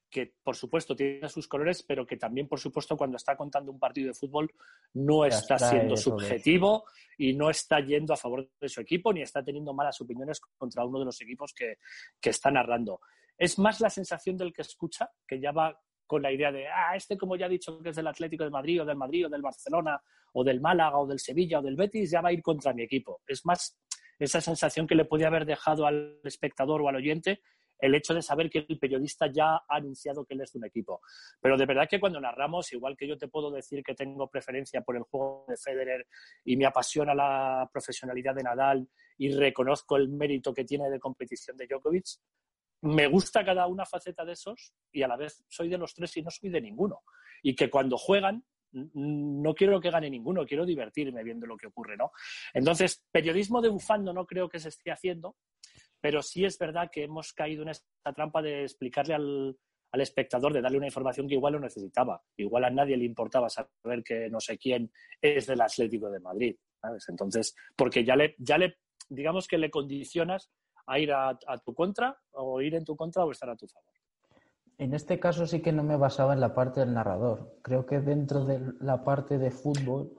que 0.08 0.34
por 0.42 0.56
supuesto 0.56 0.94
tiene 0.94 1.28
sus 1.28 1.48
colores, 1.48 1.82
pero 1.82 2.06
que 2.06 2.16
también, 2.16 2.48
por 2.48 2.60
supuesto, 2.60 2.96
cuando 2.96 3.16
está 3.16 3.36
contando 3.36 3.72
un 3.72 3.78
partido 3.78 4.08
de 4.08 4.14
fútbol 4.14 4.50
no 4.94 5.24
está, 5.24 5.58
siendo 5.58 5.96
subjetivo 5.96 6.84
y 7.18 7.34
no 7.34 7.50
está 7.50 7.80
yendo 7.80 8.14
a 8.14 8.16
favor 8.16 8.48
de 8.60 8.68
su 8.68 8.80
equipo 8.80 9.12
ni 9.12 9.22
está 9.22 9.42
teniendo 9.42 9.74
malas 9.74 10.00
opiniones 10.00 10.40
contra 10.56 10.84
uno 10.84 11.00
de 11.00 11.06
los 11.06 11.20
equipos 11.20 11.52
que, 11.52 11.78
que 12.20 12.30
está 12.30 12.50
narrando. 12.50 13.00
Es 13.36 13.58
más 13.58 13.80
la 13.80 13.90
sensación 13.90 14.36
del 14.36 14.52
que 14.52 14.62
escucha, 14.62 15.10
que 15.26 15.40
ya 15.40 15.52
va 15.52 15.78
con 16.06 16.22
la 16.22 16.32
idea 16.32 16.52
de, 16.52 16.66
ah, 16.68 16.94
este 16.94 17.16
como 17.16 17.36
ya 17.36 17.46
he 17.46 17.50
dicho 17.50 17.78
que 17.80 17.90
es 17.90 17.96
del 17.96 18.06
Atlético 18.06 18.44
de 18.44 18.50
Madrid 18.50 18.82
o 18.82 18.84
del 18.84 18.96
Madrid 18.96 19.26
o 19.26 19.28
del 19.28 19.42
Barcelona 19.42 20.00
o 20.32 20.44
del 20.44 20.60
Málaga 20.60 20.98
o 20.98 21.06
del 21.06 21.18
Sevilla 21.18 21.58
o 21.58 21.62
del 21.62 21.76
Betis, 21.76 22.10
ya 22.10 22.20
va 22.20 22.28
a 22.28 22.32
ir 22.32 22.42
contra 22.42 22.72
mi 22.72 22.82
equipo. 22.82 23.20
Es 23.26 23.44
más 23.44 23.78
esa 24.18 24.40
sensación 24.40 24.86
que 24.86 24.94
le 24.94 25.04
puede 25.04 25.26
haber 25.26 25.44
dejado 25.44 25.86
al 25.86 26.20
espectador 26.24 26.82
o 26.82 26.88
al 26.88 26.96
oyente 26.96 27.40
el 27.78 27.94
hecho 27.94 28.14
de 28.14 28.22
saber 28.22 28.48
que 28.48 28.64
el 28.68 28.78
periodista 28.78 29.30
ya 29.30 29.56
ha 29.56 29.64
anunciado 29.68 30.24
que 30.24 30.34
él 30.34 30.40
es 30.40 30.52
de 30.52 30.58
un 30.58 30.64
equipo. 30.64 31.00
Pero 31.40 31.56
de 31.56 31.66
verdad 31.66 31.88
que 31.88 32.00
cuando 32.00 32.20
narramos, 32.20 32.72
igual 32.72 32.96
que 32.96 33.06
yo 33.06 33.18
te 33.18 33.28
puedo 33.28 33.50
decir 33.50 33.82
que 33.82 33.94
tengo 33.94 34.28
preferencia 34.28 34.80
por 34.80 34.96
el 34.96 35.02
juego 35.02 35.44
de 35.48 35.56
Federer 35.56 36.06
y 36.44 36.56
me 36.56 36.66
apasiona 36.66 37.14
la 37.14 37.68
profesionalidad 37.72 38.34
de 38.34 38.42
Nadal 38.42 38.88
y 39.18 39.32
reconozco 39.34 39.96
el 39.96 40.08
mérito 40.08 40.54
que 40.54 40.64
tiene 40.64 40.90
de 40.90 41.00
competición 41.00 41.56
de 41.56 41.66
Djokovic, 41.66 42.06
me 42.82 43.06
gusta 43.06 43.44
cada 43.44 43.66
una 43.66 43.84
faceta 43.86 44.24
de 44.24 44.32
esos 44.32 44.72
y 44.92 45.02
a 45.02 45.08
la 45.08 45.16
vez 45.16 45.44
soy 45.48 45.68
de 45.68 45.78
los 45.78 45.94
tres 45.94 46.16
y 46.16 46.22
no 46.22 46.30
soy 46.30 46.50
de 46.50 46.60
ninguno. 46.60 47.02
Y 47.42 47.54
que 47.54 47.70
cuando 47.70 47.96
juegan, 47.96 48.44
no 48.72 49.54
quiero 49.54 49.80
que 49.80 49.90
gane 49.90 50.10
ninguno, 50.10 50.44
quiero 50.44 50.66
divertirme 50.66 51.24
viendo 51.24 51.46
lo 51.46 51.56
que 51.56 51.68
ocurre, 51.68 51.96
¿no? 51.96 52.12
Entonces, 52.52 53.04
periodismo 53.10 53.62
de 53.62 53.68
bufando 53.68 54.12
no 54.12 54.26
creo 54.26 54.48
que 54.48 54.58
se 54.58 54.68
esté 54.68 54.90
haciendo, 54.90 55.36
pero 56.00 56.22
sí 56.22 56.44
es 56.44 56.58
verdad 56.58 56.90
que 56.92 57.04
hemos 57.04 57.32
caído 57.32 57.62
en 57.62 57.70
esta 57.70 58.12
trampa 58.14 58.42
de 58.42 58.62
explicarle 58.62 59.14
al, 59.14 59.56
espectador, 59.92 60.52
de 60.52 60.60
darle 60.60 60.76
una 60.76 60.88
información 60.88 61.26
que 61.26 61.34
igual 61.36 61.54
lo 61.54 61.60
necesitaba. 61.60 62.22
Igual 62.36 62.64
a 62.64 62.70
nadie 62.70 62.98
le 62.98 63.06
importaba 63.06 63.48
saber 63.48 64.02
que 64.04 64.28
no 64.28 64.40
sé 64.40 64.58
quién 64.58 64.92
es 65.22 65.46
del 65.46 65.62
Atlético 65.62 66.10
de 66.10 66.20
Madrid, 66.20 66.56
¿sabes? 66.82 67.08
Entonces, 67.08 67.56
porque 67.74 68.04
ya 68.04 68.14
le, 68.14 68.34
ya 68.36 68.58
le, 68.58 68.76
digamos 69.08 69.48
que 69.48 69.56
le 69.56 69.70
condicionas 69.70 70.50
a 70.86 70.98
ir 70.98 71.12
a, 71.12 71.36
tu 71.64 71.74
contra 71.74 72.16
o 72.32 72.60
ir 72.60 72.74
en 72.74 72.84
tu 72.84 72.96
contra 72.96 73.24
o 73.24 73.30
estar 73.30 73.50
a 73.50 73.56
tu 73.56 73.66
favor. 73.66 73.92
En 74.78 74.94
este 74.94 75.18
caso 75.18 75.46
sí 75.46 75.60
que 75.60 75.72
no 75.72 75.82
me 75.82 75.96
basaba 75.96 76.34
en 76.34 76.40
la 76.40 76.54
parte 76.54 76.80
del 76.80 76.92
narrador. 76.92 77.58
Creo 77.62 77.86
que 77.86 78.00
dentro 78.00 78.44
de 78.44 78.60
la 78.80 79.02
parte 79.04 79.38
de 79.38 79.50
fútbol, 79.50 80.12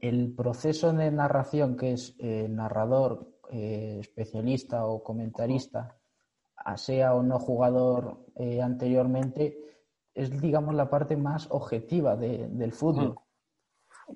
el 0.00 0.34
proceso 0.34 0.92
de 0.92 1.10
narración 1.10 1.76
que 1.76 1.92
es 1.92 2.14
eh, 2.18 2.46
narrador, 2.48 3.34
eh, 3.50 3.98
especialista 4.00 4.86
o 4.86 5.02
comentarista, 5.02 5.96
sea 6.76 7.14
o 7.14 7.22
no 7.22 7.38
jugador 7.38 8.24
eh, 8.36 8.62
anteriormente, 8.62 9.58
es 10.14 10.40
digamos 10.40 10.74
la 10.74 10.88
parte 10.88 11.16
más 11.16 11.48
objetiva 11.50 12.16
del 12.16 12.72
fútbol. 12.72 13.16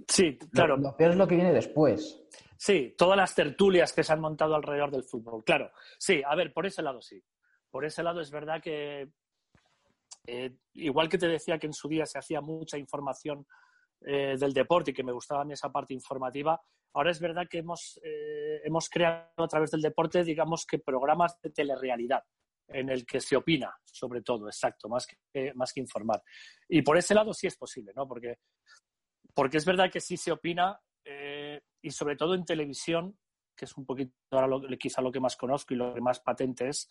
Sí, 0.06 0.38
claro. 0.52 0.76
lo 0.76 0.96
peor 0.96 1.12
es 1.12 1.16
lo 1.16 1.26
que 1.26 1.36
viene 1.36 1.52
después. 1.52 2.22
Sí, 2.56 2.94
todas 2.98 3.16
las 3.16 3.34
tertulias 3.34 3.92
que 3.92 4.02
se 4.02 4.12
han 4.12 4.20
montado 4.20 4.54
alrededor 4.54 4.90
del 4.90 5.04
fútbol, 5.04 5.44
claro. 5.44 5.70
Sí, 5.98 6.22
a 6.26 6.34
ver, 6.34 6.52
por 6.52 6.66
ese 6.66 6.82
lado 6.82 7.00
sí. 7.00 7.22
Por 7.70 7.84
ese 7.84 8.02
lado 8.02 8.20
es 8.20 8.30
verdad 8.30 8.60
que, 8.60 9.10
eh, 10.26 10.56
igual 10.74 11.08
que 11.08 11.18
te 11.18 11.28
decía 11.28 11.58
que 11.58 11.66
en 11.66 11.72
su 11.72 11.88
día 11.88 12.04
se 12.06 12.18
hacía 12.18 12.40
mucha 12.40 12.76
información 12.76 13.46
eh, 14.00 14.36
del 14.38 14.52
deporte 14.52 14.90
y 14.90 14.94
que 14.94 15.04
me 15.04 15.12
gustaba 15.12 15.42
a 15.42 15.44
mí 15.44 15.52
esa 15.52 15.70
parte 15.70 15.94
informativa, 15.94 16.60
ahora 16.94 17.10
es 17.10 17.20
verdad 17.20 17.46
que 17.48 17.58
hemos, 17.58 18.00
eh, 18.02 18.60
hemos 18.64 18.88
creado 18.88 19.28
a 19.36 19.48
través 19.48 19.70
del 19.70 19.82
deporte, 19.82 20.24
digamos 20.24 20.66
que 20.66 20.78
programas 20.78 21.40
de 21.40 21.50
telerrealidad 21.50 22.22
en 22.68 22.90
el 22.90 23.06
que 23.06 23.20
se 23.20 23.36
opina, 23.36 23.74
sobre 23.84 24.22
todo, 24.22 24.46
exacto, 24.46 24.88
más 24.88 25.06
que, 25.06 25.52
más 25.54 25.72
que 25.72 25.80
informar. 25.80 26.22
Y 26.68 26.82
por 26.82 26.98
ese 26.98 27.14
lado 27.14 27.32
sí 27.32 27.46
es 27.46 27.56
posible, 27.56 27.92
¿no? 27.94 28.06
Porque, 28.06 28.38
porque 29.34 29.58
es 29.58 29.64
verdad 29.64 29.90
que 29.90 30.00
sí 30.00 30.16
se 30.16 30.32
opina 30.32 30.80
eh, 31.04 31.60
y 31.82 31.90
sobre 31.90 32.16
todo 32.16 32.34
en 32.34 32.44
televisión, 32.44 33.18
que 33.56 33.64
es 33.64 33.76
un 33.76 33.84
poquito 33.84 34.12
ahora 34.30 34.46
lo, 34.46 34.60
quizá 34.78 35.00
lo 35.00 35.12
que 35.12 35.20
más 35.20 35.36
conozco 35.36 35.74
y 35.74 35.76
lo 35.76 35.94
que 35.94 36.00
más 36.00 36.20
patente 36.20 36.68
es, 36.68 36.88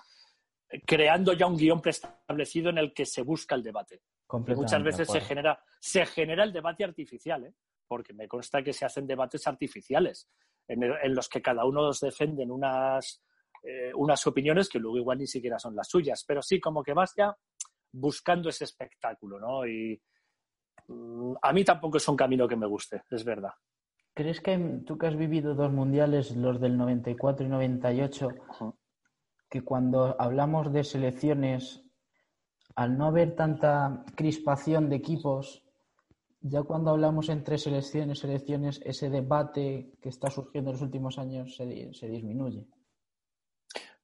eh, 0.70 0.82
creando 0.86 1.34
ya 1.34 1.48
un 1.48 1.58
guion 1.58 1.82
preestablecido 1.82 2.70
en 2.70 2.78
el 2.78 2.94
que 2.94 3.06
se 3.06 3.22
busca 3.22 3.56
el 3.56 3.64
debate. 3.64 4.02
muchas 4.30 4.84
veces 4.84 5.10
se 5.10 5.22
genera, 5.22 5.62
se 5.80 6.06
genera 6.06 6.44
el 6.44 6.54
debate 6.54 6.84
artificial, 6.84 7.46
¿eh? 7.46 7.54
porque 7.88 8.14
me 8.14 8.28
consta 8.28 8.64
que 8.64 8.74
se 8.74 8.86
hacen 8.86 9.08
debates 9.08 9.48
artificiales 9.48 10.30
en, 10.68 10.84
en 10.84 11.16
los 11.16 11.30
que 11.30 11.42
cada 11.42 11.64
uno 11.66 11.90
defienden 11.92 12.52
unas 12.52 13.22
eh, 13.64 13.92
unas 13.96 14.26
opiniones 14.28 14.70
que 14.70 14.80
luego 14.80 14.98
igual 14.98 15.18
ni 15.18 15.28
siquiera 15.28 15.60
son 15.60 15.76
las 15.76 15.90
suyas, 15.90 16.24
pero 16.26 16.42
sí 16.42 16.60
como 16.60 16.84
que 16.84 16.94
vas 16.94 17.14
ya 17.18 17.36
buscando 17.92 18.50
ese 18.50 18.64
espectáculo, 18.64 19.40
¿no? 19.40 19.68
Y 19.68 20.02
a 21.42 21.54
mí 21.54 21.64
tampoco 21.64 21.98
es 21.98 22.08
un 22.08 22.16
camino 22.16 22.48
que 22.48 22.56
me 22.56 22.68
guste, 22.68 23.04
es 23.10 23.24
verdad. 23.24 23.52
¿Crees 24.14 24.42
que 24.42 24.58
tú 24.86 24.98
que 24.98 25.08
has 25.08 25.16
vivido 25.16 25.54
dos 25.54 25.72
mundiales, 25.72 26.36
los 26.36 26.60
del 26.60 26.78
94 26.78 27.46
y 27.46 27.50
98, 27.50 28.30
que 29.50 29.64
cuando 29.64 30.16
hablamos 30.20 30.74
de 30.74 30.84
selecciones, 30.84 31.84
al 32.76 32.98
no 32.98 33.08
haber 33.08 33.36
tanta 33.36 34.04
crispación 34.16 34.90
de 34.90 34.96
equipos, 34.96 35.64
ya 36.42 36.64
cuando 36.64 36.92
hablamos 36.92 37.30
entre 37.30 37.58
selecciones, 37.58 38.20
selecciones, 38.20 38.82
ese 38.84 39.10
debate 39.10 39.92
que 40.02 40.10
está 40.10 40.30
surgiendo 40.30 40.72
en 40.72 40.76
los 40.76 40.82
últimos 40.82 41.18
años 41.20 41.56
se 41.56 42.08
disminuye? 42.08 42.68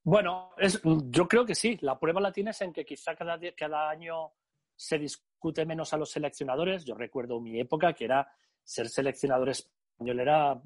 Bueno, 0.03 0.51
es, 0.57 0.81
yo 0.83 1.27
creo 1.27 1.45
que 1.45 1.55
sí. 1.55 1.77
La 1.81 1.97
prueba 1.97 2.19
la 2.19 2.31
tienes 2.31 2.59
en 2.61 2.73
que 2.73 2.85
quizá 2.85 3.15
cada, 3.15 3.39
cada 3.55 3.89
año 3.89 4.33
se 4.75 4.97
discute 4.99 5.32
menos 5.65 5.93
a 5.93 5.97
los 5.97 6.11
seleccionadores. 6.11 6.85
Yo 6.85 6.95
recuerdo 6.95 7.39
mi 7.39 7.59
época 7.59 7.93
que 7.93 8.05
era 8.05 8.27
ser 8.63 8.89
seleccionador 8.89 9.49
español 9.49 10.19
era 10.19 10.61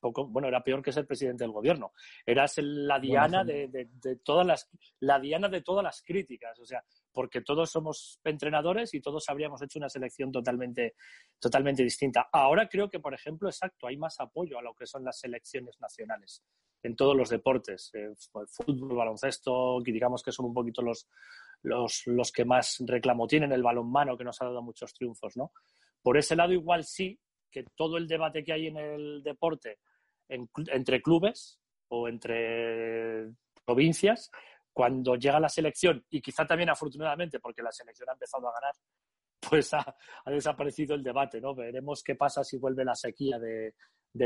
poco, 0.00 0.26
bueno, 0.26 0.48
era 0.48 0.62
peor 0.62 0.82
que 0.82 0.92
ser 0.92 1.06
presidente 1.06 1.44
del 1.44 1.52
gobierno. 1.52 1.92
Eras 2.26 2.54
la 2.58 2.98
diana 2.98 3.44
de, 3.44 3.68
de, 3.68 4.16
todas 4.16 4.46
las 4.46 4.68
la 5.00 5.18
diana 5.18 5.48
de 5.48 5.62
todas 5.62 5.84
las 5.84 6.02
críticas. 6.02 6.58
O 6.58 6.66
sea, 6.66 6.82
porque 7.12 7.40
todos 7.40 7.70
somos 7.70 8.20
entrenadores 8.24 8.92
y 8.94 9.00
todos 9.00 9.28
habríamos 9.28 9.62
hecho 9.62 9.78
una 9.78 9.88
selección 9.88 10.32
totalmente, 10.32 10.94
totalmente 11.38 11.82
distinta. 11.82 12.28
Ahora 12.32 12.68
creo 12.68 12.90
que, 12.90 13.00
por 13.00 13.14
ejemplo, 13.14 13.48
exacto, 13.48 13.86
hay 13.86 13.96
más 13.96 14.18
apoyo 14.20 14.58
a 14.58 14.62
lo 14.62 14.74
que 14.74 14.86
son 14.86 15.04
las 15.04 15.20
selecciones 15.20 15.78
nacionales 15.80 16.42
en 16.82 16.96
todos 16.96 17.16
los 17.16 17.30
deportes, 17.30 17.90
eh, 17.94 18.10
fútbol, 18.46 18.94
baloncesto, 18.94 19.80
que 19.82 19.90
digamos 19.90 20.22
que 20.22 20.32
son 20.32 20.46
un 20.46 20.52
poquito 20.52 20.82
los, 20.82 21.08
los, 21.64 22.06
los, 22.06 22.30
que 22.30 22.44
más 22.44 22.78
reclamo 22.86 23.26
tienen, 23.26 23.52
el 23.52 23.62
balonmano 23.62 24.16
que 24.16 24.24
nos 24.24 24.40
ha 24.40 24.46
dado 24.46 24.62
muchos 24.62 24.94
triunfos, 24.94 25.36
¿no? 25.36 25.52
Por 26.00 26.16
ese 26.16 26.36
lado 26.36 26.52
igual 26.52 26.84
sí 26.84 27.18
que 27.50 27.64
todo 27.74 27.96
el 27.96 28.06
debate 28.06 28.44
que 28.44 28.52
hay 28.52 28.66
en 28.68 28.76
el 28.76 29.22
deporte 29.22 29.78
entre 30.28 31.02
clubes 31.02 31.60
o 31.88 32.08
entre 32.08 33.30
provincias 33.64 34.30
cuando 34.72 35.14
llega 35.14 35.38
la 35.38 35.48
selección, 35.48 36.04
y 36.10 36.20
quizá 36.20 36.44
también 36.44 36.68
afortunadamente, 36.68 37.38
porque 37.38 37.62
la 37.62 37.70
selección 37.70 38.08
ha 38.10 38.14
empezado 38.14 38.48
a 38.48 38.52
ganar, 38.52 38.74
pues 39.48 39.72
ha, 39.72 39.96
desaparecido 40.26 40.96
el 40.96 41.02
debate, 41.02 41.40
¿no? 41.40 41.54
Veremos 41.54 42.02
qué 42.02 42.16
pasa 42.16 42.42
si 42.42 42.58
vuelve 42.58 42.84
la 42.84 42.96
sequía 42.96 43.38
de, 43.38 43.74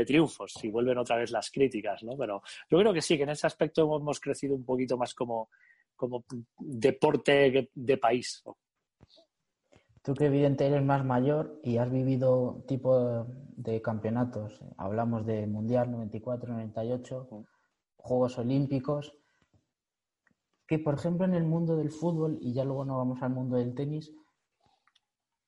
triunfos, 0.05 0.53
si 0.53 0.69
vuelven 0.69 0.97
otra 0.97 1.17
vez 1.17 1.31
las 1.31 1.51
críticas, 1.51 2.03
¿no? 2.03 2.17
Pero 2.17 2.41
yo 2.69 2.79
creo 2.79 2.93
que 2.93 3.01
sí, 3.01 3.15
que 3.15 3.23
en 3.23 3.29
ese 3.29 3.45
aspecto 3.45 3.83
hemos 3.95 4.19
crecido 4.19 4.55
un 4.55 4.65
poquito 4.65 4.97
más 4.97 5.13
como, 5.13 5.49
como 5.99 6.23
deporte 6.57 7.69
de 7.75 7.97
país. 7.97 8.41
Tú 10.01 10.13
que 10.13 10.27
evidentemente 10.27 10.67
eres 10.67 10.85
más 10.85 11.03
mayor 11.05 11.59
y 11.61 11.75
has 11.77 11.91
vivido 11.91 12.63
tipo 12.65 13.27
de 13.57 13.81
campeonatos, 13.81 14.61
hablamos 14.77 15.25
de 15.25 15.45
Mundial 15.45 15.91
94, 15.91 16.53
98, 16.53 17.27
Juegos 17.97 18.37
Olímpicos, 18.37 19.13
que, 20.65 20.79
por 20.79 20.93
ejemplo, 20.93 21.25
en 21.25 21.33
el 21.33 21.43
mundo 21.43 21.75
del 21.75 21.91
fútbol, 21.91 22.37
y 22.39 22.53
ya 22.53 22.63
luego 22.63 22.85
no 22.85 22.97
vamos 22.97 23.21
al 23.21 23.31
mundo 23.31 23.57
del 23.57 23.75
tenis, 23.75 24.13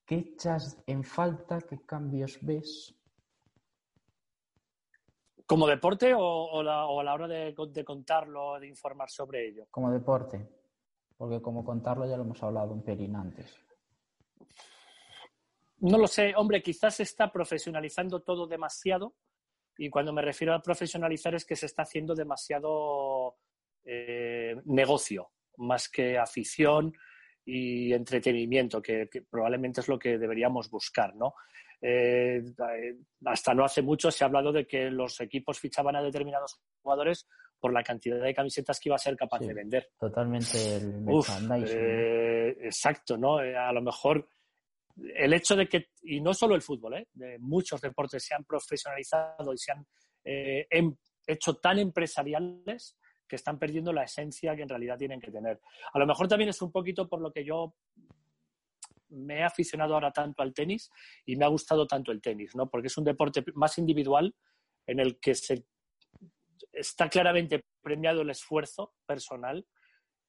¿qué 0.06 0.16
echas 0.16 0.84
en 0.86 1.06
falta? 1.06 1.62
¿Qué 1.62 1.80
cambios 1.86 2.38
ves? 2.42 2.94
¿Como 5.52 5.68
deporte 5.68 6.14
o, 6.16 6.62
a 6.62 7.04
la 7.04 7.14
hora 7.14 7.28
de, 7.28 7.54
contarlo, 7.84 8.58
de 8.58 8.68
informar 8.68 9.10
sobre 9.10 9.50
ello? 9.50 9.68
Como 9.70 9.92
deporte, 9.92 10.48
porque 11.18 11.42
como 11.42 11.66
contarlo 11.66 12.08
ya 12.08 12.16
lo 12.16 12.24
hemos 12.24 12.42
hablado 12.42 12.72
un 12.72 12.82
pelín 12.82 13.18
antes. 13.18 13.54
No 15.80 15.98
lo 15.98 16.08
sé, 16.08 16.34
hombre, 16.38 16.64
quizás 16.64 16.96
se 16.96 17.04
está 17.04 17.30
profesionalizando 17.30 18.22
todo 18.22 18.48
demasiado 18.48 19.14
y 19.78 19.90
cuando 19.90 20.14
me 20.14 20.22
refiero 20.22 20.54
a 20.54 20.62
profesionalizar 20.62 21.36
es 21.36 21.44
que 21.44 21.58
se 21.58 21.66
está 21.66 21.82
haciendo 21.82 22.16
demasiado 22.16 23.36
eh, 23.84 24.56
negocio 24.64 25.32
más 25.58 25.90
que 25.90 26.18
afición 26.18 26.94
y 27.44 27.92
entretenimiento, 27.92 28.82
que, 28.82 29.10
probablemente 29.30 29.82
es 29.82 29.90
lo 29.90 30.00
que 30.00 30.18
deberíamos 30.18 30.70
buscar, 30.70 31.14
¿no? 31.14 31.34
Eh, 31.82 32.44
hasta 33.26 33.54
no 33.56 33.66
hace 33.66 33.82
mucho 33.82 34.12
se 34.12 34.24
ha 34.24 34.28
hablado 34.28 34.52
de 34.52 34.68
que 34.68 34.92
los 34.92 35.20
equipos 35.20 35.60
fichaban 35.60 35.96
a 35.96 36.04
determinados 36.04 36.60
jugadores 36.82 37.28
por 37.60 37.74
la 37.74 37.84
cantidad 37.84 38.22
de 38.22 38.34
camisetas 38.36 38.80
que 38.80 38.90
iba 38.90 38.96
a 38.96 39.00
ser 39.00 39.16
capaz 39.16 39.40
de 39.40 39.54
vender. 39.54 39.90
Totalmente 40.00 40.78
el 40.78 41.04
eh, 41.68 42.58
exacto, 42.62 43.18
¿no? 43.18 43.38
a 43.38 43.72
lo 43.72 43.82
mejor 43.82 44.28
el 45.16 45.34
hecho 45.34 45.56
de 45.56 45.68
que, 45.68 45.90
y 46.04 46.22
no 46.22 46.34
solo 46.34 46.56
el 46.56 46.62
fútbol, 46.62 47.08
de 47.14 47.40
muchos 47.40 47.82
deportes 47.82 48.24
se 48.24 48.36
han 48.36 48.44
profesionalizado 48.44 49.54
y 49.54 49.58
se 49.58 49.72
han 49.72 49.86
em, 50.24 50.96
hecho 51.26 51.56
tan 51.56 51.80
empresariales 51.80 52.98
que 53.28 53.38
están 53.38 53.58
perdiendo 53.58 53.94
la 53.94 54.04
esencia 54.04 54.56
que 54.56 54.64
en 54.64 54.70
realidad 54.70 54.98
tienen 54.98 55.22
que 55.22 55.32
tener. 55.32 55.62
A 55.94 56.00
lo 56.00 56.06
mejor 56.06 56.28
también 56.28 56.50
es 56.50 56.62
un 56.62 56.72
poquito 56.72 57.08
por 57.08 57.22
lo 57.22 57.32
que 57.32 57.46
yo 57.46 57.76
me 59.12 59.40
he 59.40 59.44
aficionado 59.44 59.94
ahora 59.94 60.12
tanto 60.12 60.42
al 60.42 60.54
tenis 60.54 60.90
y 61.26 61.36
me 61.36 61.46
ha 61.46 61.50
gustado 61.50 61.86
tanto 61.86 62.12
el 62.12 62.22
tenis, 62.22 62.56
¿no? 62.56 62.70
Porque 62.70 62.88
es 62.88 62.98
un 62.98 63.04
deporte 63.04 63.44
más 63.54 63.78
individual 63.78 64.36
en 64.88 65.00
el 65.00 65.20
que 65.20 65.36
se 65.36 65.66
está 66.72 67.10
claramente 67.10 67.66
premiado 67.82 68.22
el 68.22 68.30
esfuerzo 68.30 68.94
personal 69.06 69.66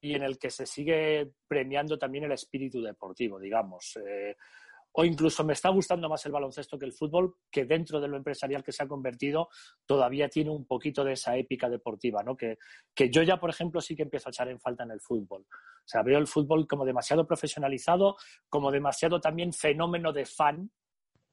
y 0.01 0.14
en 0.14 0.23
el 0.23 0.38
que 0.38 0.51
se 0.51 0.66
sigue 0.66 1.33
premiando 1.47 1.99
también 1.99 2.25
el 2.25 2.33
espíritu 2.33 2.83
deportivo, 2.83 3.38
digamos. 3.38 3.97
Eh, 4.05 4.37
o 4.92 5.05
incluso 5.05 5.44
me 5.44 5.55
está 5.55 5.70
gustando 5.70 6.09
más 6.09 6.24
el 6.26 6.33
baloncesto 6.33 6.78
que 6.78 6.85
el 6.85 6.92
fútbol, 6.92 7.37
que 7.50 7.64
dentro 7.64 8.00
de 8.00 8.09
lo 8.09 8.16
empresarial 8.16 8.62
que 8.62 8.72
se 8.72 8.83
ha 8.83 8.88
convertido 8.88 9.48
todavía 9.87 10.28
tiene 10.28 10.50
un 10.50 10.66
poquito 10.66 11.02
de 11.02 11.12
esa 11.12 11.37
épica 11.37 11.68
deportiva, 11.68 12.22
¿no? 12.22 12.37
Que, 12.37 12.59
que 12.94 13.11
yo 13.11 13.22
ya, 13.22 13.38
por 13.38 13.50
ejemplo, 13.50 13.81
sí 13.81 13.96
que 13.96 14.02
empiezo 14.02 14.28
a 14.28 14.31
echar 14.31 14.48
en 14.48 14.61
falta 14.61 14.85
en 14.85 14.90
el 14.90 15.00
fútbol. 15.00 15.42
O 15.42 15.88
sea, 15.88 16.02
veo 16.02 16.18
el 16.18 16.26
fútbol 16.26 16.66
como 16.66 16.85
demasiado 16.85 17.26
profesionalizado, 17.26 18.16
como 18.48 18.70
demasiado 18.70 19.20
también 19.20 19.52
fenómeno 19.52 20.12
de 20.12 20.26
fan, 20.26 20.70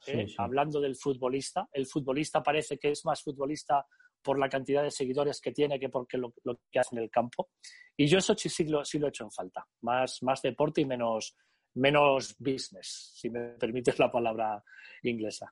¿eh? 0.08 0.28
hablando 0.38 0.80
del 0.80 0.96
futbolista. 0.96 1.68
El 1.72 1.86
futbolista 1.86 2.42
parece 2.42 2.78
que 2.78 2.92
es 2.92 3.06
más 3.06 3.22
futbolista 3.22 3.86
por 4.22 4.40
la 4.40 4.50
cantidad 4.50 4.84
de 4.84 4.92
seguidores 4.92 5.40
que 5.40 5.52
tiene 5.52 5.80
que 5.80 5.90
porque 5.90 6.18
lo, 6.18 6.34
lo 6.44 6.60
que 6.72 6.80
hace 6.80 6.96
en 6.96 7.04
el 7.04 7.10
campo. 7.10 7.50
Y 7.96 8.08
yo 8.08 8.18
eso 8.18 8.34
sí, 8.36 8.50
sí, 8.50 8.66
lo, 8.66 8.84
sí 8.86 9.00
lo 9.00 9.08
he 9.08 9.10
hecho 9.10 9.24
en 9.24 9.32
falta. 9.32 9.66
Más, 9.82 10.24
más 10.24 10.42
deporte 10.42 10.82
y 10.82 10.86
menos, 10.86 11.36
menos 11.80 12.36
business, 12.40 13.12
si 13.16 13.30
me 13.30 13.50
permites 13.50 13.98
la 14.00 14.12
palabra 14.12 14.64
inglesa. 15.04 15.52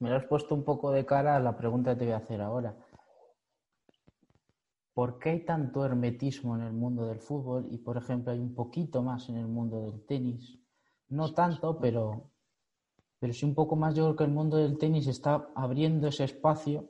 Me 0.00 0.10
lo 0.10 0.16
has 0.16 0.26
puesto 0.26 0.54
un 0.54 0.64
poco 0.64 0.90
de 0.90 1.04
cara 1.04 1.36
a 1.36 1.40
la 1.40 1.56
pregunta 1.56 1.92
que 1.92 1.98
te 2.00 2.04
voy 2.06 2.14
a 2.14 2.18
hacer 2.18 2.40
ahora. 2.40 2.76
¿Por 4.94 5.18
qué 5.18 5.30
hay 5.30 5.44
tanto 5.44 5.84
hermetismo 5.84 6.56
en 6.56 6.62
el 6.62 6.72
mundo 6.72 7.06
del 7.06 7.20
fútbol 7.20 7.68
y, 7.70 7.78
por 7.78 7.96
ejemplo, 7.96 8.32
hay 8.32 8.40
un 8.40 8.54
poquito 8.54 9.02
más 9.02 9.28
en 9.28 9.36
el 9.36 9.46
mundo 9.46 9.80
del 9.80 10.04
tenis? 10.04 10.58
No 11.08 11.32
tanto, 11.32 11.78
pero, 11.78 12.32
pero 13.18 13.32
sí 13.32 13.46
un 13.46 13.54
poco 13.54 13.76
más. 13.76 13.94
Yo 13.94 14.04
creo 14.04 14.16
que 14.16 14.24
el 14.24 14.30
mundo 14.30 14.56
del 14.56 14.76
tenis 14.76 15.06
está 15.06 15.50
abriendo 15.54 16.08
ese 16.08 16.24
espacio 16.24 16.88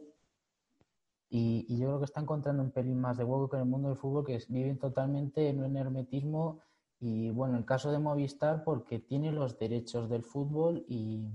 y, 1.31 1.77
yo 1.77 1.89
creo 1.89 1.99
que 1.99 2.07
está 2.07 2.21
encontrando 2.21 2.63
un 2.63 2.71
pelín 2.71 3.01
más 3.01 3.19
de 3.19 3.25
huevo 3.25 3.49
que 3.49 3.57
en 3.57 3.63
el 3.63 3.69
mundo 3.69 3.89
del 3.89 3.99
fútbol, 3.99 4.25
que 4.25 4.39
viven 4.49 4.79
totalmente 4.79 5.49
en 5.49 5.63
un 5.63 5.77
hermetismo 5.77 6.61
y 7.01 7.31
bueno, 7.31 7.57
el 7.57 7.65
caso 7.65 7.93
de 7.93 7.99
Movistar 7.99 8.65
porque 8.65 8.99
tiene 8.99 9.31
los 9.31 9.59
derechos 9.59 10.09
del 10.09 10.25
fútbol 10.25 10.85
y, 10.89 11.27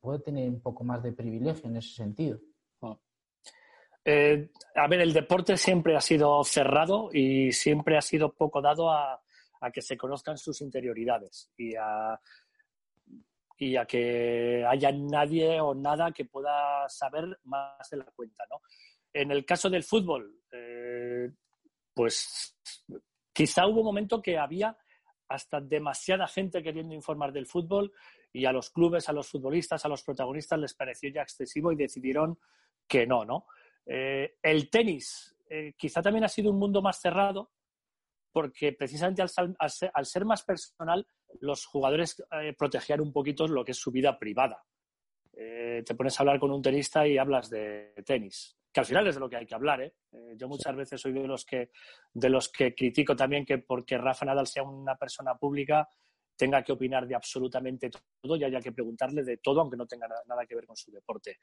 puede 0.00 0.20
tener 0.20 0.48
un 0.48 0.60
poco 0.60 0.84
más 0.84 1.02
de 1.02 1.10
privilegio 1.10 1.68
en 1.68 1.76
ese 1.76 1.92
sentido. 1.94 2.38
Ah. 2.80 2.96
Eh, 4.04 4.48
a 4.76 4.86
ver, 4.86 5.00
el 5.00 5.12
deporte 5.12 5.56
siempre 5.56 5.96
ha 5.96 6.00
sido 6.00 6.44
cerrado 6.44 7.10
y 7.12 7.50
siempre 7.50 7.98
ha 7.98 8.00
sido 8.00 8.32
poco 8.32 8.62
dado 8.62 8.88
a, 8.88 9.20
que 9.72 9.82
se 9.82 9.96
conozcan 9.96 10.38
sus 10.38 10.60
interioridades 10.60 11.50
y 11.56 11.74
a, 11.74 12.20
y 13.58 13.74
a 13.74 13.84
que 13.84 14.64
haya 14.64 14.92
nadie 14.92 15.60
o 15.60 15.74
nada 15.74 16.12
que 16.12 16.24
pueda 16.24 16.88
saber 16.88 17.40
más 17.42 17.90
de 17.90 17.96
la 17.96 18.04
cuenta, 18.04 18.44
¿no? 18.48 18.62
En 19.12 19.32
el 19.32 19.44
caso 19.44 19.68
del 19.68 19.82
fútbol, 19.82 20.40
eh, 20.52 21.32
pues 21.92 22.56
quizá 23.32 23.66
hubo 23.66 23.80
un 23.80 23.86
momento 23.86 24.20
que 24.20 24.38
había 24.38 24.76
hasta 25.28 25.60
demasiada 25.60 26.26
gente 26.26 26.62
queriendo 26.62 26.94
informar 26.94 27.32
del 27.32 27.46
fútbol 27.46 27.92
y 28.32 28.44
a 28.44 28.52
los 28.52 28.70
clubes, 28.70 29.08
a 29.08 29.12
los 29.12 29.28
futbolistas, 29.28 29.84
a 29.84 29.88
los 29.88 30.02
protagonistas 30.02 30.58
les 30.58 30.74
pareció 30.74 31.10
ya 31.10 31.22
excesivo 31.22 31.72
y 31.72 31.76
decidieron 31.76 32.38
que 32.86 33.06
no, 33.06 33.24
¿no? 33.24 33.46
Eh, 33.86 34.36
el 34.42 34.68
tenis 34.68 35.36
eh, 35.48 35.74
quizá 35.76 36.02
también 36.02 36.24
ha 36.24 36.28
sido 36.28 36.50
un 36.50 36.58
mundo 36.58 36.82
más 36.82 37.00
cerrado 37.00 37.52
porque 38.32 38.72
precisamente 38.72 39.22
al, 39.22 40.04
ser, 40.04 40.24
más 40.24 40.42
personal 40.42 41.06
los 41.40 41.64
jugadores 41.66 42.22
eh, 42.40 42.54
protegían 42.56 43.00
un 43.00 43.12
poquito 43.12 43.48
lo 43.48 43.64
que 43.64 43.72
es 43.72 43.78
su 43.78 43.90
vida 43.90 44.18
privada. 44.18 44.64
te 45.32 45.94
pones 45.96 46.18
a 46.18 46.22
hablar 46.22 46.38
con 46.38 46.50
un 46.50 46.62
tenista 46.62 47.06
y 47.06 47.18
hablas 47.18 47.48
de 47.50 47.94
tenis 48.04 48.59
que 48.72 48.80
al 48.80 48.86
final 48.86 49.06
es 49.08 49.14
de 49.14 49.20
lo 49.20 49.28
que 49.28 49.36
hay 49.36 49.46
que 49.46 49.54
hablar. 49.54 49.82
¿eh? 49.82 49.94
¿eh? 50.12 50.34
yo 50.36 50.48
muchas 50.48 50.74
veces 50.74 51.00
soy 51.00 51.12
de 51.12 51.26
los 51.26 51.44
que 51.44 51.70
de 52.12 52.28
los 52.30 52.48
que 52.48 52.74
critico 52.74 53.16
también 53.16 53.44
que 53.44 53.58
porque 53.58 53.98
Rafa 53.98 54.24
Nadal 54.24 54.46
sea 54.46 54.62
una 54.62 54.96
persona 54.96 55.34
pública 55.34 55.88
tenga 56.36 56.62
que 56.62 56.72
opinar 56.72 57.06
de 57.06 57.14
absolutamente 57.14 57.90
todo 57.90 58.36
y 58.36 58.44
haya 58.44 58.60
que 58.60 58.72
preguntarle 58.72 59.22
de 59.22 59.36
todo, 59.36 59.60
aunque 59.60 59.76
no 59.76 59.86
tenga 59.86 60.08
nada 60.26 60.46
que 60.46 60.54
ver 60.54 60.66
con 60.66 60.76
su 60.76 60.90
deporte. 60.90 61.38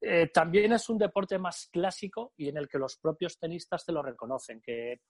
Eh, 0.00 0.28
también 0.28 0.72
es 0.74 0.88
un 0.90 0.98
deporte 0.98 1.38
más 1.38 1.68
clásico 1.72 2.34
y 2.36 2.48
en 2.48 2.58
el 2.58 2.68
que 2.68 2.78
los 2.78 2.98
propios 2.98 3.38
tenistas 3.38 3.86
te 3.86 3.92
lo 3.92 4.02
reconocen, 4.02 4.60
que 4.60 5.00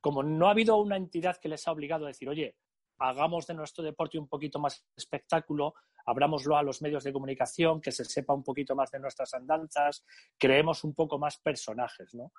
como 0.00 0.22
no 0.22 0.48
ha 0.48 0.52
habido 0.52 0.78
una 0.78 0.96
entidad 0.96 1.36
que 1.36 1.48
les 1.48 1.68
ha 1.68 1.72
obligado 1.72 2.06
a 2.06 2.08
decir, 2.08 2.28
oye, 2.28 2.56
hagamos 2.98 3.46
de 3.46 3.54
nuestro 3.54 3.84
deporte 3.84 4.18
un 4.18 4.28
poquito 4.28 4.58
más 4.58 4.84
espectáculo, 4.96 5.74
abrámoslo 6.06 6.56
a 6.56 6.62
los 6.62 6.82
medios 6.82 7.04
de 7.04 7.12
comunicación, 7.12 7.80
que 7.80 7.92
se 7.92 8.04
sepa 8.04 8.34
un 8.34 8.44
poquito 8.44 8.74
más 8.74 8.90
de 8.90 9.00
nuestras 9.00 9.34
andanzas, 9.34 10.04
creemos 10.38 10.84
un 10.84 10.94
poco 10.94 11.18
más 11.18 11.38
personajes, 11.38 12.14
¿no? 12.14 12.32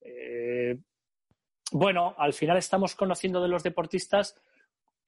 Eh, 0.00 0.78
bueno, 1.72 2.14
al 2.18 2.32
final 2.34 2.58
estamos 2.58 2.94
conociendo 2.94 3.40
de 3.40 3.48
los 3.48 3.62
deportistas 3.62 4.36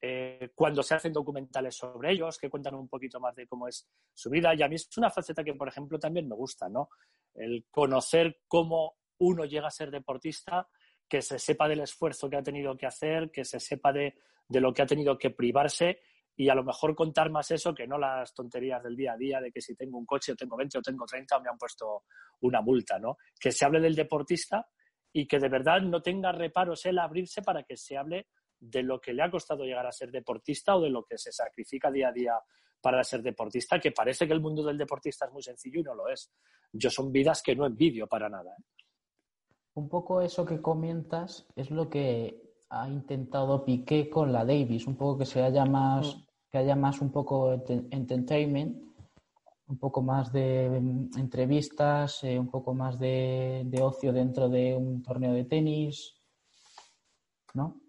eh, 0.01 0.51
cuando 0.53 0.83
se 0.83 0.95
hacen 0.95 1.13
documentales 1.13 1.75
sobre 1.75 2.11
ellos, 2.11 2.37
que 2.37 2.49
cuentan 2.49 2.75
un 2.75 2.87
poquito 2.87 3.19
más 3.19 3.35
de 3.35 3.47
cómo 3.47 3.67
es 3.67 3.87
su 4.13 4.29
vida. 4.29 4.53
Y 4.53 4.61
a 4.61 4.67
mí 4.67 4.75
es 4.75 4.89
una 4.97 5.09
faceta 5.09 5.43
que, 5.43 5.53
por 5.53 5.67
ejemplo, 5.67 5.99
también 5.99 6.27
me 6.27 6.35
gusta, 6.35 6.69
¿no? 6.69 6.89
El 7.33 7.65
conocer 7.69 8.41
cómo 8.47 8.97
uno 9.19 9.45
llega 9.45 9.67
a 9.67 9.71
ser 9.71 9.89
deportista, 9.89 10.67
que 11.07 11.21
se 11.21 11.39
sepa 11.39 11.67
del 11.67 11.81
esfuerzo 11.81 12.29
que 12.29 12.35
ha 12.35 12.43
tenido 12.43 12.75
que 12.75 12.85
hacer, 12.85 13.31
que 13.31 13.45
se 13.45 13.59
sepa 13.59 13.93
de, 13.93 14.15
de 14.47 14.61
lo 14.61 14.73
que 14.73 14.81
ha 14.81 14.85
tenido 14.85 15.17
que 15.17 15.31
privarse 15.31 15.99
y 16.35 16.49
a 16.49 16.55
lo 16.55 16.63
mejor 16.63 16.95
contar 16.95 17.31
más 17.31 17.49
eso 17.51 17.73
que 17.73 17.87
no 17.87 17.97
las 17.97 18.33
tonterías 18.33 18.83
del 18.83 18.95
día 18.95 19.13
a 19.13 19.17
día 19.17 19.41
de 19.41 19.51
que 19.51 19.59
si 19.59 19.75
tengo 19.75 19.97
un 19.97 20.05
coche 20.05 20.33
o 20.33 20.35
tengo 20.35 20.55
20 20.55 20.77
o 20.77 20.81
tengo 20.81 21.05
30 21.05 21.39
me 21.39 21.49
han 21.49 21.57
puesto 21.57 22.03
una 22.41 22.61
multa, 22.61 22.99
¿no? 22.99 23.17
Que 23.39 23.51
se 23.51 23.65
hable 23.65 23.79
del 23.79 23.95
deportista 23.95 24.67
y 25.11 25.25
que 25.25 25.39
de 25.39 25.49
verdad 25.49 25.81
no 25.81 26.01
tenga 26.01 26.31
reparos 26.31 26.85
el 26.85 26.99
abrirse 26.99 27.41
para 27.41 27.63
que 27.63 27.75
se 27.75 27.97
hable 27.97 28.27
de 28.59 28.83
lo 28.83 28.99
que 28.99 29.13
le 29.13 29.23
ha 29.23 29.31
costado 29.31 29.63
llegar 29.63 29.87
a 29.87 29.91
ser 29.91 30.11
deportista 30.11 30.75
o 30.75 30.81
de 30.81 30.89
lo 30.89 31.03
que 31.03 31.17
se 31.17 31.31
sacrifica 31.31 31.91
día 31.91 32.09
a 32.09 32.11
día 32.11 32.33
para 32.81 33.03
ser 33.03 33.23
deportista, 33.23 33.79
que 33.79 33.91
parece 33.91 34.27
que 34.27 34.33
el 34.33 34.41
mundo 34.41 34.63
del 34.63 34.77
deportista 34.77 35.25
es 35.25 35.33
muy 35.33 35.41
sencillo 35.41 35.79
y 35.79 35.83
no 35.83 35.95
lo 35.95 36.07
es. 36.09 36.31
Yo 36.71 36.89
son 36.89 37.11
vidas 37.11 37.41
que 37.41 37.55
no 37.55 37.65
envidio 37.65 38.07
para 38.07 38.29
nada. 38.29 38.51
¿eh? 38.51 38.63
Un 39.73 39.89
poco 39.89 40.21
eso 40.21 40.45
que 40.45 40.61
comentas 40.61 41.47
es 41.55 41.71
lo 41.71 41.89
que 41.89 42.46
ha 42.69 42.89
intentado 42.89 43.63
Piqué 43.63 44.09
con 44.09 44.31
la 44.31 44.45
Davis, 44.45 44.87
un 44.87 44.95
poco 44.95 45.19
que 45.19 45.25
se 45.25 45.41
haya 45.41 45.65
más 45.65 46.15
mm 46.15 46.27
que 46.49 46.57
haya 46.57 46.75
más 46.75 47.01
un 47.01 47.11
poco 47.11 47.53
entertainment, 47.53 48.77
un 49.67 49.77
poco 49.77 50.01
más 50.01 50.31
de 50.31 50.79
mm, 50.81 51.17
entrevistas, 51.17 52.23
eh, 52.23 52.39
un 52.39 52.49
poco 52.49 52.73
más 52.73 52.97
de, 52.97 53.69
ocio 53.81 54.13
dentro 54.13 54.47
de 54.49 54.75
un 54.75 55.03
torneo 55.03 55.33
de 55.33 55.43
tenis, 55.43 56.15
¿no? 57.53 57.81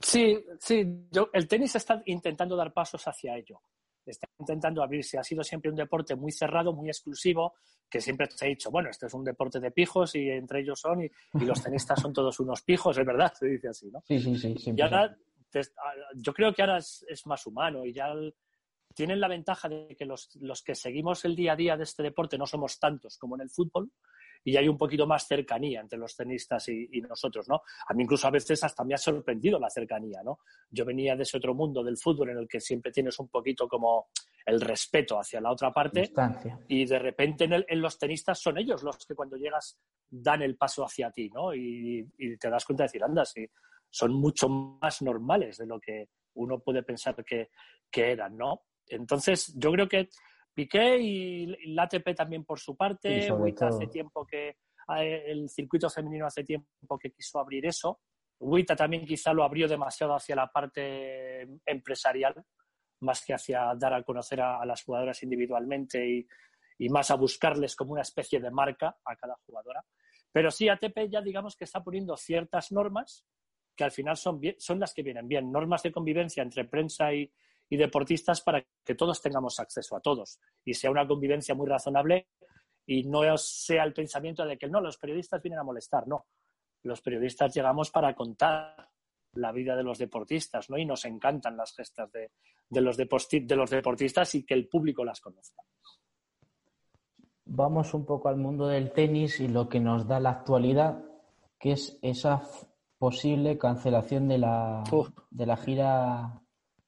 Sí, 0.00 0.44
sí, 0.58 1.06
yo, 1.10 1.30
el 1.32 1.48
tenis 1.48 1.74
está 1.76 2.02
intentando 2.06 2.54
dar 2.56 2.72
pasos 2.72 3.06
hacia 3.06 3.36
ello. 3.36 3.60
Está 4.06 4.28
intentando 4.38 4.82
abrirse. 4.82 5.18
Ha 5.18 5.24
sido 5.24 5.42
siempre 5.42 5.70
un 5.70 5.76
deporte 5.76 6.14
muy 6.14 6.32
cerrado, 6.32 6.72
muy 6.72 6.88
exclusivo, 6.88 7.54
que 7.90 8.00
siempre 8.00 8.28
se 8.30 8.44
ha 8.44 8.48
dicho, 8.48 8.70
bueno, 8.70 8.90
este 8.90 9.06
es 9.06 9.14
un 9.14 9.24
deporte 9.24 9.60
de 9.60 9.70
pijos 9.70 10.14
y 10.14 10.30
entre 10.30 10.60
ellos 10.60 10.80
son, 10.80 11.02
y, 11.02 11.10
los 11.44 11.62
tenistas 11.62 12.00
son 12.00 12.12
todos 12.12 12.38
unos 12.40 12.62
pijos, 12.62 12.96
es 12.98 13.06
verdad, 13.06 13.32
se 13.34 13.46
dice 13.46 13.68
así, 13.68 13.90
¿no? 13.90 14.02
Sí, 14.06 14.20
sí, 14.20 14.36
sí. 14.36 14.74
Y 14.76 14.80
ahora 14.80 15.16
yo 16.14 16.32
creo 16.32 16.52
que 16.52 16.62
ahora 16.62 16.78
es, 16.78 17.26
más 17.26 17.46
humano 17.46 17.84
y 17.84 17.92
ya 17.92 18.12
tienen 18.94 19.20
la 19.20 19.28
ventaja 19.28 19.68
de 19.68 19.96
que 19.96 20.04
los, 20.04 20.28
que 20.64 20.74
seguimos 20.74 21.24
el 21.24 21.36
día 21.36 21.52
a 21.52 21.56
día 21.56 21.76
de 21.76 21.84
este 21.84 22.02
deporte 22.02 22.38
no 22.38 22.46
somos 22.46 22.78
tantos 22.78 23.18
como 23.18 23.36
en 23.36 23.42
el 23.42 23.50
fútbol 23.50 23.90
y 24.46 24.56
hay 24.56 24.68
un 24.68 24.78
poquito 24.78 25.08
más 25.08 25.26
cercanía 25.26 25.80
entre 25.80 25.98
los 25.98 26.14
tenistas 26.14 26.68
y, 26.68 27.00
nosotros, 27.00 27.48
¿no? 27.48 27.62
A 27.88 27.92
mí 27.94 28.04
incluso 28.04 28.28
a 28.28 28.30
veces 28.30 28.62
hasta 28.62 28.84
me 28.84 28.94
ha 28.94 28.98
sorprendido 28.98 29.58
la 29.58 29.68
cercanía, 29.68 30.22
¿no? 30.22 30.38
Yo 30.70 30.84
venía 30.84 31.16
de 31.16 31.24
ese 31.24 31.38
otro 31.38 31.52
mundo 31.52 31.82
del 31.82 31.98
fútbol 31.98 32.30
en 32.30 32.38
el 32.38 32.46
que 32.46 32.60
siempre 32.60 32.92
tienes 32.92 33.18
un 33.18 33.26
poquito 33.26 33.66
como 33.66 34.06
el 34.44 34.60
respeto 34.60 35.18
hacia 35.18 35.40
la 35.40 35.50
otra 35.50 35.72
parte 35.72 36.12
y 36.68 36.84
de 36.84 36.98
repente 37.00 37.48
en, 37.50 37.82
los 37.82 37.98
tenistas 37.98 38.40
son 38.40 38.58
ellos 38.58 38.84
los 38.84 39.04
que 39.04 39.16
cuando 39.16 39.36
llegas 39.36 39.80
dan 40.08 40.42
el 40.42 40.56
paso 40.56 40.84
hacia 40.84 41.10
ti, 41.10 41.28
¿no? 41.28 41.52
Y, 41.52 42.08
y 42.16 42.36
te 42.36 42.48
das 42.48 42.64
cuenta 42.64 42.84
de 42.84 42.86
decir, 42.86 43.02
anda, 43.02 43.24
si 43.24 43.44
son 43.90 44.12
mucho 44.12 44.48
más 44.48 45.02
normales 45.02 45.56
de 45.56 45.66
lo 45.66 45.80
que 45.80 46.08
uno 46.34 46.60
puede 46.60 46.84
pensar 46.84 47.16
que, 47.24 47.50
eran, 47.92 48.36
¿no? 48.36 48.62
Entonces, 48.86 49.52
yo 49.56 49.72
creo 49.72 49.88
que 49.88 50.08
Piqué 50.56 50.96
y 50.98 51.74
la 51.74 51.82
ATP 51.82 52.14
también 52.16 52.42
por 52.42 52.58
su 52.58 52.74
parte, 52.74 53.28
hace 53.60 53.86
tiempo 53.88 54.26
que 54.26 54.56
eh, 54.96 55.24
el 55.26 55.50
circuito 55.50 55.90
femenino 55.90 56.24
hace 56.24 56.44
tiempo 56.44 56.98
que 56.98 57.10
quiso 57.10 57.38
abrir 57.38 57.66
eso. 57.66 58.00
Wita 58.38 58.74
también 58.74 59.04
quizá 59.04 59.34
lo 59.34 59.44
abrió 59.44 59.68
demasiado 59.68 60.14
hacia 60.14 60.34
la 60.34 60.46
parte 60.50 61.42
empresarial, 61.66 62.42
más 63.00 63.22
que 63.22 63.34
hacia 63.34 63.74
dar 63.76 63.92
a 63.92 64.02
conocer 64.02 64.40
a, 64.40 64.64
las 64.64 64.82
jugadoras 64.82 65.22
individualmente 65.22 66.08
y, 66.08 66.26
y, 66.78 66.88
más 66.88 67.10
a 67.10 67.16
buscarles 67.16 67.76
como 67.76 67.92
una 67.92 68.00
especie 68.00 68.40
de 68.40 68.50
marca 68.50 68.96
a 69.04 69.14
cada 69.14 69.36
jugadora. 69.44 69.84
Pero 70.32 70.50
sí, 70.50 70.70
ATP 70.70 71.10
ya 71.10 71.20
digamos 71.20 71.54
que 71.54 71.64
está 71.64 71.84
poniendo 71.84 72.16
ciertas 72.16 72.72
normas 72.72 73.26
que 73.76 73.84
al 73.84 73.92
final 73.92 74.16
son, 74.16 74.40
son 74.56 74.80
las 74.80 74.94
que 74.94 75.02
vienen 75.02 75.28
bien. 75.28 75.52
Normas 75.52 75.82
de 75.82 75.92
convivencia 75.92 76.42
entre 76.42 76.64
prensa 76.64 77.12
y, 77.12 77.30
deportistas 77.70 78.40
para 78.42 78.64
que 78.84 78.94
todos 78.94 79.20
tengamos 79.20 79.58
acceso 79.58 79.96
a 79.96 80.00
todos 80.00 80.38
y 80.64 80.74
sea 80.74 80.90
una 80.90 81.06
convivencia 81.06 81.54
muy 81.54 81.66
razonable 81.66 82.28
y 82.86 83.02
no 83.04 83.36
sea 83.36 83.82
el 83.82 83.92
pensamiento 83.92 84.44
de 84.44 84.56
que 84.56 84.68
no, 84.68 84.80
los 84.80 84.98
periodistas 84.98 85.42
vienen 85.42 85.58
a 85.58 85.64
molestar, 85.64 86.06
no. 86.06 86.26
Los 86.82 87.00
periodistas 87.00 87.52
llegamos 87.52 87.90
para 87.90 88.14
contar 88.14 88.88
la 89.32 89.50
vida 89.52 89.74
de 89.74 89.82
los 89.82 89.98
deportistas, 89.98 90.70
¿no? 90.70 90.78
Y 90.78 90.86
nos 90.86 91.04
encantan 91.04 91.56
las 91.56 91.74
gestas 91.74 92.10
de, 92.12 92.30
los, 92.80 92.96
de 92.96 93.56
los 93.56 93.70
deportistas 93.70 94.34
y 94.36 94.44
que 94.44 94.54
el 94.54 94.68
público 94.68 95.04
las 95.04 95.20
conozca. 95.20 95.62
Vamos 97.44 97.94
un 97.94 98.06
poco 98.06 98.28
al 98.28 98.36
mundo 98.36 98.68
del 98.68 98.92
tenis 98.92 99.40
y 99.40 99.48
lo 99.48 99.68
que 99.68 99.80
nos 99.80 100.06
da 100.06 100.20
la 100.20 100.30
actualidad, 100.30 101.04
que 101.58 101.72
es 101.72 101.98
esa 102.02 102.42
posible 102.98 103.58
cancelación 103.58 104.28
de 104.28 104.38
la, 104.38 104.84
de 105.30 105.46
la 105.46 105.56
gira 105.56 106.42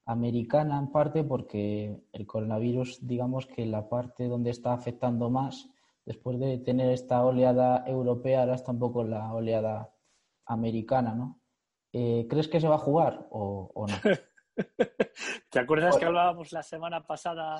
americana 0.09 0.79
en 0.79 0.91
parte 0.91 1.23
porque 1.23 2.01
el 2.11 2.25
coronavirus, 2.25 3.05
digamos 3.05 3.45
que 3.45 3.67
la 3.67 3.87
parte 3.89 4.27
donde 4.27 4.49
está 4.49 4.73
afectando 4.73 5.29
más, 5.29 5.69
después 6.03 6.39
de 6.39 6.57
tener 6.57 6.89
esta 6.91 7.23
oleada 7.23 7.83
europea, 7.85 8.39
ahora 8.41 8.55
está 8.55 8.71
un 8.71 8.79
poco 8.79 9.03
la 9.03 9.31
oleada 9.31 9.93
americana, 10.47 11.13
¿no? 11.13 11.39
Eh, 11.93 12.25
¿Crees 12.27 12.47
que 12.47 12.59
se 12.59 12.67
va 12.67 12.75
a 12.75 12.79
jugar 12.79 13.27
o, 13.29 13.85
no? 13.87 13.95
¿Te 15.51 15.59
acuerdas 15.59 15.95
que 15.97 16.05
hablábamos 16.05 16.51
la 16.53 16.63
semana 16.63 17.05
pasada, 17.05 17.59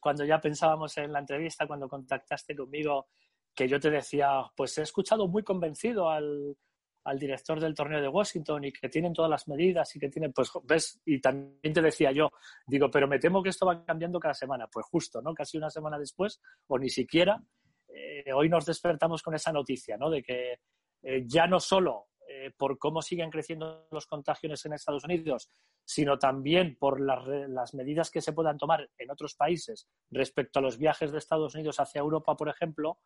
cuando 0.00 0.24
ya 0.24 0.40
pensábamos 0.40 0.96
en 0.98 1.12
la 1.12 1.18
entrevista, 1.18 1.66
cuando 1.66 1.88
contactaste 1.88 2.54
conmigo, 2.54 3.08
que 3.52 3.66
yo 3.66 3.80
te 3.80 3.90
decía, 3.90 4.40
pues 4.56 4.78
he 4.78 4.82
escuchado 4.82 5.26
muy 5.26 5.42
convencido 5.42 6.08
al, 6.10 6.56
al 7.06 7.18
director 7.18 7.60
del 7.60 7.74
torneo 7.74 8.00
de 8.00 8.08
Washington 8.08 8.64
y 8.64 8.72
que 8.72 8.88
tienen 8.88 9.12
todas 9.12 9.30
las 9.30 9.46
medidas 9.46 9.94
y 9.94 10.00
que 10.00 10.08
tienen, 10.08 10.32
pues 10.32 10.50
ves, 10.64 11.00
y 11.04 11.20
también 11.20 11.72
te 11.72 11.80
decía 11.80 12.10
yo, 12.10 12.30
digo, 12.66 12.90
pero 12.90 13.06
me 13.06 13.20
temo 13.20 13.42
que 13.42 13.50
esto 13.50 13.64
va 13.64 13.84
cambiando 13.84 14.18
cada 14.18 14.34
semana. 14.34 14.66
Pues 14.66 14.86
justo, 14.86 15.22
¿no? 15.22 15.32
Casi 15.32 15.56
una 15.56 15.70
semana 15.70 15.98
después, 15.98 16.40
o 16.66 16.78
ni 16.78 16.90
siquiera, 16.90 17.40
eh, 17.88 18.32
hoy 18.34 18.48
nos 18.48 18.66
despertamos 18.66 19.22
con 19.22 19.34
esa 19.34 19.52
noticia, 19.52 19.96
¿no? 19.96 20.10
De 20.10 20.22
que 20.22 20.58
eh, 21.02 21.22
ya 21.26 21.46
no 21.46 21.60
solo 21.60 22.08
eh, 22.28 22.50
por 22.56 22.76
cómo 22.76 23.00
siguen 23.02 23.30
creciendo 23.30 23.86
los 23.92 24.06
contagios 24.06 24.66
en 24.66 24.72
Estados 24.72 25.04
Unidos, 25.04 25.48
sino 25.84 26.18
también 26.18 26.76
por 26.76 27.00
las, 27.00 27.24
las 27.48 27.72
medidas 27.74 28.10
que 28.10 28.20
se 28.20 28.32
puedan 28.32 28.58
tomar 28.58 28.90
en 28.98 29.10
otros 29.12 29.36
países 29.36 29.88
respecto 30.10 30.58
a 30.58 30.62
los 30.62 30.76
viajes 30.76 31.12
de 31.12 31.18
Estados 31.18 31.54
Unidos 31.54 31.78
hacia 31.78 32.00
Europa, 32.00 32.34
por 32.34 32.48
ejemplo, 32.48 32.98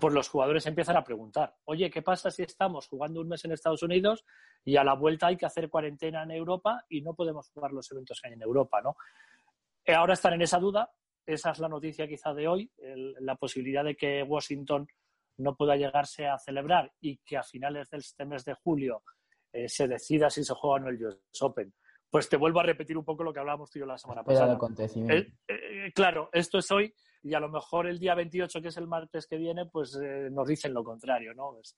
pues 0.00 0.14
los 0.14 0.28
jugadores 0.28 0.66
empiezan 0.66 0.96
a 0.96 1.04
preguntar, 1.04 1.54
oye, 1.64 1.90
¿qué 1.90 2.02
pasa 2.02 2.30
si 2.30 2.42
estamos 2.42 2.88
jugando 2.88 3.20
un 3.20 3.28
mes 3.28 3.44
en 3.44 3.52
Estados 3.52 3.82
Unidos 3.82 4.24
y 4.64 4.76
a 4.76 4.84
la 4.84 4.94
vuelta 4.94 5.28
hay 5.28 5.36
que 5.36 5.46
hacer 5.46 5.68
cuarentena 5.68 6.22
en 6.22 6.30
Europa 6.30 6.84
y 6.88 7.02
no 7.02 7.14
podemos 7.14 7.50
jugar 7.50 7.72
los 7.72 7.90
eventos 7.92 8.20
que 8.20 8.28
hay 8.28 8.34
en 8.34 8.42
Europa, 8.42 8.80
¿no? 8.82 8.96
Eh, 9.84 9.94
ahora 9.94 10.14
están 10.14 10.34
en 10.34 10.42
esa 10.42 10.58
duda, 10.58 10.90
esa 11.26 11.50
es 11.50 11.58
la 11.58 11.68
noticia 11.68 12.08
quizá 12.08 12.32
de 12.34 12.48
hoy, 12.48 12.70
la 13.20 13.36
posibilidad 13.36 13.84
de 13.84 13.96
que 13.96 14.22
Washington 14.22 14.86
no 15.38 15.56
pueda 15.56 15.76
llegarse 15.76 16.26
a 16.26 16.38
celebrar 16.38 16.92
y 17.00 17.18
que 17.18 17.36
a 17.36 17.42
finales 17.42 17.88
de 17.90 17.98
este 17.98 18.24
mes 18.24 18.44
de 18.44 18.54
julio 18.54 19.02
eh, 19.52 19.68
se 19.68 19.88
decida 19.88 20.30
si 20.30 20.44
se 20.44 20.54
juega 20.54 20.76
o 20.76 20.78
no 20.80 20.88
el 20.88 21.04
US 21.04 21.42
Open, 21.42 21.72
pues 22.10 22.28
te 22.28 22.36
vuelvo 22.36 22.60
a 22.60 22.64
repetir 22.64 22.96
un 22.96 23.04
poco 23.04 23.24
lo 23.24 23.32
que 23.32 23.40
hablábamos 23.40 23.70
tú 23.70 23.78
y 23.78 23.80
yo 23.80 23.86
la 23.86 23.98
semana 23.98 24.22
pasada. 24.22 24.54
acontecimiento. 24.54 25.32
Eh, 25.48 25.92
claro, 25.94 26.28
esto 26.32 26.58
es 26.58 26.70
hoy 26.70 26.94
y 27.22 27.34
a 27.34 27.40
lo 27.40 27.48
mejor 27.48 27.86
el 27.86 27.98
día 27.98 28.14
28, 28.14 28.60
que 28.60 28.68
es 28.68 28.76
el 28.76 28.86
martes 28.86 29.26
que 29.26 29.36
viene, 29.36 29.66
pues 29.66 29.98
nos 30.30 30.48
dicen 30.48 30.74
lo 30.74 30.82
contrario, 30.82 31.34
¿no? 31.34 31.58
Es, 31.60 31.76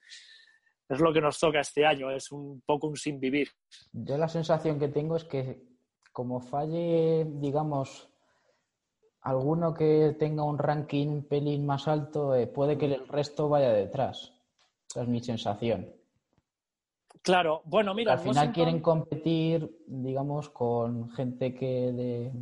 es 0.88 1.00
lo 1.00 1.12
que 1.12 1.20
nos 1.20 1.38
toca 1.38 1.60
este 1.60 1.86
año, 1.86 2.10
es 2.10 2.30
un 2.30 2.62
poco 2.66 2.88
un 2.88 2.96
sin 2.96 3.18
vivir. 3.18 3.48
Yo 3.92 4.18
la 4.18 4.28
sensación 4.28 4.78
que 4.78 4.88
tengo 4.88 5.16
es 5.16 5.24
que 5.24 5.62
como 6.12 6.40
falle, 6.40 7.24
digamos, 7.24 8.08
alguno 9.22 9.74
que 9.74 10.14
tenga 10.18 10.44
un 10.44 10.58
ranking 10.58 11.22
pelín 11.22 11.66
más 11.66 11.88
alto, 11.88 12.34
eh, 12.34 12.46
puede 12.46 12.78
que 12.78 12.86
el 12.86 13.08
resto 13.08 13.48
vaya 13.48 13.72
detrás. 13.72 14.32
Esa 14.88 15.02
es 15.02 15.08
mi 15.08 15.20
sensación. 15.20 15.92
Claro, 17.22 17.62
bueno, 17.64 17.94
mira. 17.94 18.12
Al 18.12 18.18
final 18.18 18.52
quieren 18.52 18.80
competir, 18.80 19.82
digamos, 19.86 20.50
con 20.50 21.10
gente 21.10 21.54
que 21.54 21.90
de, 21.92 22.32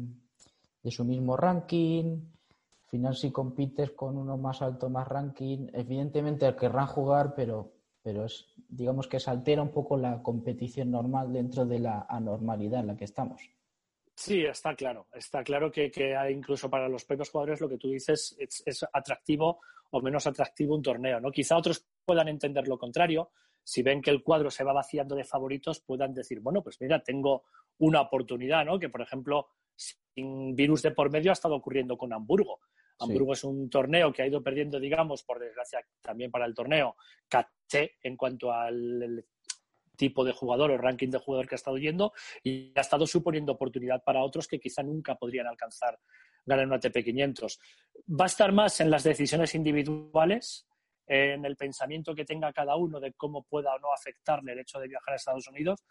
de, 0.83 0.91
su 0.91 1.05
mismo 1.05 1.37
ranking. 1.37 2.32
Al 2.93 2.99
final, 2.99 3.17
si 3.17 3.33
compites 3.33 3.93
con 3.93 4.19
uno 4.19 4.37
más 4.37 4.61
alto, 4.61 4.91
más 4.91 5.09
ranking, 5.09 5.69
evidentemente 5.73 6.55
querrán 6.55 6.87
jugar, 6.87 7.33
pero 7.35 7.73
pero 8.03 8.25
es, 8.25 8.53
digamos 8.69 9.07
que 9.07 9.21
se 9.21 9.31
altera 9.31 9.63
un 9.63 9.71
poco 9.71 9.97
la 9.97 10.23
competición 10.23 10.91
normal 10.91 11.33
dentro 11.33 11.65
de 11.65 11.79
la 11.79 12.07
anormalidad 12.09 12.81
en 12.81 12.89
la 12.89 12.97
que 12.97 13.05
estamos. 13.05 13.41
Sí, 14.15 14.45
está 14.45 14.75
claro. 14.75 15.07
Está 15.13 15.43
claro 15.43 15.71
que, 15.71 15.91
incluso 16.31 16.69
para 16.69 16.89
los 16.89 17.05
propios 17.05 17.31
jugadores 17.31 17.61
lo 17.61 17.69
que 17.69 17.79
tú 17.79 17.89
dices 17.89 18.37
es, 18.39 18.87
atractivo 18.93 19.61
o 19.91 20.01
menos 20.03 20.27
atractivo 20.27 20.75
un 20.75 20.83
torneo. 20.83 21.21
¿no? 21.21 21.31
Quizá 21.31 21.57
otros 21.57 21.87
puedan 22.05 22.29
entender 22.29 22.67
lo 22.69 22.79
contrario. 22.79 23.31
Si 23.63 23.83
ven 23.83 24.03
que 24.03 24.11
el 24.11 24.23
cuadro 24.23 24.51
se 24.51 24.65
va 24.65 24.73
vaciando 24.73 25.15
de 25.15 25.25
favoritos, 25.25 25.81
puedan 25.81 26.13
decir, 26.13 26.41
bueno, 26.41 26.63
pues 26.63 26.81
mira, 26.81 27.03
tengo 27.03 27.45
una 27.79 28.01
oportunidad, 28.01 28.65
¿no? 28.65 28.79
Que, 28.79 28.89
por 28.89 29.03
ejemplo, 29.03 29.47
sin 29.77 30.57
virus 30.57 30.83
de 30.83 30.91
por 30.91 31.11
medio 31.11 31.31
ha 31.31 31.35
estado 31.35 31.55
ocurriendo 31.55 31.97
con 31.97 32.13
Hamburgo. 32.13 32.59
Hamburgo 33.03 33.33
es 33.33 33.45
un 33.45 33.69
torneo 33.69 34.13
que 34.13 34.23
ha 34.23 34.27
ido 34.27 34.43
perdiendo, 34.43 34.79
digamos, 34.79 35.23
por 35.23 35.39
desgracia 35.39 35.81
también 36.01 36.31
para 36.31 36.47
el 36.47 36.55
torneo, 36.55 36.97
caché 37.29 37.97
en 38.03 38.17
cuanto 38.17 38.53
al 38.53 39.25
tipo 39.97 40.25
de 40.25 40.33
jugador 40.33 40.71
o 40.71 40.79
ranking 40.79 41.11
de 41.11 41.19
jugador 41.19 41.47
que 41.47 41.55
ha 41.55 41.57
estado 41.57 41.79
yendo 41.79 42.13
y 42.43 42.73
ha 42.77 42.81
estado 42.81 43.07
suponiendo 43.07 43.53
oportunidad 43.53 44.03
para 44.03 44.23
otros 44.23 44.49
que 44.49 44.59
quizá 44.59 44.83
nunca 44.83 45.15
podrían 45.15 45.47
alcanzar 45.47 45.99
ganar 46.45 46.67
un 46.67 46.73
ATP 46.75 47.05
500. 47.05 47.61
Va 48.09 48.25
a 48.25 48.27
estar 48.27 48.53
más 48.53 48.81
en 48.81 48.91
las 48.91 49.05
decisiones 49.05 49.55
individuales, 49.55 50.67
en 51.07 51.45
el 51.45 51.57
pensamiento 51.57 52.15
que 52.15 52.25
tenga 52.25 52.53
cada 52.53 52.77
uno 52.77 53.01
de 53.01 53.13
cómo 53.13 53.45
pueda 53.45 53.75
o 53.75 53.79
no 53.79 53.93
afectarle 53.93 54.53
el 54.53 54.61
hecho 54.61 54.79
de 54.81 54.89
viajar 54.89 55.15
a 55.15 55.17
Estados 55.17 55.49
Unidos 55.49 55.85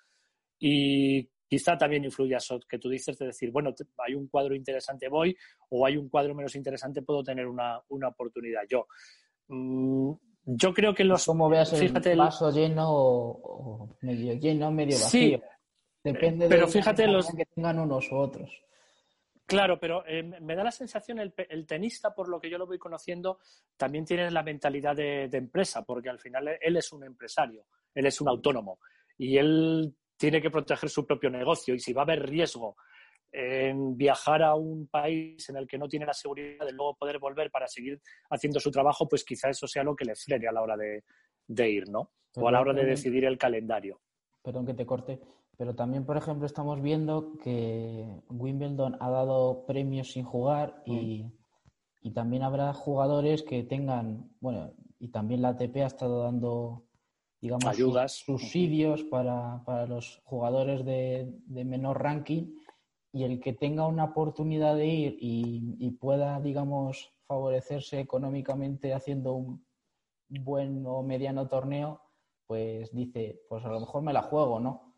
y 0.60 1.30
quizá 1.52 1.78
también 1.78 2.06
influya 2.06 2.38
eso 2.38 2.62
que 2.62 2.80
tú 2.80 2.88
dices 2.88 3.18
de 3.18 3.26
decir, 3.26 3.52
bueno, 3.52 3.74
hay 3.98 4.16
un 4.16 4.30
cuadro 4.30 4.56
interesante, 4.56 5.10
voy, 5.10 5.36
o 5.68 5.86
hay 5.86 5.98
un 5.98 6.08
cuadro 6.08 6.34
menos 6.34 6.56
interesante, 6.56 7.02
puedo 7.02 7.22
tener 7.26 7.46
una, 7.46 7.78
oportunidad 8.08 8.62
yo. 8.70 8.88
Mm, 9.50 10.14
yo 10.46 10.74
creo 10.74 10.94
que 10.94 11.04
los... 11.04 11.26
Como 11.26 11.50
veas 11.50 11.74
el 11.74 11.92
vaso 12.16 12.52
lleno 12.52 12.86
o, 12.88 13.98
medio 14.00 14.34
lleno, 14.36 14.72
medio 14.72 14.96
vacío. 14.96 15.40
Sí, 15.40 15.44
Depende 16.02 16.48
pero 16.48 16.68
de 16.68 16.72
fíjate 16.72 17.06
los 17.06 17.28
que 17.36 17.46
tengan 17.46 17.80
unos 17.80 18.10
u 18.14 18.16
otros. 18.16 18.50
Claro, 19.46 19.78
pero 19.78 20.06
eh, 20.08 20.24
me 20.24 20.56
da 20.56 20.64
la 20.64 20.72
sensación, 20.72 21.20
el, 21.20 21.34
el, 21.50 21.68
tenista, 21.68 22.16
por 22.16 22.30
lo 22.30 22.40
que 22.40 22.50
yo 22.50 22.58
lo 22.58 22.66
voy 22.66 22.80
conociendo, 22.80 23.40
también 23.76 24.06
tiene 24.06 24.32
la 24.32 24.42
mentalidad 24.42 24.96
de, 24.96 25.28
de, 25.28 25.38
empresa, 25.38 25.84
porque 25.84 26.08
al 26.08 26.18
final 26.18 26.58
él 26.62 26.78
es 26.78 26.94
un 26.94 27.04
empresario, 27.04 27.66
él 27.94 28.06
es 28.06 28.22
un 28.22 28.30
autónomo 28.30 28.80
y 29.18 29.38
él 29.38 29.94
tiene 30.22 30.40
que 30.40 30.52
proteger 30.52 30.88
su 30.88 31.04
propio 31.04 31.32
negocio 31.32 31.74
y 31.74 31.80
si 31.80 31.94
va 31.94 32.04
a 32.04 32.06
haber 32.06 32.30
riesgo 32.30 32.76
en 33.32 33.98
viajar 33.98 34.44
a 34.44 34.54
un 34.54 34.86
país 34.86 35.50
en 35.50 35.56
el 35.56 35.66
que 35.66 35.80
no 35.80 35.88
tiene 35.88 36.06
la 36.06 36.14
seguridad 36.14 36.64
de 36.64 36.74
luego 36.74 36.96
poder 36.96 37.18
volver 37.18 37.50
para 37.50 37.68
seguir 37.68 38.00
haciendo 38.30 38.60
su 38.60 38.70
trabajo, 38.70 39.10
pues 39.10 39.24
quizá 39.24 39.50
eso 39.50 39.66
sea 39.66 39.84
lo 39.84 39.96
que 39.96 40.06
le 40.06 40.16
frene 40.16 40.48
a 40.48 40.52
la 40.52 40.62
hora 40.62 40.78
de, 40.78 41.70
ir, 41.70 41.90
¿no? 41.90 42.12
o 42.36 42.48
a 42.48 42.52
la 42.52 42.62
hora 42.62 42.74
de 42.74 42.86
decidir 42.86 43.26
el 43.26 43.40
calendario. 43.40 44.00
Perdón 44.44 44.68
que 44.68 44.76
te 44.76 44.86
corte, 44.86 45.20
pero 45.58 45.74
también, 45.74 46.06
por 46.06 46.18
ejemplo, 46.18 46.46
estamos 46.46 46.80
viendo 46.84 47.38
que 47.44 48.22
Wimbledon 48.30 48.98
ha 49.00 49.10
dado 49.10 49.66
premios 49.66 50.12
sin 50.12 50.24
jugar 50.24 50.84
y, 50.86 51.24
mm. 51.24 51.34
y 52.02 52.12
también 52.12 52.44
habrá 52.44 52.72
jugadores 52.74 53.42
que 53.42 53.64
tengan, 53.64 54.30
bueno, 54.40 54.76
y 55.00 55.08
también 55.08 55.42
la 55.42 55.50
ATP 55.50 55.78
ha 55.78 55.88
estado 55.88 56.22
dando 56.22 56.84
digamos, 57.42 57.66
Ayudas. 57.66 58.14
subsidios 58.14 59.04
para, 59.04 59.64
para 59.66 59.88
los 59.88 60.22
jugadores 60.24 60.86
de, 60.86 61.28
de, 61.48 61.66
menor 61.66 62.02
ranking 62.02 62.56
y 63.12 63.24
el 63.24 63.40
que 63.42 63.54
tenga 63.54 63.88
una 63.88 64.06
oportunidad 64.06 64.76
de 64.76 64.86
ir 64.86 65.18
y, 65.20 65.76
y, 65.80 65.92
pueda, 65.92 66.40
digamos, 66.40 67.12
favorecerse 67.26 68.00
económicamente 68.00 68.94
haciendo 68.94 69.34
un 69.34 69.66
buen 70.30 70.86
o 70.86 71.02
mediano 71.02 71.48
torneo, 71.48 72.02
pues 72.46 72.94
dice, 72.94 73.42
pues 73.50 73.66
a 73.66 73.70
lo 73.70 73.80
mejor 73.80 74.04
me 74.04 74.14
la 74.14 74.22
juego, 74.22 74.60
¿no? 74.60 74.94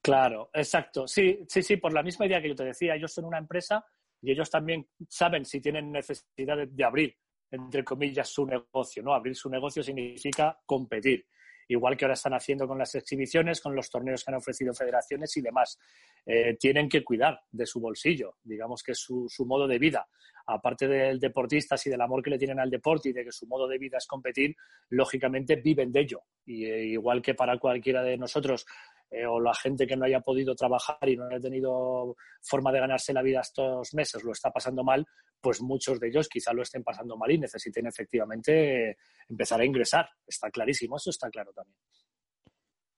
Claro, 0.00 0.50
exacto. 0.54 1.08
Sí, 1.08 1.44
sí, 1.48 1.62
sí, 1.62 1.76
por 1.76 1.92
la 1.92 2.02
misma 2.02 2.26
idea 2.26 2.40
que 2.40 2.48
yo 2.48 2.54
te 2.54 2.64
decía, 2.64 2.94
ellos 2.94 3.12
son 3.12 3.24
una 3.24 3.38
empresa 3.38 3.84
y 4.20 4.30
ellos 4.30 4.48
también 4.48 4.88
saben 5.08 5.44
si 5.44 5.60
tienen 5.60 5.90
necesidad 5.90 6.56
de, 6.56 6.66
de 6.68 6.84
abrir, 6.84 7.16
entre 7.50 7.82
comillas, 7.82 8.28
su 8.28 8.46
negocio, 8.46 9.02
¿no? 9.02 9.12
Abrir 9.12 9.34
su 9.34 9.50
negocio 9.50 9.82
significa 9.82 10.58
competir 10.64 11.26
igual 11.68 11.96
que 11.96 12.04
ahora 12.04 12.14
están 12.14 12.34
haciendo 12.34 12.66
con 12.66 12.78
las 12.78 12.94
exhibiciones, 12.94 13.60
con 13.60 13.74
los 13.74 13.90
torneos 13.90 14.24
que 14.24 14.30
han 14.30 14.36
ofrecido 14.36 14.74
federaciones 14.74 15.36
y 15.36 15.40
demás. 15.40 15.78
Eh, 16.24 16.56
tienen 16.58 16.88
que 16.88 17.02
cuidar 17.02 17.40
de 17.50 17.66
su 17.66 17.80
bolsillo, 17.80 18.36
digamos 18.42 18.82
que 18.82 18.94
su, 18.94 19.26
su 19.28 19.46
modo 19.46 19.66
de 19.66 19.78
vida. 19.78 20.06
Aparte 20.46 20.88
del 20.88 21.20
deportista 21.20 21.76
y 21.84 21.90
del 21.90 22.00
amor 22.00 22.22
que 22.22 22.30
le 22.30 22.38
tienen 22.38 22.58
al 22.58 22.70
deporte 22.70 23.10
y 23.10 23.12
de 23.12 23.24
que 23.24 23.32
su 23.32 23.46
modo 23.46 23.68
de 23.68 23.78
vida 23.78 23.98
es 23.98 24.06
competir, 24.06 24.56
lógicamente 24.90 25.56
viven 25.56 25.92
de 25.92 26.00
ello. 26.00 26.22
Y, 26.44 26.64
eh, 26.66 26.84
igual 26.86 27.22
que 27.22 27.34
para 27.34 27.58
cualquiera 27.58 28.02
de 28.02 28.16
nosotros 28.16 28.66
eh, 29.10 29.26
o 29.26 29.38
la 29.38 29.54
gente 29.54 29.86
que 29.86 29.94
no 29.94 30.06
haya 30.06 30.20
podido 30.20 30.54
trabajar 30.54 31.06
y 31.06 31.16
no 31.16 31.26
haya 31.26 31.38
tenido 31.38 32.16
forma 32.40 32.72
de 32.72 32.80
ganarse 32.80 33.12
la 33.12 33.20
vida 33.20 33.40
estos 33.40 33.92
meses 33.92 34.24
lo 34.24 34.32
está 34.32 34.50
pasando 34.50 34.82
mal, 34.82 35.06
pues 35.38 35.60
muchos 35.60 36.00
de 36.00 36.08
ellos 36.08 36.28
quizá 36.28 36.54
lo 36.54 36.62
estén 36.62 36.82
pasando 36.82 37.16
mal 37.18 37.30
y 37.30 37.36
necesiten 37.36 37.86
efectivamente 37.86 38.96
empezar 39.32 39.60
a 39.60 39.64
ingresar. 39.64 40.06
Está 40.26 40.50
clarísimo, 40.50 40.96
eso 40.96 41.10
está 41.10 41.30
claro 41.30 41.52
también. 41.52 41.76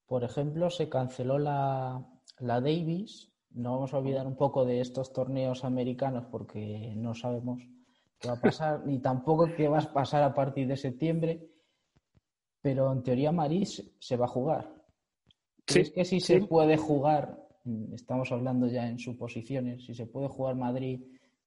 Por 0.07 0.25
ejemplo, 0.25 0.69
se 0.69 0.89
canceló 0.89 1.39
la, 1.39 2.07
la 2.41 2.61
Davis. 2.61 3.33
No 3.51 3.75
vamos 3.75 3.95
a 3.95 3.99
olvidar 3.99 4.27
un 4.27 4.37
poco 4.37 4.65
de 4.65 4.81
estos 4.81 5.13
torneos 5.13 5.65
americanos 5.65 6.27
porque 6.31 6.93
no 6.97 7.15
sabemos 7.15 7.63
qué 8.19 8.29
va 8.29 8.35
a 8.35 8.41
pasar, 8.41 8.85
ni 8.85 9.01
tampoco 9.01 9.49
qué 9.57 9.69
va 9.69 9.79
a 9.79 9.93
pasar 9.93 10.23
a 10.23 10.35
partir 10.35 10.67
de 10.67 10.77
septiembre. 10.77 11.49
Pero 12.61 12.93
en 12.93 13.03
teoría 13.03 13.31
Marís 13.31 13.95
se 13.99 14.17
va 14.17 14.27
a 14.27 14.29
jugar. 14.29 14.75
¿Crees 15.65 15.93
que 15.93 16.05
si 16.05 16.21
se 16.21 16.41
puede 16.41 16.77
jugar, 16.77 17.39
estamos 17.93 18.31
hablando 18.33 18.67
ya 18.67 18.87
en 18.87 18.99
suposiciones, 18.99 19.85
si 19.87 19.95
se 19.95 20.07
puede 20.07 20.29
jugar 20.29 20.57
Madrid, 20.57 21.01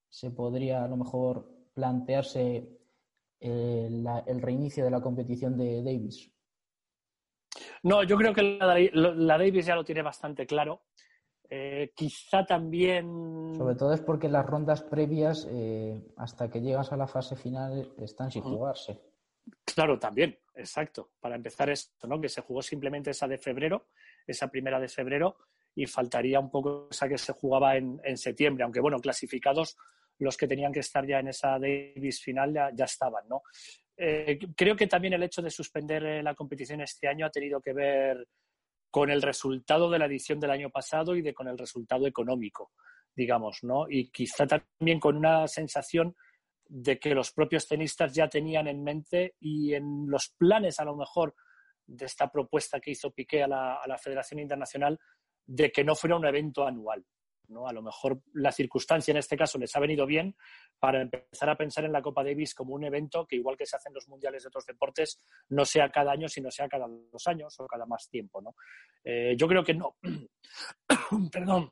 se 0.10 0.32
podría 0.32 0.84
a 0.84 0.88
lo 0.88 0.98
mejor 0.98 1.52
plantearse 1.74 2.77
eh, 3.40 3.90
el 4.28 4.42
reinicio 4.42 4.84
de 4.84 4.92
la 4.92 5.02
competición 5.02 5.58
de 5.58 5.84
Davis? 5.84 6.32
No, 7.84 8.04
yo 8.04 8.18
creo 8.18 8.34
que 8.34 8.58
la, 8.60 9.38
Davis 9.38 9.66
ya 9.66 9.76
lo 9.76 9.84
tiene 9.84 10.02
bastante 10.02 10.46
claro. 10.46 10.84
Eh, 11.50 11.92
quizá 11.96 12.46
también. 12.46 13.54
Sobre 13.56 13.76
todo 13.76 13.94
es 13.94 14.02
porque 14.02 14.28
las 14.28 14.46
rondas 14.46 14.84
previas, 14.84 15.48
eh, 15.50 16.04
hasta 16.18 16.50
que 16.50 16.60
llegas 16.60 16.92
a 16.92 16.98
la 16.98 17.08
fase 17.08 17.36
final, 17.36 17.94
están 17.98 18.32
sin 18.32 18.42
jugarse. 18.42 19.00
Claro, 19.64 19.98
también, 19.98 20.38
exacto. 20.56 21.12
Para 21.20 21.36
empezar 21.36 21.70
esto, 21.70 22.08
¿no? 22.08 22.20
Que 22.20 22.28
se 22.28 22.42
jugó 22.42 22.62
simplemente 22.62 23.12
esa 23.12 23.28
de 23.28 23.38
febrero, 23.38 23.88
esa 24.26 24.50
primera 24.50 24.80
de 24.80 24.90
febrero, 24.90 25.38
y 25.74 25.86
faltaría 25.86 26.40
un 26.40 26.50
poco 26.50 26.88
esa 26.90 27.08
que 27.08 27.18
se 27.18 27.34
jugaba 27.34 27.78
en, 27.78 28.18
septiembre, 28.18 28.64
aunque 28.64 28.82
bueno, 28.82 29.00
clasificados 29.00 29.78
los 30.20 30.38
que 30.38 30.48
tenían 30.48 30.72
que 30.72 30.80
estar 30.80 31.06
ya 31.06 31.20
en 31.20 31.30
esa 31.30 31.60
Davis 31.60 32.22
final 32.22 32.54
ya, 32.54 32.86
estaban, 32.86 33.28
¿no? 33.28 33.42
Eh, 33.96 34.38
creo 34.56 34.76
que 34.76 34.88
también 34.88 35.14
el 35.14 35.24
hecho 35.24 35.42
de 35.42 35.50
suspender 35.50 36.06
eh, 36.06 36.24
la 36.24 36.36
competición 36.36 36.82
este 36.82 37.08
año 37.08 37.26
ha 37.26 37.32
tenido 37.32 37.60
que 37.62 37.74
ver 37.74 38.28
con 38.92 39.10
el 39.10 39.22
resultado 39.22 39.90
de 39.90 40.00
la 40.00 40.06
edición 40.06 40.40
del 40.40 40.52
año 40.52 40.70
pasado 40.70 41.16
y 41.16 41.22
de 41.22 41.34
con 41.34 41.48
el 41.48 41.58
resultado 41.58 42.08
económico, 42.08 42.72
digamos, 43.16 43.60
¿no? 43.64 43.86
Y 43.90 44.10
quizá 44.10 44.46
también 44.48 45.00
con 45.00 45.18
una 45.18 45.48
sensación 45.48 46.16
de 46.70 47.00
que 47.00 47.16
los 47.16 47.32
propios 47.32 47.68
tenistas 47.68 48.14
ya 48.14 48.28
tenían 48.28 48.68
en 48.68 48.84
mente 48.84 49.36
y 49.40 49.74
en 49.74 50.08
los 50.08 50.30
planes 50.38 50.80
a 50.80 50.86
lo 50.86 50.96
mejor 50.96 51.36
de 51.86 52.06
esta 52.06 52.30
propuesta 52.30 52.80
que 52.80 52.92
hizo 52.92 53.12
Piqué 53.12 53.44
a 53.44 53.48
la, 53.48 53.98
Federación 53.98 54.40
Internacional 54.40 55.00
de 55.46 55.72
que 55.72 55.84
no 55.84 55.96
fuera 55.96 56.18
un 56.18 56.26
evento 56.26 56.68
anual. 56.68 57.06
¿No? 57.48 57.68
A 57.68 57.74
lo 57.74 57.82
mejor 57.82 58.22
la 58.34 58.52
circunstancia 58.52 59.12
en 59.12 59.18
este 59.18 59.38
caso 59.38 59.58
les 59.58 59.76
ha 59.76 59.80
venido 59.80 60.06
bien 60.06 60.36
para 60.80 61.02
empezar 61.02 61.50
a 61.50 61.58
pensar 61.58 61.86
en 61.86 61.92
la 61.92 62.02
Copa 62.02 62.24
Davis 62.24 62.54
como 62.54 62.74
un 62.74 62.84
evento 62.84 63.26
que, 63.26 63.36
igual 63.36 63.58
que 63.58 63.66
se 63.66 63.76
hacen 63.76 63.94
los 63.94 64.08
mundiales 64.08 64.44
de 64.44 64.48
otros 64.48 64.66
deportes, 64.66 65.20
no 65.50 65.66
sea 65.66 65.90
cada 65.90 66.12
año, 66.12 66.28
sino 66.28 66.52
sea 66.52 66.68
cada 66.68 66.88
dos 66.88 67.28
años 67.28 67.60
o 67.60 67.68
cada 67.68 67.86
más 67.86 68.10
tiempo. 68.10 68.42
¿no? 68.42 68.56
Eh, 69.04 69.36
yo 69.38 69.48
creo 69.48 69.64
que 69.64 69.74
no. 69.74 69.98
Perdón. 71.32 71.72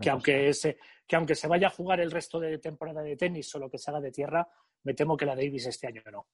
que, 0.00 0.10
aunque 0.10 0.52
se, 0.54 0.78
que 1.06 1.16
aunque 1.16 1.34
se 1.34 1.48
vaya 1.48 1.66
a 1.66 1.70
jugar 1.70 2.00
el 2.00 2.10
resto 2.10 2.40
de 2.40 2.58
temporada 2.58 3.02
de 3.02 3.16
tenis 3.16 3.54
o 3.54 3.58
lo 3.58 3.70
que 3.70 3.78
se 3.78 3.90
haga 3.90 4.00
de 4.00 4.12
tierra, 4.12 4.48
me 4.84 4.94
temo 4.94 5.16
que 5.16 5.26
la 5.26 5.36
Davis 5.36 5.66
este 5.66 5.86
año 5.86 6.02
no. 6.10 6.26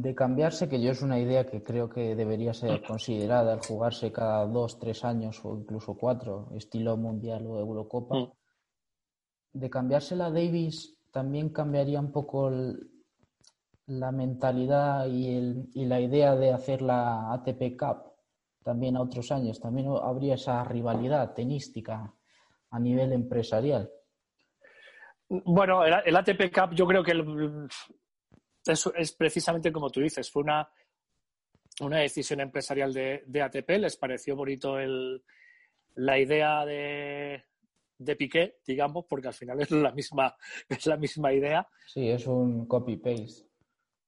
De 0.00 0.14
cambiarse, 0.14 0.68
que 0.68 0.80
yo 0.80 0.92
es 0.92 1.02
una 1.02 1.18
idea 1.18 1.44
que 1.44 1.62
creo 1.62 1.88
que 1.88 2.14
debería 2.14 2.54
ser 2.54 2.82
considerada, 2.82 3.54
el 3.54 3.60
jugarse 3.60 4.12
cada 4.12 4.46
dos, 4.46 4.78
tres 4.78 5.04
años 5.04 5.44
o 5.44 5.56
incluso 5.58 5.96
cuatro, 5.96 6.50
estilo 6.54 6.96
Mundial 6.96 7.44
o 7.46 7.58
Eurocopa. 7.58 8.16
Mm. 8.16 8.32
De 9.54 9.68
cambiarse 9.68 10.14
la 10.14 10.30
Davis 10.30 10.96
también 11.10 11.48
cambiaría 11.48 11.98
un 11.98 12.12
poco 12.12 12.48
la 13.86 14.12
mentalidad 14.12 15.06
y, 15.08 15.66
y, 15.74 15.86
la 15.86 16.00
idea 16.00 16.36
de 16.36 16.52
hacer 16.52 16.80
la 16.82 17.32
ATP 17.32 17.76
Cup 17.76 18.12
también 18.62 18.96
a 18.96 19.02
otros 19.02 19.32
años. 19.32 19.58
También 19.58 19.88
habría 20.00 20.34
esa 20.34 20.62
rivalidad 20.62 21.34
tenística 21.34 22.14
a 22.70 22.78
nivel 22.78 23.12
empresarial. 23.12 23.90
Bueno, 25.28 25.84
el, 25.84 26.16
ATP 26.16 26.54
Cup 26.54 26.74
yo 26.74 26.86
creo 26.86 27.02
que 27.02 27.12
eso 27.12 27.24
es 28.72 29.12
precisamente 29.12 29.72
como 29.72 29.90
tú 29.90 30.00
dices, 30.00 30.30
fue 30.30 30.42
una, 30.42 30.68
una 31.80 31.98
decisión 31.98 32.40
empresarial 32.40 32.92
de, 32.92 33.42
ATP, 33.42 33.70
les 33.78 33.96
pareció 33.96 34.36
bonito 34.36 34.78
el, 34.78 35.22
la 35.94 36.18
idea 36.18 36.64
de, 36.64 37.44
de 37.98 38.16
Piqué, 38.16 38.58
digamos, 38.66 39.04
porque 39.08 39.28
al 39.28 39.34
final 39.34 39.60
es 39.60 39.70
la 39.70 39.92
misma, 39.92 40.36
es 40.68 40.86
la 40.86 40.96
misma 40.96 41.32
idea. 41.32 41.66
Sí, 41.86 42.08
es 42.08 42.26
un 42.26 42.66
copy-paste. 42.66 43.46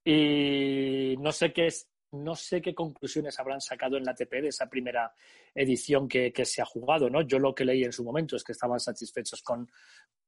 Y 0.04 1.16
no 1.18 1.30
sé 1.30 1.52
qué 1.52 1.66
es, 1.66 1.88
no 2.12 2.34
sé 2.34 2.60
qué 2.60 2.74
conclusiones 2.74 3.38
habrán 3.38 3.60
sacado 3.60 3.96
en 3.96 4.04
la 4.04 4.12
ATP 4.12 4.32
de 4.32 4.48
esa 4.48 4.68
primera 4.68 5.12
edición 5.54 6.08
que, 6.08 6.32
se 6.44 6.62
ha 6.62 6.64
jugado, 6.64 7.10
¿no? 7.10 7.22
Yo 7.22 7.38
lo 7.38 7.54
que 7.54 7.64
leí 7.64 7.84
en 7.84 7.92
su 7.92 8.02
momento 8.02 8.36
es 8.36 8.42
que 8.42 8.52
estaban 8.52 8.80
satisfechos 8.80 9.42
con, 9.42 9.70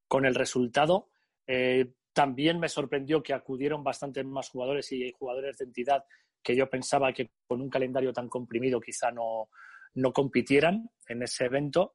con 0.07 0.27
el 0.27 0.35
resultado. 0.35 1.09
Eh, 1.47 1.93
también 2.13 2.59
me 2.59 2.69
sorprendió 2.69 3.23
que 3.23 3.35
acudieron 3.35 3.83
bastante 3.83 4.23
más 4.25 4.51
jugadores 4.51 4.91
y 4.93 5.13
jugadores 5.13 5.59
de 5.59 5.65
entidad 5.65 6.05
que 6.43 6.57
yo 6.57 6.69
pensaba 6.69 7.13
que 7.13 7.31
con 7.47 7.61
un 7.61 7.71
calendario 7.71 8.13
tan 8.13 8.29
comprimido 8.29 8.81
quizá 8.81 9.11
no, 9.11 9.49
no 9.95 10.13
compitieran 10.13 10.91
en 11.09 11.23
ese 11.23 11.45
evento. 11.45 11.95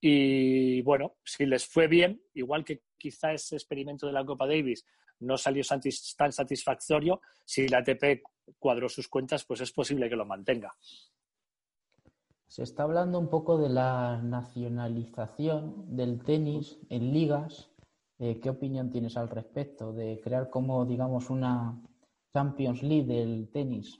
Y 0.00 0.80
bueno, 0.82 1.16
si 1.24 1.44
les 1.44 1.66
fue 1.66 1.88
bien, 1.88 2.22
igual 2.34 2.64
que 2.64 2.82
quizá 2.96 3.32
ese 3.32 3.56
experimento 3.56 4.06
de 4.06 4.12
la 4.12 4.24
Copa 4.24 4.46
Davis 4.46 4.86
no 5.20 5.36
salió 5.36 5.62
tan 6.16 6.32
satisfactorio, 6.32 7.20
si 7.44 7.68
la 7.68 7.78
ATP 7.78 8.22
cuadró 8.58 8.88
sus 8.88 9.08
cuentas, 9.08 9.44
pues 9.44 9.60
es 9.60 9.72
posible 9.72 10.08
que 10.08 10.16
lo 10.16 10.24
mantenga. 10.24 10.72
Se 12.46 12.62
está 12.64 12.82
hablando 12.82 13.18
un 13.18 13.28
poco 13.28 13.58
de 13.58 13.68
la 13.68 14.20
nacionalización 14.22 15.94
del 15.94 16.22
tenis 16.22 16.80
en 16.88 17.12
ligas 17.12 17.69
eh, 18.22 18.38
¿Qué 18.38 18.50
opinión 18.50 18.90
tienes 18.90 19.16
al 19.16 19.30
respecto 19.30 19.94
de 19.94 20.20
crear 20.22 20.50
como, 20.50 20.84
digamos, 20.84 21.30
una 21.30 21.80
Champions 22.34 22.82
League 22.82 23.06
del 23.06 23.50
tenis? 23.50 23.96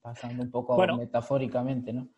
Pasando 0.00 0.42
un 0.42 0.50
poco 0.50 0.78
metafóricamente, 0.96 1.92
¿no? 1.92 2.08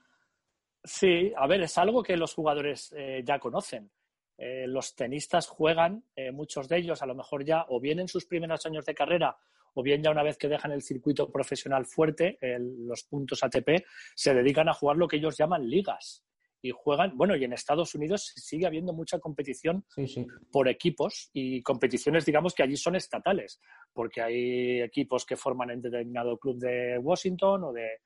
Sí, 0.84 1.32
a 1.36 1.48
ver, 1.48 1.62
es 1.62 1.76
algo 1.78 2.00
que 2.00 2.16
los 2.16 2.32
jugadores 2.32 2.94
eh, 2.96 3.22
ya 3.24 3.40
conocen. 3.40 3.90
Eh, 4.38 4.68
los 4.68 4.94
tenistas 4.94 5.48
juegan, 5.48 6.04
muchos 6.32 6.68
de 6.68 6.78
ellos 6.78 7.02
a 7.02 7.06
lo 7.06 7.14
mejor 7.14 7.44
ya 7.44 7.66
o 7.68 7.80
bien 7.80 7.98
en 7.98 8.08
sus 8.08 8.24
primeros 8.24 8.64
años 8.66 8.84
de 8.86 8.94
carrera 8.94 9.36
o 9.74 9.82
bien 9.82 10.02
ya 10.02 10.10
una 10.10 10.22
vez 10.22 10.38
que 10.38 10.48
dejan 10.48 10.70
el 10.70 10.82
circuito 10.82 11.30
profesional 11.30 11.86
fuerte, 11.86 12.38
los 12.40 13.04
puntos 13.04 13.42
ATP, 13.42 13.84
se 14.14 14.34
dedican 14.34 14.68
a 14.68 14.74
jugar 14.74 14.96
lo 14.96 15.08
que 15.08 15.16
ellos 15.16 15.36
llaman 15.36 15.68
ligas 15.68 16.24
y 16.62 16.70
juegan, 16.70 17.16
bueno, 17.16 17.34
y 17.34 17.42
en 17.44 17.52
Estados 17.52 17.94
Unidos 17.94 18.32
sigue 18.36 18.66
habiendo 18.66 18.92
mucha 18.92 19.18
competición 19.18 19.84
por 20.50 20.68
equipos 20.68 21.28
y 21.32 21.60
competiciones, 21.62 22.24
digamos, 22.24 22.54
que 22.54 22.62
allí 22.62 22.76
son 22.76 22.94
estatales, 22.94 23.60
porque 23.92 24.22
hay 24.22 24.80
equipos 24.80 25.26
que 25.26 25.36
forman 25.36 25.70
en 25.70 25.82
determinado 25.82 26.38
club 26.38 26.58
de 26.58 26.98
Washington 26.98 27.64
o 27.64 27.72
de, 27.72 27.98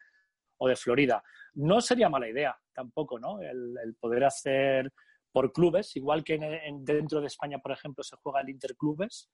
o 0.56 0.68
de 0.68 0.76
Florida. 0.76 1.22
No 1.54 1.82
sería 1.82 2.08
mala 2.08 2.28
idea 2.28 2.58
tampoco, 2.72 3.18
¿no? 3.18 3.40
El, 3.42 3.94
poder 4.00 4.24
hacer 4.24 4.90
por 5.30 5.52
clubes, 5.52 5.94
igual 5.96 6.24
que 6.24 6.38
dentro 6.80 7.20
de 7.20 7.26
España, 7.26 7.58
por 7.58 7.72
ejemplo, 7.72 8.02
se 8.02 8.16
juega 8.16 8.40
el 8.40 8.48
interclubes 8.48 9.30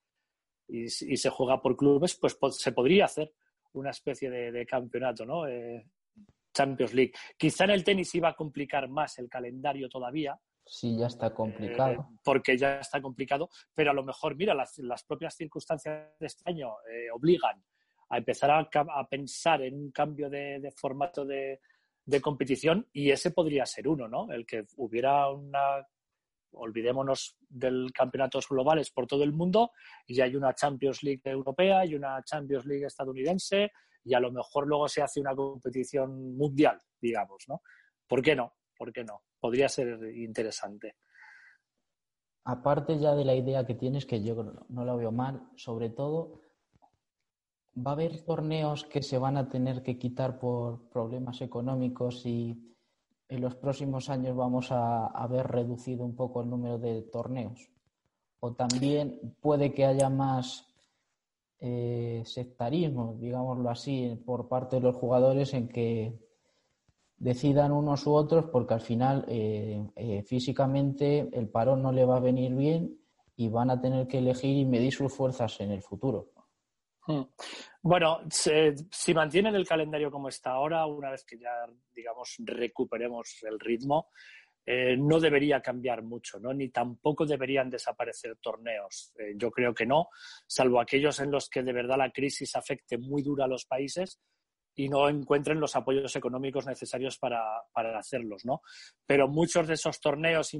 y, 0.66 0.82
y 0.84 1.16
se 1.16 1.30
juega 1.30 1.62
por 1.62 1.76
clubes, 1.76 2.16
pues 2.16 2.36
se 2.58 2.72
podría 2.72 3.04
hacer 3.04 3.32
una 3.74 3.90
especie 3.90 4.30
de, 4.30 4.66
campeonato, 4.66 5.24
¿no? 5.24 5.46
Eh, 5.46 5.86
Champions 6.52 6.94
League. 6.94 7.12
Quizá 7.36 7.64
en 7.64 7.70
el 7.70 7.84
tenis 7.84 8.14
iba 8.14 8.28
a 8.28 8.34
complicar 8.34 8.88
más 8.88 9.18
el 9.18 9.28
calendario 9.28 9.88
todavía. 9.88 10.38
Sí, 10.64 10.96
ya 10.96 11.06
está 11.06 11.34
complicado. 11.34 11.92
Eh, 11.92 12.18
porque 12.22 12.56
ya 12.56 12.78
está 12.78 13.00
complicado, 13.02 13.50
pero 13.74 13.90
a 13.90 13.94
lo 13.94 14.04
mejor, 14.04 14.36
mira, 14.36 14.54
las, 14.54 15.04
propias 15.06 15.34
circunstancias 15.34 16.10
de 16.18 16.26
este 16.26 16.48
año 16.48 16.74
eh, 16.90 17.10
obligan 17.12 17.62
a 18.10 18.18
empezar 18.18 18.50
a, 18.50 19.08
pensar 19.08 19.62
en 19.62 19.74
un 19.74 19.90
cambio 19.90 20.28
de, 20.28 20.72
formato 20.76 21.24
de, 21.24 21.60
competición 22.20 22.86
y 22.92 23.10
ese 23.10 23.30
podría 23.30 23.64
ser 23.64 23.88
uno, 23.88 24.06
¿no? 24.06 24.30
El 24.30 24.44
que 24.44 24.66
hubiera 24.76 25.30
una, 25.30 25.86
olvidémonos 26.52 27.36
del 27.48 27.92
campeonatos 27.92 28.48
globales 28.48 28.90
por 28.90 29.06
todo 29.06 29.24
el 29.24 29.32
mundo 29.32 29.72
y 30.06 30.20
hay 30.20 30.36
una 30.36 30.54
Champions 30.54 31.02
League 31.02 31.22
europea 31.24 31.84
y 31.84 31.94
una 31.94 32.22
Champions 32.22 32.66
League 32.66 32.86
estadounidense 32.86 33.72
y 34.04 34.14
a 34.14 34.20
lo 34.20 34.32
mejor 34.32 34.66
luego 34.66 34.88
se 34.88 35.02
hace 35.02 35.20
una 35.20 35.34
competición 35.34 36.36
mundial, 36.36 36.80
digamos, 37.00 37.44
¿no? 37.48 37.62
¿Por 38.06 38.22
qué 38.22 38.34
no? 38.34 38.54
¿Por 38.76 38.92
qué 38.92 39.04
no? 39.04 39.22
Podría 39.38 39.68
ser 39.68 39.98
interesante. 40.16 40.96
Aparte 42.44 42.98
ya 42.98 43.14
de 43.14 43.24
la 43.24 43.34
idea 43.34 43.64
que 43.64 43.74
tienes, 43.74 44.04
que 44.04 44.22
yo 44.22 44.34
no 44.68 44.84
la 44.84 44.96
veo 44.96 45.12
mal, 45.12 45.48
sobre 45.56 45.90
todo, 45.90 46.40
va 47.76 47.92
a 47.92 47.94
haber 47.94 48.22
torneos 48.22 48.84
que 48.84 49.02
se 49.02 49.18
van 49.18 49.36
a 49.36 49.48
tener 49.48 49.82
que 49.82 49.98
quitar 49.98 50.38
por 50.38 50.88
problemas 50.90 51.40
económicos 51.40 52.26
y 52.26 52.76
en 53.32 53.40
los 53.40 53.54
próximos 53.54 54.10
años 54.10 54.36
vamos 54.36 54.68
a, 54.70 55.26
ver 55.30 55.46
reducido 55.46 56.04
un 56.04 56.14
poco 56.14 56.42
el 56.42 56.50
número 56.50 56.78
de 56.78 57.00
torneos. 57.00 57.70
O 58.40 58.52
también 58.52 59.36
puede 59.40 59.72
que 59.72 59.86
haya 59.86 60.10
más 60.10 60.66
eh, 61.58 62.22
sectarismo, 62.26 63.16
digámoslo 63.18 63.70
así, 63.70 64.20
por 64.26 64.48
parte 64.48 64.76
de 64.76 64.82
los 64.82 64.96
jugadores 64.96 65.54
en 65.54 65.68
que 65.68 66.20
decidan 67.16 67.72
unos 67.72 68.06
u 68.06 68.12
otros 68.12 68.46
porque 68.52 68.74
al 68.74 68.82
final 68.82 69.24
eh, 69.28 69.82
eh, 69.96 70.22
físicamente 70.24 71.30
el 71.32 71.48
parón 71.48 71.82
no 71.82 71.90
le 71.90 72.04
va 72.04 72.16
a 72.16 72.20
venir 72.20 72.54
bien 72.54 72.98
y 73.36 73.48
van 73.48 73.70
a 73.70 73.80
tener 73.80 74.08
que 74.08 74.18
elegir 74.18 74.58
y 74.58 74.66
medir 74.66 74.92
sus 74.92 75.10
fuerzas 75.10 75.58
en 75.60 75.70
el 75.70 75.80
futuro. 75.80 76.26
Hmm. 77.06 77.22
Bueno, 77.82 78.20
si 78.30 79.14
mantienen 79.14 79.54
el 79.54 79.66
calendario 79.66 80.10
como 80.10 80.28
está 80.28 80.52
ahora, 80.52 80.86
una 80.86 81.10
vez 81.10 81.24
que 81.24 81.36
ya, 81.38 81.50
digamos, 81.92 82.36
recuperemos 82.38 83.42
el 83.42 83.58
ritmo, 83.58 84.10
eh, 84.64 84.96
no 84.96 85.18
debería 85.18 85.60
cambiar 85.60 86.02
mucho, 86.02 86.38
¿no? 86.38 86.54
Ni 86.54 86.68
tampoco 86.68 87.26
deberían 87.26 87.68
desaparecer 87.68 88.36
torneos. 88.36 89.12
Eh, 89.18 89.32
yo 89.36 89.50
creo 89.50 89.74
que 89.74 89.84
no, 89.84 90.08
salvo 90.46 90.80
aquellos 90.80 91.18
en 91.18 91.32
los 91.32 91.48
que 91.48 91.64
de 91.64 91.72
verdad 91.72 91.98
la 91.98 92.12
crisis 92.12 92.54
afecte 92.54 92.96
muy 92.96 93.22
duro 93.22 93.42
a 93.42 93.48
los 93.48 93.64
países 93.64 94.20
y 94.74 94.88
no 94.88 95.08
encuentren 95.08 95.60
los 95.60 95.76
apoyos 95.76 96.14
económicos 96.16 96.66
necesarios 96.66 97.18
para, 97.18 97.62
hacerlos, 97.98 98.44
¿no? 98.44 98.62
Pero 99.06 99.28
muchos 99.28 99.66
de 99.66 99.74
esos 99.74 100.00
torneos, 100.00 100.52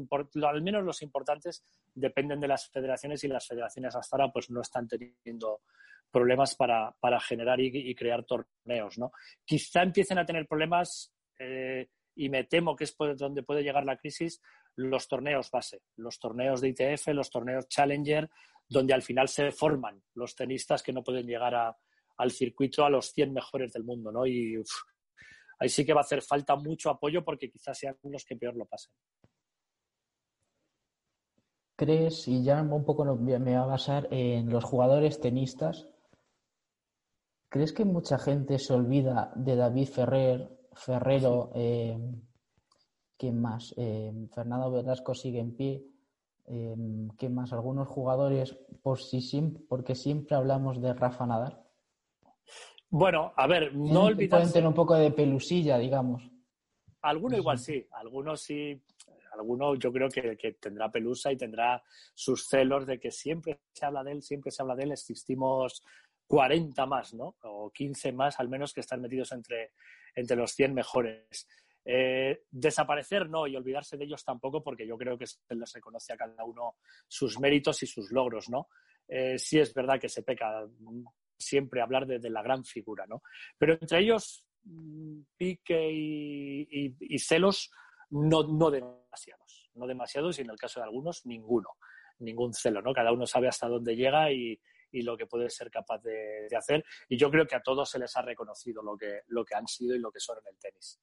al 0.43 0.63
menos 0.63 0.85
los 0.85 1.03
importantes, 1.03 1.65
dependen 1.95 2.41
de 2.41 2.49
las 2.49 2.69
federaciones 2.69 3.25
y 3.25 3.29
las 3.29 3.47
federaciones 3.47 3.95
hasta 3.97 4.17
ahora 4.17 4.33
pues 4.33 4.51
no 4.51 4.61
están 4.61 4.87
teniendo 4.87 5.63
problemas 6.11 6.55
para, 6.55 6.95
generar 7.21 7.59
y, 7.61 7.95
crear 7.95 8.25
torneos, 8.25 8.99
¿no? 8.99 9.13
Quizá 9.45 9.83
empiecen 9.83 10.19
a 10.19 10.27
tener 10.27 10.47
problemas 10.47 11.13
eh, 11.39 11.89
y 12.15 12.29
me 12.29 12.45
temo 12.45 12.77
que 12.77 12.85
es 12.85 12.95
donde 13.17 13.43
puede 13.43 13.63
llegar 13.63 13.85
la 13.85 13.97
crisis, 13.97 14.43
los 14.77 15.09
torneos 15.09 15.51
base, 15.51 15.83
los 15.97 16.19
torneos 16.19 16.61
de 16.61 16.69
ITF, 16.69 17.09
los 17.09 17.31
torneos 17.31 17.69
Challenger, 17.69 18.29
donde 18.69 18.95
al 18.95 19.03
final 19.03 19.29
se 19.29 19.51
forman 19.53 20.03
los 20.15 20.35
tenistas 20.35 20.83
que 20.83 20.93
no 20.93 21.03
pueden 21.03 21.27
llegar 21.27 21.55
al 22.17 22.31
circuito 22.31 22.85
a 22.85 22.91
los 22.91 23.13
100 23.13 23.33
mejores 23.33 23.73
del 23.73 23.85
mundo, 23.85 24.13
¿no? 24.13 24.27
Y 24.27 24.63
ahí 25.59 25.69
sí 25.69 25.85
que 25.85 25.95
va 25.95 26.01
a 26.01 26.05
hacer 26.05 26.23
falta 26.23 26.57
mucho 26.57 26.91
apoyo 26.91 27.25
porque 27.25 27.51
quizás 27.51 27.79
sean 27.79 27.97
los 28.03 28.25
que 28.25 28.37
peor 28.37 28.57
lo 28.57 28.67
pasen. 28.67 28.93
¿Crees, 31.77 32.29
y 32.29 32.45
ya 32.45 32.63
un 32.63 32.85
poco 32.85 33.05
me 33.17 33.57
va 33.57 33.63
a 33.63 33.67
basar 33.67 34.07
en 34.11 34.51
los 34.51 34.63
jugadores 34.63 35.21
tenistas, 35.21 35.89
¿crees 37.49 37.73
que 37.73 37.85
mucha 37.85 38.19
gente 38.19 38.59
se 38.59 38.73
olvida 38.73 39.33
de 39.35 39.57
David 39.57 39.89
Ferrer, 39.89 40.49
Ferrero, 40.75 41.51
eh, 41.55 41.99
¿Quién 43.23 43.41
más? 43.41 43.73
Eh, 43.77 44.13
Fernando 44.35 44.73
Velasco 44.73 45.15
sigue 45.15 45.39
en 45.39 45.55
pie. 45.55 45.87
Eh, 46.47 46.75
¿Qué 47.17 47.29
más? 47.29 47.53
Algunos 47.53 47.87
jugadores, 47.87 48.59
por 48.83 48.99
si 48.99 49.21
porque 49.69 49.95
siempre 49.95 50.35
hablamos 50.35 50.83
de 50.83 50.93
Rafa 50.93 51.25
Nadal. 51.25 51.62
Bueno, 52.93 53.33
a 53.35 53.47
ver, 53.47 53.75
no 53.75 54.03
olvidarse... 54.05 54.43
Pueden 54.43 54.53
tener 54.53 54.69
un 54.69 54.75
poco 54.75 54.95
de 54.95 55.11
pelusilla, 55.11 55.79
digamos. 55.79 56.23
Alguno 57.01 57.39
igual 57.39 57.59
sí, 57.59 57.87
algunos 57.91 58.43
sí, 58.43 58.79
alguno 59.33 59.75
yo 59.77 59.91
creo 59.91 60.11
que, 60.11 60.59
tendrá 60.61 60.91
pelusa 60.91 61.33
y 61.33 61.39
tendrá 61.39 61.83
sus 62.13 62.47
celos 62.47 62.87
de 62.87 63.01
que 63.01 63.11
siempre 63.11 63.61
se 63.73 63.87
habla 63.87 64.05
de 64.05 64.13
él, 64.13 64.23
siempre 64.23 64.51
se 64.51 64.61
habla 64.61 64.77
de 64.77 64.85
él, 64.85 64.93
existimos 64.93 65.83
40 66.27 66.85
más, 66.85 67.15
¿no? 67.15 67.37
O 67.45 67.71
15 67.71 68.13
más 68.13 68.39
al 68.39 68.51
menos 68.51 68.75
que 68.75 68.81
están 68.81 69.01
metidos 69.01 69.33
entre, 69.33 69.73
entre 70.15 70.37
los 70.37 70.53
100 70.53 70.75
mejores. 70.75 71.49
Eh, 71.87 72.43
desaparecer 72.51 73.31
no 73.31 73.47
y 73.47 73.57
olvidarse 73.57 73.97
de 73.97 74.05
ellos 74.05 74.23
tampoco 74.23 74.63
porque 74.63 74.87
yo 74.87 74.99
creo 74.99 75.17
que 75.17 75.27
se 75.27 75.39
les 75.49 75.73
reconoce 75.73 76.13
a 76.13 76.17
cada 76.19 76.45
uno 76.45 76.77
sus 77.09 77.41
méritos 77.41 77.83
y 77.83 77.87
sus 77.87 78.13
logros, 78.13 78.51
¿no? 78.51 78.69
Eh, 79.09 79.39
sí 79.39 79.59
es 79.59 79.73
verdad 79.73 79.99
que 79.99 80.11
se 80.11 80.23
peca 80.23 80.67
siempre 81.43 81.83
hablar 81.83 82.07
de, 82.07 82.31
la 82.31 82.43
gran 82.43 82.65
figura, 82.65 83.07
¿no? 83.07 83.23
Pero 83.59 83.75
entre 83.75 84.01
ellos, 84.01 84.47
mm, 84.65 85.21
pique 85.37 85.91
y, 85.93 87.19
celos, 87.19 87.71
no, 88.11 88.45
no 88.45 88.71
demasiados, 88.71 89.71
no 89.75 89.87
demasiados 89.87 90.39
y 90.39 90.43
en 90.43 90.51
el 90.51 90.59
caso 90.59 90.81
de 90.81 90.85
algunos, 90.85 91.27
ninguno, 91.27 91.71
ningún 92.19 92.55
celo, 92.55 92.83
¿no? 92.83 92.93
Cada 92.93 93.13
uno 93.13 93.27
sabe 93.27 93.49
hasta 93.49 93.69
dónde 93.69 93.97
llega 93.97 94.33
y, 94.33 94.59
lo 94.95 95.17
que 95.17 95.27
puede 95.27 95.49
ser 95.49 95.71
capaz 95.71 96.03
de, 96.03 96.49
hacer. 96.57 96.85
Y 97.09 97.17
yo 97.17 97.31
creo 97.31 97.47
que 97.47 97.57
a 97.57 97.63
todos 97.63 97.89
se 97.89 97.99
les 97.99 98.15
ha 98.17 98.23
reconocido 98.23 98.83
lo 98.83 98.97
que, 98.97 99.23
lo 99.29 99.45
que 99.45 99.55
han 99.55 99.67
sido 99.67 99.95
y 99.95 99.99
lo 99.99 100.13
que 100.13 100.21
son 100.21 100.37
en 100.39 100.53
el 100.53 100.59
tenis. 100.59 101.01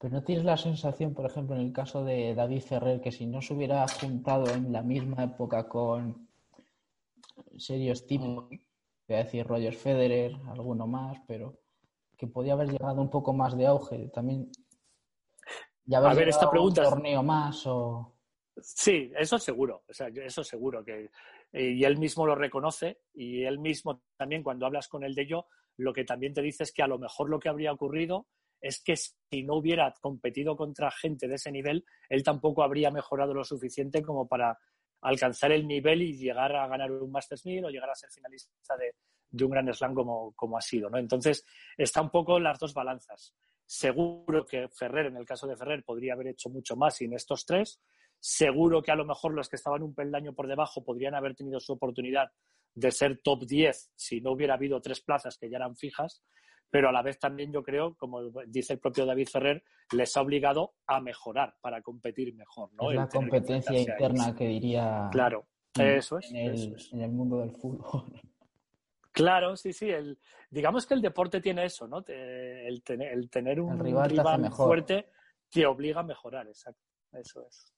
Pero 0.00 0.14
no 0.14 0.22
tienes 0.22 0.44
la 0.44 0.56
sensación, 0.56 1.12
por 1.12 1.26
ejemplo, 1.26 1.56
en 1.56 1.62
el 1.62 1.72
caso 1.72 2.04
de 2.04 2.32
David 2.34 2.62
Ferrer, 2.62 3.00
que 3.00 3.10
si 3.10 3.26
no 3.26 3.42
se 3.42 3.52
hubiera 3.52 3.84
juntado 3.88 4.48
en 4.48 4.72
la 4.72 4.82
misma 4.82 5.24
época 5.24 5.68
con 5.68 6.28
serios 7.56 8.06
tipos, 8.06 8.48
voy 9.08 9.16
a 9.16 9.24
decir 9.24 9.46
Roger 9.46 9.74
Federer, 9.74 10.36
alguno 10.48 10.86
más, 10.86 11.18
pero 11.26 11.58
que 12.16 12.26
podía 12.26 12.52
haber 12.52 12.68
llegado 12.68 13.00
un 13.00 13.10
poco 13.10 13.32
más 13.32 13.56
de 13.56 13.66
auge. 13.66 14.08
También 14.08 14.50
ya 15.84 15.98
a 15.98 16.14
ver, 16.14 16.28
esta 16.28 16.50
pregunta 16.50 16.82
un 16.82 16.90
torneo 16.90 17.22
más 17.22 17.66
o... 17.66 18.14
Sí, 18.60 19.10
eso 19.16 19.38
seguro, 19.38 19.84
o 19.88 19.92
sea, 19.92 20.08
eso 20.08 20.44
seguro 20.44 20.84
que 20.84 21.08
y 21.52 21.82
él 21.84 21.96
mismo 21.96 22.26
lo 22.26 22.34
reconoce 22.34 23.00
y 23.14 23.44
él 23.44 23.58
mismo 23.58 24.02
también 24.16 24.42
cuando 24.42 24.66
hablas 24.66 24.88
con 24.88 25.02
él 25.02 25.14
de 25.14 25.22
ello, 25.22 25.46
lo 25.78 25.94
que 25.94 26.04
también 26.04 26.34
te 26.34 26.42
dice 26.42 26.64
es 26.64 26.72
que 26.72 26.82
a 26.82 26.88
lo 26.88 26.98
mejor 26.98 27.30
lo 27.30 27.38
que 27.38 27.48
habría 27.48 27.72
ocurrido 27.72 28.26
es 28.60 28.82
que 28.82 28.96
si 28.96 29.44
no 29.44 29.54
hubiera 29.54 29.94
competido 30.00 30.56
contra 30.56 30.90
gente 30.90 31.28
de 31.28 31.36
ese 31.36 31.52
nivel, 31.52 31.84
él 32.08 32.22
tampoco 32.22 32.62
habría 32.62 32.90
mejorado 32.90 33.32
lo 33.32 33.44
suficiente 33.44 34.02
como 34.02 34.28
para 34.28 34.58
alcanzar 35.02 35.52
el 35.52 35.66
nivel 35.66 36.02
y 36.02 36.16
llegar 36.16 36.54
a 36.54 36.66
ganar 36.66 36.90
un 36.90 37.10
Masters 37.10 37.44
1000 37.46 37.64
o 37.64 37.70
llegar 37.70 37.90
a 37.90 37.94
ser 37.94 38.10
finalista 38.10 38.76
de, 38.76 38.94
un 39.44 39.50
Grand 39.50 39.72
Slam 39.72 39.94
como, 39.94 40.32
como, 40.34 40.56
ha 40.56 40.60
sido. 40.60 40.90
¿no? 40.90 40.98
Entonces, 40.98 41.44
está 41.76 42.00
un 42.00 42.10
poco 42.10 42.40
las 42.40 42.58
dos 42.58 42.74
balanzas. 42.74 43.34
Seguro 43.66 44.46
que 44.46 44.68
Ferrer, 44.68 45.06
en 45.06 45.16
el 45.16 45.26
caso 45.26 45.46
de 45.46 45.56
Ferrer, 45.56 45.84
podría 45.84 46.14
haber 46.14 46.28
hecho 46.28 46.48
mucho 46.48 46.74
más 46.76 46.96
sin 46.96 47.12
estos 47.12 47.44
tres. 47.44 47.80
Seguro 48.18 48.82
que 48.82 48.90
a 48.90 48.96
lo 48.96 49.04
mejor 49.04 49.34
los 49.34 49.48
que 49.48 49.56
estaban 49.56 49.82
un 49.82 49.94
peldaño 49.94 50.34
por 50.34 50.48
debajo 50.48 50.82
podrían 50.82 51.14
haber 51.14 51.34
tenido 51.34 51.60
su 51.60 51.74
oportunidad 51.74 52.30
de 52.74 52.90
ser 52.90 53.20
top 53.22 53.44
10 53.44 53.92
si 53.94 54.20
no 54.20 54.32
hubiera 54.32 54.54
habido 54.54 54.80
tres 54.80 55.00
plazas 55.00 55.36
que 55.36 55.50
ya 55.50 55.56
eran 55.56 55.76
fijas 55.76 56.22
pero 56.70 56.88
a 56.88 56.92
la 56.92 57.02
vez 57.02 57.18
también 57.18 57.52
yo 57.52 57.62
creo, 57.62 57.94
como 57.96 58.22
dice 58.46 58.74
el 58.74 58.78
propio 58.78 59.06
David 59.06 59.28
Ferrer, 59.28 59.62
les 59.92 60.16
ha 60.16 60.20
obligado 60.20 60.74
a 60.86 61.00
mejorar 61.00 61.56
para 61.60 61.80
competir 61.82 62.34
mejor. 62.34 62.70
¿no? 62.74 62.90
Es 62.90 62.96
la 62.96 63.08
competencia 63.08 63.78
interna 63.78 64.34
que 64.34 64.46
diría. 64.46 65.08
Claro, 65.10 65.46
eso 65.74 66.18
es, 66.18 66.30
en 66.30 67.00
el, 67.00 67.10
mundo 67.10 67.38
del 67.38 67.52
fútbol. 67.52 68.04
Claro, 69.10 69.56
sí, 69.56 69.72
sí. 69.72 69.90
El, 69.90 70.16
digamos 70.48 70.86
que 70.86 70.94
el 70.94 71.02
deporte 71.02 71.40
tiene 71.40 71.64
eso, 71.64 71.88
¿no? 71.88 72.04
El, 72.06 72.82
tener 72.84 73.60
un 73.60 73.76
rival, 73.80 74.52
fuerte 74.52 75.08
te 75.50 75.66
obliga 75.66 76.00
a 76.00 76.04
mejorar, 76.04 76.46
exacto. 76.46 76.86
Eso 77.10 77.44
es. 77.44 77.74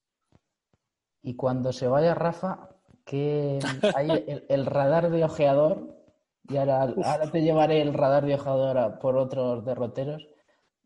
Y 1.22 1.36
cuando 1.36 1.72
se 1.72 1.88
vaya 1.88 2.14
Rafa, 2.14 2.76
que 3.06 3.58
hay 3.94 4.44
el 4.50 4.66
radar 4.66 5.08
de 5.08 5.24
ojeador 5.24 5.99
y 6.48 6.56
ahora, 6.56 6.94
te 7.30 7.42
llevaré 7.42 7.82
el 7.82 7.94
radar 7.94 8.24
viajador 8.24 8.98
por 8.98 9.16
otros 9.16 9.64
derroteros. 9.64 10.26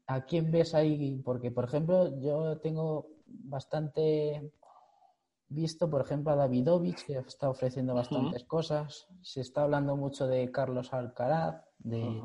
¿A 0.06 0.24
quién 0.26 0.50
ves 0.50 0.74
ahí? 0.74 1.20
Porque, 1.24 1.50
por 1.50 1.64
ejemplo, 1.64 2.20
yo 2.20 2.58
tengo 2.58 3.08
bastante 3.26 4.52
visto, 5.48 5.88
por 5.88 6.02
ejemplo, 6.02 6.32
a 6.32 6.36
Davidovich, 6.36 7.06
que 7.06 7.18
está 7.18 7.48
ofreciendo 7.48 7.94
bastantes 7.94 8.44
cosas. 8.44 9.06
Se 9.22 9.40
está 9.40 9.62
hablando 9.62 9.96
mucho 9.96 10.26
de 10.26 10.50
Carlos 10.50 10.92
Alcaraz, 10.92 11.64
de, 11.78 12.20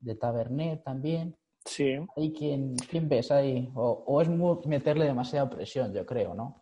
de 0.00 0.14
Tabernet 0.16 0.82
también. 0.82 1.36
Sí. 1.64 1.94
¿Hay 2.16 2.32
quién, 2.32 2.74
quién 2.90 3.08
ves 3.08 3.30
ahí? 3.30 3.70
O, 3.76 4.02
o 4.06 4.20
es 4.20 4.28
meterle 4.66 5.04
demasiada 5.04 5.48
presión, 5.48 5.92
yo 5.92 6.04
creo, 6.04 6.34
¿no? 6.34 6.61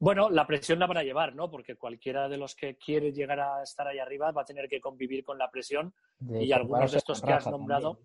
Bueno, 0.00 0.30
la 0.30 0.46
presión 0.46 0.78
la 0.78 0.86
van 0.86 0.98
a 0.98 1.02
llevar, 1.02 1.34
¿no? 1.34 1.50
Porque 1.50 1.76
cualquiera 1.76 2.28
de 2.28 2.36
los 2.36 2.54
que 2.54 2.76
quiere 2.76 3.12
llegar 3.12 3.40
a 3.40 3.62
estar 3.62 3.86
ahí 3.88 3.98
arriba 3.98 4.30
va 4.30 4.42
a 4.42 4.44
tener 4.44 4.68
que 4.68 4.80
convivir 4.80 5.24
con 5.24 5.36
la 5.38 5.50
presión 5.50 5.92
y 6.20 6.52
algunos 6.52 6.92
de 6.92 6.98
estos 6.98 7.20
que 7.20 7.32
has 7.32 7.46
nombrado. 7.48 7.98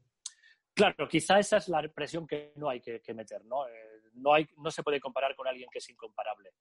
Claro, 0.74 1.08
quizá 1.08 1.38
esa 1.38 1.58
es 1.58 1.70
la 1.70 1.88
presión 1.89 2.26
que 2.26 2.52
no 2.56 2.68
hay 2.68 2.82
que, 2.82 3.14
meter, 3.14 3.46
¿no? 3.46 3.68
Eh, 3.68 4.02
no, 4.16 4.34
hay, 4.34 4.48
no 4.58 4.72
se 4.72 4.82
puede 4.82 5.00
comparar 5.00 5.36
con 5.36 5.48
alguien 5.48 5.70
que 5.72 5.78
es 5.78 5.89
incomparable. 5.89 6.54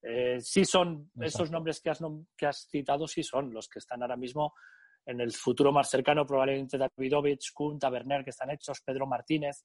Eh, 0.00 0.40
sí 0.40 0.64
son, 0.64 1.10
esos 1.20 1.50
nombres 1.50 1.80
que 1.80 1.90
has, 1.90 2.00
que 2.34 2.46
has 2.46 2.66
citado, 2.70 3.06
sí 3.06 3.22
son 3.22 3.52
los 3.52 3.68
que 3.68 3.78
están 3.78 4.00
ahora 4.00 4.16
mismo 4.16 4.54
en 5.04 5.20
el 5.20 5.32
futuro 5.32 5.70
más 5.70 5.90
cercano, 5.90 6.26
probablemente 6.26 6.78
Davidovich, 6.78 7.52
Kuhn, 7.52 7.78
Taberner, 7.78 8.24
que 8.24 8.30
están 8.30 8.50
hechos, 8.50 8.80
Pedro 8.80 9.06
Martínez, 9.06 9.64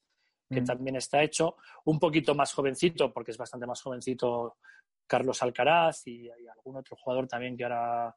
que 0.49 0.62
mm. 0.62 0.66
también 0.66 0.95
está 0.97 1.24
hecho, 1.24 1.55
un 1.86 1.99
poquito 1.99 2.36
más 2.36 2.53
jovencito, 2.53 3.14
porque 3.14 3.32
es 3.32 3.38
bastante 3.38 3.66
más 3.66 3.82
jovencito 3.82 4.58
Carlos 5.08 5.41
Alcaraz 5.41 6.05
y 6.08 6.30
hay 6.30 6.47
algún 6.47 6.78
otro 6.78 6.95
jugador 6.95 7.28
también 7.28 7.55
que 7.55 7.64
ahora 7.64 8.16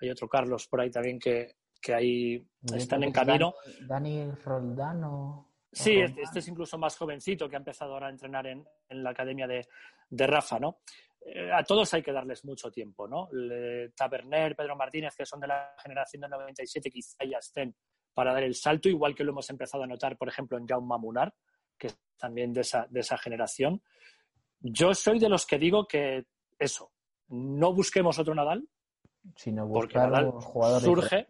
hay 0.00 0.10
otro 0.10 0.28
Carlos 0.28 0.66
por 0.66 0.80
ahí 0.80 0.90
también 0.90 1.18
que, 1.18 1.56
que 1.80 1.94
ahí 1.94 2.46
están 2.74 3.02
en 3.02 3.12
camino. 3.12 3.54
Dani 3.86 4.30
Roldano. 4.44 5.50
Sí, 5.72 6.00
este, 6.00 6.22
este, 6.22 6.38
es 6.40 6.48
incluso 6.48 6.78
más 6.78 6.96
jovencito 6.96 7.48
que 7.48 7.56
ha 7.56 7.58
empezado 7.58 7.92
ahora 7.92 8.08
a 8.08 8.10
entrenar 8.10 8.46
en, 8.46 8.66
la 8.88 9.10
academia 9.10 9.46
de, 9.46 9.66
Rafa, 10.26 10.58
¿no? 10.58 10.80
Eh, 11.24 11.52
a 11.52 11.62
todos 11.62 11.94
hay 11.94 12.02
que 12.02 12.12
darles 12.12 12.44
mucho 12.44 12.72
tiempo, 12.72 13.06
¿no? 13.06 13.28
Taberner, 13.94 14.56
Pedro 14.56 14.74
Martínez, 14.74 15.14
que 15.14 15.24
son 15.24 15.38
de 15.38 15.46
la 15.46 15.74
generación 15.80 16.22
de 16.22 16.28
97, 16.28 16.90
quizá 16.90 17.24
ya 17.24 17.38
estén 17.38 17.76
para 18.12 18.32
dar 18.32 18.42
el 18.42 18.56
salto, 18.56 18.88
igual 18.88 19.14
que 19.14 19.22
lo 19.22 19.30
hemos 19.30 19.48
empezado 19.50 19.84
a 19.84 19.86
notar, 19.86 20.16
por 20.16 20.28
ejemplo, 20.28 20.58
en 20.58 20.66
Jaume 20.66 20.98
Munar, 20.98 21.32
que 21.78 21.86
es 21.86 21.98
también 22.18 22.52
de 22.52 22.62
esa, 22.62 22.86
de 22.90 23.00
esa 23.00 23.16
generación. 23.16 23.80
Yo 24.60 24.94
soy 24.94 25.18
de 25.18 25.28
los 25.28 25.46
que 25.46 25.58
digo 25.58 25.86
que 25.86 26.26
eso, 26.58 26.92
no 27.28 27.72
busquemos 27.72 28.18
otro 28.18 28.34
Nadal, 28.34 28.68
sino 29.36 29.68
porque 29.68 29.98
Nadal 29.98 30.32
surge, 30.80 31.26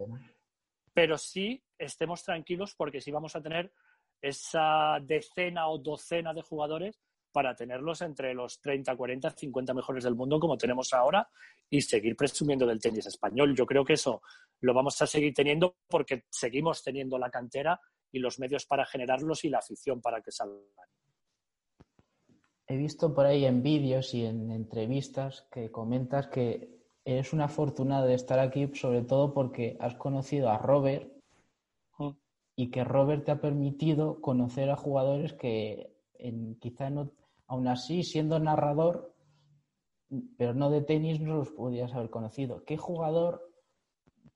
pero 0.93 1.16
sí 1.16 1.62
estemos 1.78 2.22
tranquilos 2.24 2.74
porque 2.76 3.01
sí 3.01 3.11
vamos 3.11 3.37
a 3.37 3.43
tener 3.43 3.72
esa 4.20 4.99
decena 5.01 5.68
o 5.68 5.78
docena 5.78 6.35
de 6.35 6.43
jugadores 6.43 7.01
para 7.33 7.55
tenerlos 7.55 8.03
entre 8.03 8.35
los 8.35 8.61
30, 8.61 8.97
40, 8.97 9.31
50 9.31 9.74
mejores 9.74 10.05
del 10.05 10.16
mundo 10.16 10.41
como 10.41 10.59
tenemos 10.59 10.93
ahora 10.93 11.28
y 11.68 11.81
seguir 11.81 12.16
presumiendo 12.16 12.66
del 12.66 12.81
tenis 12.81 13.07
español. 13.07 13.55
Yo 13.55 13.64
creo 13.64 13.85
que 13.85 13.93
eso 13.93 14.20
lo 14.61 14.74
vamos 14.74 15.01
a 15.01 15.07
seguir 15.07 15.33
teniendo 15.33 15.76
porque 15.89 16.24
seguimos 16.28 16.83
teniendo 16.83 17.18
la 17.18 17.31
cantera 17.31 17.81
y 18.11 18.18
los 18.18 18.41
medios 18.41 18.66
para 18.66 18.85
generarlos 18.85 19.45
y 19.45 19.49
la 19.49 19.59
afición 19.59 20.01
para 20.01 20.20
que 20.20 20.33
salgan 20.33 20.64
he 22.71 22.77
visto 22.77 23.12
por 23.12 23.27
ahí 23.27 23.47
en 23.47 23.64
vídeos 23.64 24.14
y 24.14 24.25
en 24.25 24.53
entrevistas 24.53 25.45
que 25.51 25.73
comentas 25.73 26.29
que 26.29 26.79
eres 27.05 27.33
una 27.33 27.47
afortunada 27.47 28.07
de 28.07 28.14
estar 28.14 28.39
aquí, 28.39 28.71
sobre 28.75 29.03
todo 29.03 29.35
porque 29.35 29.77
has 29.81 29.97
conocido 29.97 30.51
a 30.51 30.59
Robert 30.59 31.12
mm. 31.99 32.11
y 32.55 32.71
que 32.71 32.85
Robert 32.85 33.25
te 33.25 33.33
ha 33.33 33.41
permitido 33.41 34.21
conocer 34.21 34.71
a 34.71 34.77
jugadores 34.77 35.33
que 35.33 35.97
en, 36.14 36.55
quizá 36.61 36.91
no, 36.91 37.11
aún 37.49 37.66
así, 37.66 38.05
siendo 38.05 38.39
narrador, 38.39 39.16
pero 40.37 40.55
no 40.55 40.71
de 40.71 40.83
tenis, 40.83 41.21
no 41.21 41.39
los 41.39 41.51
podías 41.51 41.93
haber 41.93 42.11
conocido. 42.11 42.64
¿Qué 42.64 42.77
jugador, 42.77 43.51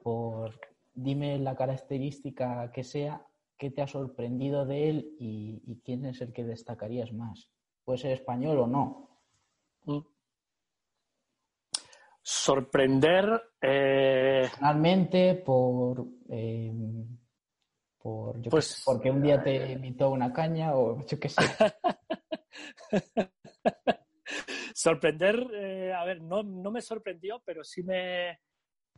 por 0.03 0.59
dime 0.93 1.39
la 1.39 1.55
característica 1.55 2.73
que 2.73 2.83
sea, 2.83 3.25
qué 3.57 3.71
te 3.71 3.81
ha 3.81 3.87
sorprendido 3.87 4.67
de 4.67 4.89
él 4.91 5.15
y 5.21 5.81
quién 5.85 6.05
es 6.05 6.21
el 6.21 6.33
que 6.33 6.43
destacarías 6.43 7.13
más? 7.13 7.54
Puede 7.85 7.99
ser 7.99 8.13
español 8.13 8.59
o 8.61 8.67
no. 8.67 9.09
Mm. 9.85 10.01
Sorprender. 12.23 13.51
Eh... 13.61 14.41
Personalmente, 14.43 15.35
por. 15.35 16.07
Eh, 16.31 16.73
por 17.99 18.41
yo 18.41 18.51
pues, 18.51 18.83
porque 18.85 19.11
un 19.11 19.23
día 19.23 19.43
te 19.43 19.73
invitó 19.73 20.11
una 20.11 20.33
caña 20.33 20.75
o 20.75 21.05
yo 21.07 21.19
qué 21.19 21.29
sé. 21.29 21.43
Sorprender, 24.75 25.37
eh, 25.55 25.93
a 25.95 26.05
ver, 26.05 26.21
no, 26.21 26.43
no, 26.43 26.71
me 26.71 26.83
sorprendió, 26.83 27.41
pero 27.45 27.65
sí 27.65 27.83
me, 27.83 28.41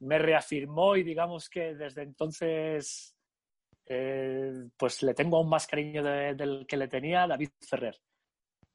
me, 0.00 0.18
reafirmó 0.18 0.96
y 0.96 1.02
digamos 1.04 1.48
que 1.48 1.74
desde 1.74 2.02
entonces 2.02 3.14
eh, 3.86 4.52
pues 4.76 5.02
le 5.02 5.14
tengo 5.14 5.36
aún 5.36 5.48
más 5.48 5.66
cariño 5.66 6.02
del 6.02 6.66
que 6.66 6.76
le 6.76 6.88
tenía 6.88 7.24
a 7.24 7.28
David 7.28 7.50
Ferrer, 7.60 7.96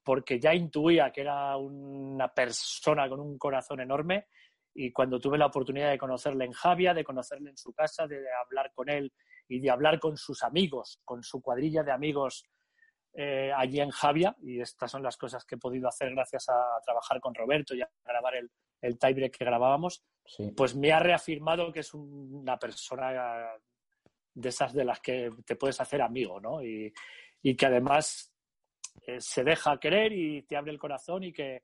porque 0.02 0.40
ya 0.40 0.54
intuía 0.54 1.10
que 1.10 1.20
era 1.22 1.56
una 1.56 2.28
persona 2.28 3.08
con 3.08 3.20
un 3.20 3.38
corazón 3.38 3.80
enorme 3.80 4.26
y 4.74 4.90
cuando 4.90 5.20
tuve 5.20 5.38
la 5.38 5.46
oportunidad 5.46 5.90
de 5.90 5.98
conocerle 5.98 6.44
en 6.44 6.52
Javia, 6.52 6.94
de 6.94 7.04
conocerle 7.04 7.50
en 7.50 7.56
su 7.56 7.72
casa, 7.72 8.06
de 8.06 8.24
hablar 8.44 8.72
con 8.74 8.88
él 8.88 9.12
y 9.48 9.60
de 9.60 9.70
hablar 9.70 9.98
con 10.00 10.16
sus 10.16 10.42
amigos, 10.42 11.00
con 11.04 11.22
su 11.22 11.42
cuadrilla 11.42 11.82
de 11.82 11.92
amigos 11.92 12.44
eh, 13.14 13.52
allí 13.54 13.80
en 13.80 13.90
Javia, 13.90 14.34
y 14.40 14.60
estas 14.60 14.90
son 14.90 15.02
las 15.02 15.18
cosas 15.18 15.44
que 15.44 15.56
he 15.56 15.58
podido 15.58 15.88
hacer 15.88 16.10
gracias 16.12 16.48
a 16.48 16.80
trabajar 16.82 17.20
con 17.20 17.34
Roberto 17.34 17.74
y 17.74 17.82
a 17.82 17.90
grabar 18.04 18.36
el, 18.36 18.50
el 18.80 18.98
tiebreak 18.98 19.36
que 19.36 19.44
grabábamos, 19.44 20.02
pues 20.56 20.74
me 20.74 20.92
ha 20.92 20.98
reafirmado 20.98 21.70
que 21.70 21.80
es 21.80 21.92
una 21.92 22.58
persona 22.58 23.52
de 24.34 24.48
esas 24.48 24.72
de 24.72 24.84
las 24.84 25.00
que 25.00 25.30
te 25.44 25.56
puedes 25.56 25.78
hacer 25.80 26.00
amigo, 26.00 26.40
¿no? 26.40 26.62
Y, 26.64 26.92
y 27.42 27.54
que 27.54 27.66
además 27.66 28.31
eh, 29.06 29.20
se 29.20 29.42
deja 29.42 29.78
querer 29.78 30.12
y 30.12 30.42
te 30.42 30.56
abre 30.56 30.72
el 30.72 30.78
corazón 30.78 31.24
y 31.24 31.32
que, 31.32 31.62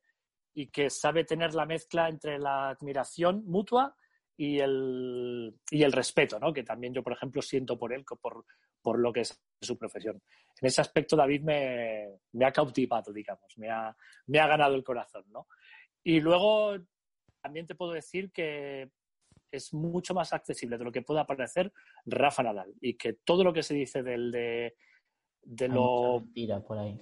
y 0.55 0.69
que 0.69 0.91
sabe 0.91 1.25
tener 1.25 1.55
la 1.55 1.67
mezcla 1.67 2.09
entre 2.09 2.39
la 2.39 2.71
admiración 2.71 3.45
mutua 3.47 3.95
y 4.37 4.61
el, 4.61 5.55
y 5.71 5.83
el 5.83 5.93
respeto, 5.93 6.39
¿no? 6.39 6.53
que 6.53 6.63
también 6.63 6.95
yo, 6.95 7.03
por 7.03 7.13
ejemplo, 7.13 7.43
siento 7.43 7.79
por 7.79 7.93
él, 7.93 8.05
por, 8.05 8.45
por 8.81 8.99
lo 8.99 9.13
que 9.13 9.21
es 9.21 9.41
su 9.61 9.77
profesión. 9.77 10.23
En 10.61 10.67
ese 10.67 10.81
aspecto, 10.81 11.17
David 11.17 11.43
me, 11.43 12.21
me 12.33 12.45
ha 12.45 12.53
cautivado, 12.53 13.13
digamos, 13.13 13.57
me 13.59 13.71
ha, 13.71 13.95
me 14.27 14.41
ha 14.41 14.47
ganado 14.47 14.75
el 14.75 14.85
corazón. 14.85 15.25
¿no? 15.31 15.49
Y 16.03 16.21
luego 16.21 16.77
también 17.41 17.67
te 17.67 17.75
puedo 17.75 17.93
decir 17.93 18.33
que 18.33 18.91
es 19.51 19.73
mucho 19.73 20.15
más 20.15 20.33
accesible 20.33 20.79
de 20.79 20.85
lo 20.85 20.93
que 20.93 21.03
pueda 21.03 21.27
parecer 21.27 21.73
Rafa 22.05 22.43
Nadal 22.43 22.75
y 22.81 22.95
que 22.95 23.15
todo 23.15 23.45
lo 23.45 23.53
que 23.53 23.63
se 23.63 23.75
dice 23.75 24.03
del 24.03 24.31
de, 24.31 24.77
de 25.43 25.69
lo... 25.69 26.25
por 26.67 26.79
ahí, 26.79 27.01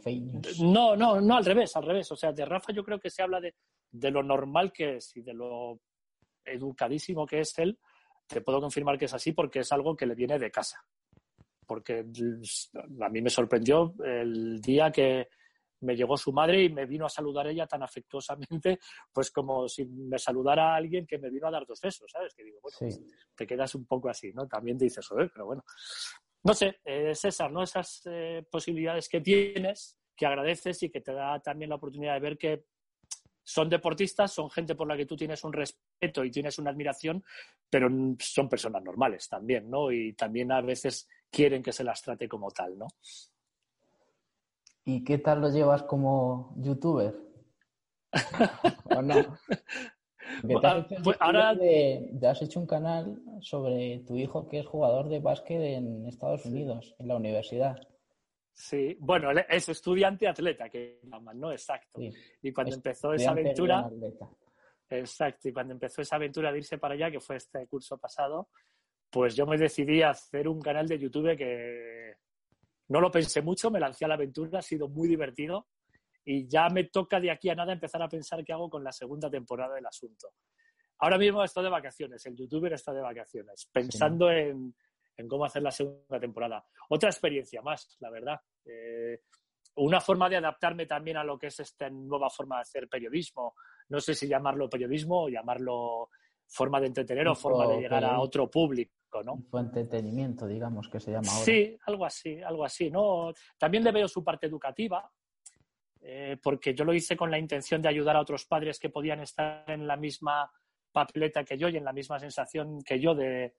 No, 0.60 0.96
no, 0.96 1.20
no, 1.20 1.36
al 1.36 1.44
revés, 1.44 1.74
al 1.76 1.84
revés. 1.84 2.10
O 2.12 2.16
sea, 2.16 2.32
de 2.32 2.44
Rafa 2.44 2.72
yo 2.72 2.84
creo 2.84 3.00
que 3.00 3.10
se 3.10 3.22
habla 3.22 3.40
de, 3.40 3.54
de 3.90 4.10
lo 4.10 4.22
normal 4.22 4.72
que 4.72 4.96
es 4.96 5.16
y 5.16 5.22
de 5.22 5.34
lo 5.34 5.80
educadísimo 6.44 7.26
que 7.26 7.40
es 7.40 7.58
él, 7.58 7.78
te 8.26 8.40
puedo 8.40 8.60
confirmar 8.60 8.98
que 8.98 9.06
es 9.06 9.14
así 9.14 9.32
porque 9.32 9.60
es 9.60 9.72
algo 9.72 9.96
que 9.96 10.06
le 10.06 10.14
viene 10.14 10.38
de 10.38 10.50
casa. 10.50 10.84
Porque 11.66 12.00
a 12.00 13.08
mí 13.08 13.20
me 13.20 13.30
sorprendió 13.30 13.94
el 14.04 14.60
día 14.60 14.90
que 14.90 15.28
me 15.80 15.96
llegó 15.96 16.16
su 16.16 16.32
madre 16.32 16.64
y 16.64 16.68
me 16.72 16.86
vino 16.86 17.06
a 17.06 17.10
saludar 17.10 17.46
ella 17.48 17.66
tan 17.66 17.82
afectuosamente, 17.82 18.78
pues 19.12 19.30
como 19.30 19.68
si 19.68 19.84
me 19.86 20.18
saludara 20.18 20.72
a 20.72 20.76
alguien 20.76 21.06
que 21.06 21.18
me 21.18 21.30
vino 21.30 21.48
a 21.48 21.50
dar 21.50 21.66
dos 21.66 21.80
besos, 21.80 22.10
¿sabes? 22.10 22.34
Que 22.34 22.44
digo, 22.44 22.58
bueno, 22.62 22.76
pues 22.78 23.00
te 23.34 23.46
quedas 23.46 23.74
un 23.74 23.86
poco 23.86 24.08
así, 24.08 24.32
¿no? 24.32 24.46
También 24.46 24.78
dices, 24.78 25.06
joder, 25.06 25.30
pero 25.32 25.46
bueno. 25.46 25.64
No 26.44 26.54
sé, 26.54 26.78
eh, 26.84 27.14
César, 27.14 27.50
¿no? 27.50 27.62
Esas 27.62 28.02
eh, 28.06 28.44
posibilidades 28.50 29.08
que 29.08 29.20
tienes, 29.20 29.98
que 30.16 30.26
agradeces 30.26 30.82
y 30.82 30.90
que 30.90 31.00
te 31.00 31.12
da 31.12 31.40
también 31.40 31.70
la 31.70 31.76
oportunidad 31.76 32.14
de 32.14 32.20
ver 32.20 32.38
que 32.38 32.64
son 33.42 33.68
deportistas, 33.68 34.32
son 34.32 34.50
gente 34.50 34.74
por 34.74 34.88
la 34.88 34.96
que 34.96 35.06
tú 35.06 35.16
tienes 35.16 35.44
un 35.44 35.52
respeto 35.52 36.24
y 36.24 36.30
tienes 36.30 36.58
una 36.58 36.70
admiración, 36.70 37.24
pero 37.70 37.88
son 38.18 38.48
personas 38.48 38.82
normales 38.82 39.28
también, 39.28 39.70
¿no? 39.70 39.92
Y 39.92 40.14
también 40.14 40.50
a 40.50 40.60
veces 40.60 41.08
quieren 41.30 41.62
que 41.62 41.72
se 41.72 41.84
las 41.84 42.02
trate 42.02 42.28
como 42.28 42.50
tal, 42.50 42.76
¿no? 42.76 42.88
¿Y 44.84 45.04
qué 45.04 45.18
tal 45.18 45.40
lo 45.40 45.48
llevas 45.48 45.84
como 45.84 46.54
youtuber? 46.58 47.14
¿O 48.96 49.02
no? 49.02 49.38
Ah, 50.62 50.86
pues 51.02 51.16
ahora 51.20 51.56
te 51.56 52.26
has 52.26 52.42
hecho 52.42 52.60
un 52.60 52.66
canal 52.66 53.20
sobre 53.40 54.00
tu 54.00 54.16
hijo 54.16 54.48
que 54.48 54.60
es 54.60 54.66
jugador 54.66 55.08
de 55.08 55.20
básquet 55.20 55.60
en 55.60 56.06
Estados 56.06 56.44
Unidos, 56.46 56.94
en 56.98 57.08
la 57.08 57.16
universidad. 57.16 57.76
Sí, 58.52 58.96
bueno, 59.00 59.30
es 59.48 59.68
estudiante 59.68 60.26
atleta, 60.26 60.68
que 60.68 61.00
llaman, 61.02 61.38
¿no? 61.38 61.52
Exacto. 61.52 62.00
y 62.42 62.52
cuando 62.52 62.74
empezó 62.74 63.12
esa 63.12 63.30
aventura. 63.30 63.88
Exacto, 64.88 65.48
y 65.48 65.52
cuando 65.52 65.74
empezó 65.74 66.02
esa 66.02 66.16
aventura 66.16 66.52
de 66.52 66.58
irse 66.58 66.78
para 66.78 66.94
allá, 66.94 67.10
que 67.10 67.20
fue 67.20 67.36
este 67.36 67.66
curso 67.66 67.98
pasado, 67.98 68.48
pues 69.10 69.34
yo 69.34 69.46
me 69.46 69.58
decidí 69.58 70.02
a 70.02 70.10
hacer 70.10 70.48
un 70.48 70.60
canal 70.60 70.86
de 70.86 70.98
YouTube 70.98 71.36
que 71.36 72.14
no 72.88 73.00
lo 73.00 73.10
pensé 73.10 73.42
mucho, 73.42 73.70
me 73.70 73.80
lancé 73.80 74.04
a 74.04 74.08
la 74.08 74.14
aventura, 74.14 74.60
ha 74.60 74.62
sido 74.62 74.88
muy 74.88 75.08
divertido 75.08 75.66
y 76.26 76.48
ya 76.48 76.68
me 76.68 76.84
toca 76.84 77.20
de 77.20 77.30
aquí 77.30 77.48
a 77.48 77.54
nada 77.54 77.72
empezar 77.72 78.02
a 78.02 78.08
pensar 78.08 78.44
qué 78.44 78.52
hago 78.52 78.68
con 78.68 78.82
la 78.82 78.92
segunda 78.92 79.30
temporada 79.30 79.76
del 79.76 79.86
asunto. 79.86 80.32
Ahora 80.98 81.18
mismo 81.18 81.42
estoy 81.44 81.62
de 81.64 81.70
vacaciones, 81.70 82.26
el 82.26 82.36
youtuber 82.36 82.72
está 82.72 82.92
de 82.92 83.00
vacaciones, 83.00 83.68
pensando 83.72 84.30
en, 84.30 84.74
en 85.16 85.28
cómo 85.28 85.44
hacer 85.44 85.62
la 85.62 85.70
segunda 85.70 86.18
temporada. 86.18 86.66
Otra 86.88 87.10
experiencia 87.10 87.62
más, 87.62 87.96
la 88.00 88.10
verdad. 88.10 88.40
Eh, 88.64 89.20
una 89.76 90.00
forma 90.00 90.28
de 90.28 90.36
adaptarme 90.36 90.86
también 90.86 91.16
a 91.16 91.24
lo 91.24 91.38
que 91.38 91.46
es 91.46 91.60
esta 91.60 91.88
nueva 91.90 92.28
forma 92.28 92.56
de 92.56 92.62
hacer 92.62 92.88
periodismo. 92.88 93.54
No 93.88 94.00
sé 94.00 94.14
si 94.14 94.26
llamarlo 94.26 94.68
periodismo 94.68 95.24
o 95.24 95.28
llamarlo 95.28 96.10
forma 96.48 96.80
de 96.80 96.86
entretener 96.86 97.28
o 97.28 97.34
forma 97.34 97.68
de 97.68 97.82
llegar 97.82 98.04
a 98.04 98.18
otro 98.18 98.50
público, 98.50 99.22
¿no? 99.22 99.44
Fue 99.50 99.60
entretenimiento, 99.60 100.46
digamos, 100.46 100.88
que 100.88 100.98
se 100.98 101.12
llama 101.12 101.30
ahora. 101.30 101.44
Sí, 101.44 101.78
algo 101.86 102.04
así, 102.04 102.40
algo 102.40 102.64
así, 102.64 102.90
¿no? 102.90 103.32
También 103.58 103.84
le 103.84 103.92
veo 103.92 104.08
su 104.08 104.24
parte 104.24 104.46
educativa, 104.46 105.08
eh, 106.08 106.36
porque 106.40 106.72
yo 106.72 106.84
lo 106.84 106.94
hice 106.94 107.16
con 107.16 107.32
la 107.32 107.38
intención 107.38 107.82
de 107.82 107.88
ayudar 107.88 108.14
a 108.14 108.20
otros 108.20 108.46
padres 108.46 108.78
que 108.78 108.90
podían 108.90 109.18
estar 109.18 109.68
en 109.68 109.88
la 109.88 109.96
misma 109.96 110.48
papeleta 110.92 111.42
que 111.42 111.58
yo 111.58 111.68
y 111.68 111.76
en 111.76 111.84
la 111.84 111.92
misma 111.92 112.20
sensación 112.20 112.80
que 112.84 113.00
yo 113.00 113.12
de, 113.16 113.56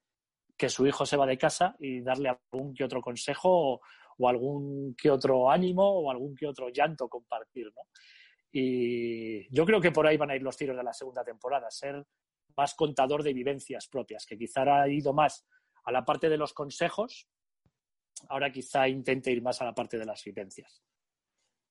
que 0.55 0.69
su 0.69 0.87
hijo 0.87 1.05
se 1.05 1.17
va 1.17 1.25
de 1.25 1.37
casa 1.37 1.75
y 1.77 1.99
darle 1.99 2.29
algún 2.29 2.73
que 2.73 2.85
otro 2.85 3.01
consejo 3.01 3.81
o, 4.17 4.29
algún 4.29 4.95
que 4.95 5.11
otro 5.11 5.51
ánimo 5.51 5.83
o 5.83 6.09
algún 6.09 6.37
que 6.37 6.47
otro 6.47 6.69
llanto 6.69 7.09
compartir, 7.09 7.65
¿no? 7.75 7.81
Y 8.49 9.53
yo 9.53 9.65
creo 9.65 9.81
que 9.81 9.91
por 9.91 10.07
ahí 10.07 10.15
van 10.15 10.31
a 10.31 10.35
ir 10.37 10.41
los 10.41 10.55
tiros 10.55 10.77
de 10.77 10.83
la 10.83 10.93
segunda 10.93 11.25
temporada, 11.25 11.69
ser 11.69 12.01
más 12.55 12.75
contador 12.75 13.23
de 13.23 13.33
vivencias 13.33 13.89
propias, 13.89 14.25
que 14.25 14.37
quizá 14.37 14.61
ha 14.61 14.87
ido 14.87 15.11
más 15.11 15.45
a 15.83 15.91
la 15.91 16.05
parte 16.05 16.29
de 16.29 16.37
los 16.37 16.53
consejos, 16.53 17.27
ahora 18.29 18.53
quizá 18.53 18.87
intente 18.87 19.31
ir 19.33 19.41
más 19.41 19.61
a 19.61 19.65
la 19.65 19.75
parte 19.75 19.97
de 19.97 20.05
las 20.05 20.23
vivencias. 20.23 20.81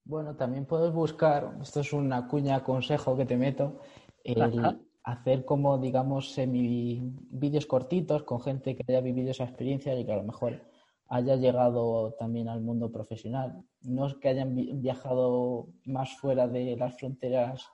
Bueno, 0.07 0.37
también 0.37 0.67
puedes 0.67 0.93
buscar, 0.93 1.59
esto 1.61 1.81
es 1.81 1.93
una 1.93 2.29
cuña 2.29 2.63
consejo 2.63 3.17
que 3.17 3.27
te 3.27 3.37
meto, 3.37 3.81
el, 4.23 4.79
hacer 5.03 5.45
como, 5.45 5.79
digamos, 5.79 6.33
semi 6.33 7.13
vídeos 7.29 7.67
cortitos 7.67 8.23
con 8.23 8.41
gente 8.41 8.77
que 8.77 8.85
haya 8.89 9.01
vivido 9.01 9.33
esa 9.33 9.43
experiencia 9.43 9.99
y 9.99 10.05
que 10.05 10.13
a 10.13 10.17
lo 10.17 10.23
mejor 10.23 10.63
haya 11.09 11.35
llegado 11.35 12.13
también 12.21 12.49
al 12.49 12.61
mundo 12.61 12.93
profesional. 12.93 13.65
No 13.83 14.07
es 14.07 14.15
que 14.15 14.29
hayan 14.29 14.55
viajado 14.81 15.71
más 15.85 16.17
fuera 16.17 16.47
de 16.47 16.77
las 16.77 16.97
fronteras 16.97 17.69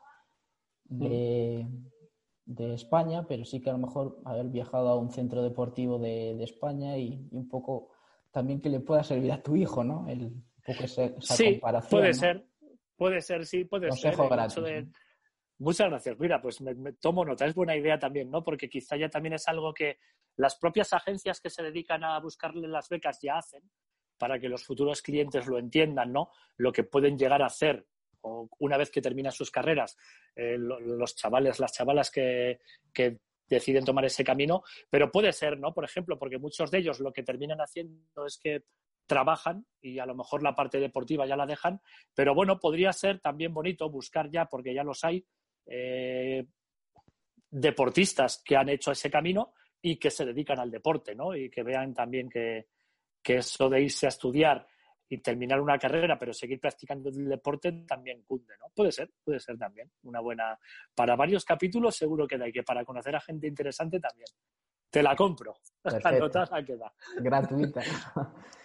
de, 0.84 1.66
España, 2.74 3.26
pero 3.28 3.44
sí 3.44 3.60
que 3.60 3.68
a 3.68 3.74
lo 3.74 3.78
mejor 3.78 4.20
haber 4.24 4.46
viajado 4.46 4.88
a 4.88 4.96
un 4.96 5.10
centro 5.10 5.42
deportivo 5.42 5.98
de, 5.98 6.42
España 6.42 6.96
y, 6.96 7.28
un 7.30 7.46
poco 7.46 7.88
también 8.30 8.62
que 8.62 8.70
le 8.70 8.80
pueda 8.80 9.04
servir 9.04 9.32
a 9.32 9.42
tu 9.42 9.54
hijo, 9.54 9.84
¿no? 9.84 10.08
El, 10.08 10.32
poco 10.64 10.84
esa, 10.84 11.12
sí, 11.20 11.60
Puede 11.90 12.14
ser, 12.14 12.44
puede 12.96 13.20
ser, 13.20 13.46
sí, 13.46 13.64
puede 13.64 13.90
ser. 13.92 14.16
Muchas 15.58 15.88
gracias. 15.88 16.18
Mira, 16.18 16.42
pues 16.42 16.60
me, 16.60 16.92
tomo 16.94 17.24
nota. 17.24 17.46
Es 17.46 17.54
buena 17.54 17.76
idea 17.76 17.98
también, 17.98 18.30
¿no? 18.30 18.42
Porque 18.42 18.68
quizá 18.68 18.96
ya 18.96 19.08
también 19.08 19.34
es 19.34 19.46
algo 19.46 19.72
que 19.72 19.98
las 20.36 20.56
propias 20.56 20.92
agencias 20.92 21.40
que 21.40 21.50
se 21.50 21.62
dedican 21.62 22.02
a 22.02 22.18
buscarle 22.18 22.66
las 22.66 22.88
becas 22.88 23.20
ya 23.22 23.38
hacen 23.38 23.62
para 24.18 24.40
que 24.40 24.48
los 24.48 24.64
futuros 24.64 25.02
clientes 25.02 25.46
lo 25.46 25.58
entiendan, 25.58 26.12
¿no? 26.12 26.30
Lo 26.56 26.72
que 26.72 26.84
pueden 26.84 27.16
llegar 27.16 27.42
a 27.42 27.46
hacer 27.46 27.86
o 28.22 28.48
una 28.58 28.76
vez 28.76 28.90
que 28.90 29.00
terminan 29.00 29.32
sus 29.32 29.50
carreras, 29.50 29.96
eh, 30.34 30.56
los 30.58 31.14
chavales, 31.16 31.58
las 31.60 31.72
chavalas 31.72 32.10
que, 32.10 32.60
que 32.92 33.18
deciden 33.48 33.84
tomar 33.84 34.04
ese 34.04 34.24
camino, 34.24 34.62
pero 34.90 35.10
puede 35.10 35.32
ser, 35.32 35.58
¿no? 35.58 35.74
Por 35.74 35.84
ejemplo, 35.84 36.18
porque 36.18 36.38
muchos 36.38 36.70
de 36.70 36.78
ellos 36.78 37.00
lo 37.00 37.12
que 37.12 37.22
terminan 37.22 37.60
haciendo 37.60 38.26
es 38.26 38.38
que 38.38 38.64
trabajan 39.06 39.66
y 39.80 39.98
a 39.98 40.06
lo 40.06 40.14
mejor 40.14 40.42
la 40.42 40.54
parte 40.54 40.78
deportiva 40.78 41.26
ya 41.26 41.36
la 41.36 41.46
dejan, 41.46 41.80
pero 42.14 42.34
bueno, 42.34 42.58
podría 42.58 42.92
ser 42.92 43.20
también 43.20 43.52
bonito 43.52 43.90
buscar 43.90 44.30
ya, 44.30 44.46
porque 44.46 44.74
ya 44.74 44.84
los 44.84 45.02
hay, 45.04 45.24
eh, 45.66 46.46
deportistas 47.50 48.42
que 48.44 48.56
han 48.56 48.70
hecho 48.70 48.92
ese 48.92 49.10
camino 49.10 49.52
y 49.80 49.96
que 49.96 50.10
se 50.10 50.24
dedican 50.24 50.58
al 50.58 50.70
deporte, 50.70 51.14
¿no? 51.14 51.36
Y 51.36 51.50
que 51.50 51.62
vean 51.62 51.92
también 51.92 52.28
que, 52.30 52.66
eso 53.24 53.68
de 53.68 53.82
irse 53.82 54.06
a 54.06 54.08
estudiar 54.08 54.66
y 55.08 55.18
terminar 55.18 55.60
una 55.60 55.78
carrera, 55.78 56.18
pero 56.18 56.32
seguir 56.32 56.58
practicando 56.58 57.10
el 57.10 57.28
deporte 57.28 57.72
también 57.86 58.22
cunde, 58.22 58.54
¿no? 58.58 58.66
Puede 58.74 58.90
ser, 58.90 59.10
puede 59.22 59.38
ser 59.38 59.58
también 59.58 59.90
una 60.04 60.20
buena. 60.20 60.58
Para 60.94 61.16
varios 61.16 61.44
capítulos 61.44 61.94
seguro 61.94 62.26
que 62.26 62.38
da 62.38 62.48
y 62.48 62.52
que 62.52 62.62
para 62.62 62.84
conocer 62.84 63.14
a 63.14 63.20
gente 63.20 63.46
interesante 63.46 64.00
también. 64.00 64.28
Te 64.90 65.02
la 65.02 65.14
compro. 65.14 65.56
Gratuita. 67.18 67.82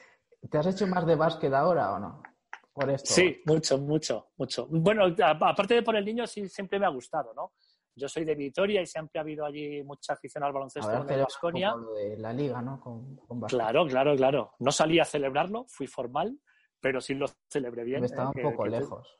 ¿Te 0.50 0.58
has 0.58 0.68
hecho 0.68 0.88
más 0.88 1.06
de 1.06 1.16
básquet 1.16 1.54
ahora 1.54 1.94
o 1.94 2.00
no? 2.00 2.22
por 2.78 2.92
esto. 2.92 3.12
Sí, 3.12 3.42
mucho, 3.46 3.80
mucho, 3.80 4.28
mucho. 4.38 4.68
Bueno, 4.70 5.06
aparte 5.24 5.74
de 5.74 5.82
por 5.82 5.96
el 5.96 6.06
niño, 6.06 6.28
sí 6.28 6.48
siempre 6.48 6.78
me 6.80 6.86
ha 6.86 6.90
gustado, 6.90 7.34
¿no? 7.34 7.54
Yo 7.96 8.08
soy 8.08 8.24
de 8.24 8.36
Vitoria 8.36 8.80
y 8.84 8.86
siempre 8.86 9.20
ha 9.20 9.24
habido 9.24 9.44
allí 9.44 9.82
mucha 9.82 10.14
afición 10.14 10.44
al 10.44 10.54
baloncesto 10.54 10.92
en 10.92 11.24
Vasconia. 11.24 11.74
de 11.96 12.18
la 12.18 12.32
liga, 12.32 12.62
¿no? 12.62 12.80
claro, 13.48 13.88
claro, 13.88 14.16
claro. 14.16 14.52
No 14.60 14.72
salí 14.72 15.00
a 15.00 15.06
celebrarlo, 15.06 15.66
fui 15.68 15.88
formal, 15.88 16.40
pero 16.80 17.02
sí 17.02 17.16
lo 17.16 17.26
celebré 17.50 17.84
bien. 17.84 18.04
Estaba 18.04 18.30
un 18.30 18.44
poco 18.44 18.68
lejos. 18.68 19.20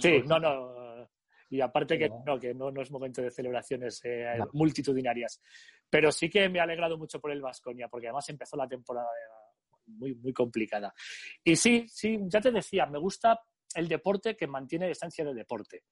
Sí, 0.00 0.24
no, 0.26 0.40
no. 0.40 1.08
Y 1.50 1.60
aparte 1.60 1.96
que, 1.96 2.08
no, 2.08 2.38
que 2.38 2.52
no, 2.52 2.72
no, 2.72 2.82
es 2.82 2.90
momento 2.90 3.22
de 3.22 3.30
celebraciones 3.30 4.00
eh, 4.04 4.38
multitudinarias. 4.52 5.40
Pero 5.88 6.10
sí 6.10 6.28
que 6.28 6.48
me 6.48 6.58
ha 6.58 6.64
alegrado 6.64 6.98
mucho 6.98 7.20
por 7.20 7.30
el 7.30 7.40
Vasconia, 7.40 7.88
porque 7.88 8.08
además 8.08 8.28
empezó 8.28 8.56
la 8.56 8.68
temporada 8.68 9.08
muy, 9.90 10.14
muy 10.14 10.32
complicada. 10.32 10.92
Y 11.44 11.56
sí, 11.56 11.86
sí, 11.88 12.18
ya 12.26 12.40
te 12.40 12.50
decía, 12.50 12.86
me 12.86 12.98
gusta 12.98 13.40
el 13.74 13.88
deporte 13.88 14.36
que 14.36 14.46
mantiene 14.46 14.86
la 14.86 14.92
esencia 14.92 15.24
del 15.24 15.36
deporte 15.36 15.84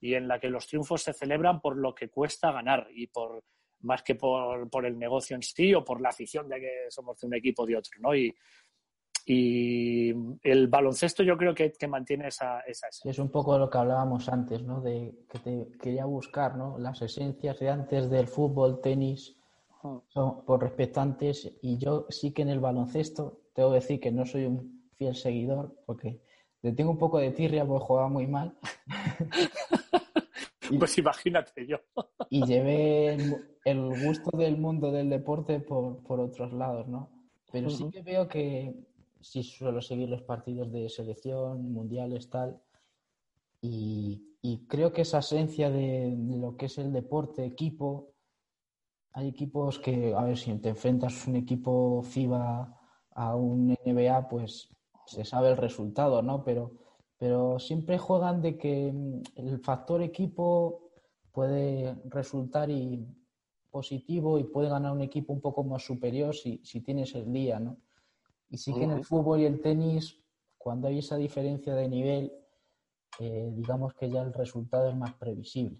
y 0.00 0.14
en 0.14 0.28
la 0.28 0.38
que 0.38 0.50
los 0.50 0.66
triunfos 0.66 1.02
se 1.02 1.14
celebran 1.14 1.60
por 1.60 1.76
lo 1.76 1.94
que 1.94 2.10
cuesta 2.10 2.52
ganar 2.52 2.88
y 2.94 3.06
por 3.06 3.42
más 3.80 4.02
que 4.02 4.14
por, 4.14 4.68
por 4.70 4.86
el 4.86 4.98
negocio 4.98 5.36
en 5.36 5.42
sí 5.42 5.74
o 5.74 5.84
por 5.84 6.00
la 6.00 6.10
afición 6.10 6.48
de 6.48 6.60
que 6.60 6.72
somos 6.90 7.18
de 7.20 7.26
un 7.26 7.34
equipo 7.34 7.66
de 7.66 7.76
otro, 7.76 7.92
¿no? 8.00 8.14
Y, 8.14 8.34
y 9.26 10.12
el 10.42 10.68
baloncesto 10.68 11.22
yo 11.22 11.36
creo 11.36 11.54
que, 11.54 11.72
que 11.72 11.88
mantiene 11.88 12.28
esa, 12.28 12.60
esa 12.60 12.88
Es 13.04 13.18
un 13.18 13.30
poco 13.30 13.58
lo 13.58 13.70
que 13.70 13.78
hablábamos 13.78 14.28
antes, 14.28 14.62
¿no? 14.62 14.82
De 14.82 15.24
que 15.30 15.38
te 15.38 15.68
quería 15.78 16.04
buscar, 16.04 16.56
¿no? 16.56 16.78
Las 16.78 17.00
esencias 17.00 17.58
de 17.58 17.70
antes 17.70 18.10
del 18.10 18.28
fútbol, 18.28 18.80
tenis, 18.82 19.36
son 20.08 20.44
por 20.44 20.62
respecto 20.62 21.00
antes. 21.00 21.52
Y 21.62 21.78
yo 21.78 22.06
sí 22.08 22.32
que 22.32 22.42
en 22.42 22.48
el 22.48 22.60
baloncesto 22.60 23.40
tengo 23.52 23.70
que 23.70 23.76
decir 23.76 24.00
que 24.00 24.12
no 24.12 24.26
soy 24.26 24.46
un 24.46 24.90
fiel 24.96 25.14
seguidor 25.14 25.74
porque 25.86 26.20
le 26.62 26.72
tengo 26.72 26.90
un 26.90 26.98
poco 26.98 27.18
de 27.18 27.30
tirria 27.30 27.66
porque 27.66 27.84
jugaba 27.84 28.08
muy 28.08 28.26
mal. 28.26 28.56
pues 30.78 30.98
imagínate 30.98 31.66
yo. 31.66 31.78
y 32.30 32.44
llevé 32.44 33.14
el, 33.64 34.04
gusto 34.04 34.36
del 34.36 34.56
mundo 34.56 34.90
del 34.90 35.10
deporte 35.10 35.60
por, 35.60 36.02
por 36.02 36.20
otros 36.20 36.52
lados, 36.52 36.88
¿no? 36.88 37.10
Pero 37.52 37.70
sí 37.70 37.88
que 37.90 38.02
veo 38.02 38.26
que 38.26 38.74
sí 39.20 39.42
suelo 39.42 39.80
seguir 39.80 40.08
los 40.08 40.22
partidos 40.22 40.70
de 40.70 40.88
selección, 40.88 41.72
mundiales, 41.72 42.28
tal. 42.28 42.60
Y, 43.60 44.22
creo 44.68 44.92
que 44.92 45.02
esa 45.02 45.20
esencia 45.20 45.70
de, 45.70 46.14
lo 46.18 46.56
que 46.56 46.66
es 46.66 46.76
el 46.78 46.92
deporte, 46.92 47.44
equipo, 47.44 48.13
hay 49.14 49.28
equipos 49.28 49.78
que, 49.78 50.12
a 50.12 50.24
ver, 50.24 50.36
si 50.36 50.52
te 50.58 50.70
enfrentas 50.70 51.26
un 51.28 51.36
equipo 51.36 52.02
FIBA 52.02 52.80
a 53.12 53.36
un 53.36 53.76
NBA, 53.84 54.28
pues 54.28 54.68
se 55.06 55.24
sabe 55.24 55.50
el 55.50 55.56
resultado, 55.56 56.20
¿no? 56.20 56.42
Pero, 56.42 56.72
pero 57.16 57.60
siempre 57.60 57.96
juegan 57.96 58.42
de 58.42 58.58
que 58.58 58.92
mm, 58.92 59.22
el 59.36 59.60
factor 59.60 60.02
equipo 60.02 60.90
puede 61.30 61.94
resultar 62.06 62.70
y 62.70 63.06
positivo 63.70 64.38
y 64.38 64.44
puede 64.44 64.68
ganar 64.68 64.92
un 64.92 65.02
equipo 65.02 65.32
un 65.32 65.40
poco 65.40 65.62
más 65.62 65.84
superior 65.84 66.34
si, 66.34 66.60
si 66.64 66.80
tienes 66.80 67.14
el 67.14 67.32
día, 67.32 67.60
¿no? 67.60 67.76
Y 68.50 68.58
sí 68.58 68.74
que 68.74 68.82
en 68.82 68.90
el 68.90 69.04
fútbol 69.04 69.40
y 69.40 69.44
el 69.44 69.60
tenis, 69.60 70.20
cuando 70.58 70.88
hay 70.88 70.98
esa 70.98 71.16
diferencia 71.16 71.74
de 71.74 71.88
nivel, 71.88 72.32
eh, 73.20 73.50
digamos 73.54 73.94
que 73.94 74.10
ya 74.10 74.22
el 74.22 74.32
resultado 74.32 74.88
es 74.90 74.96
más 74.96 75.14
previsible. 75.14 75.78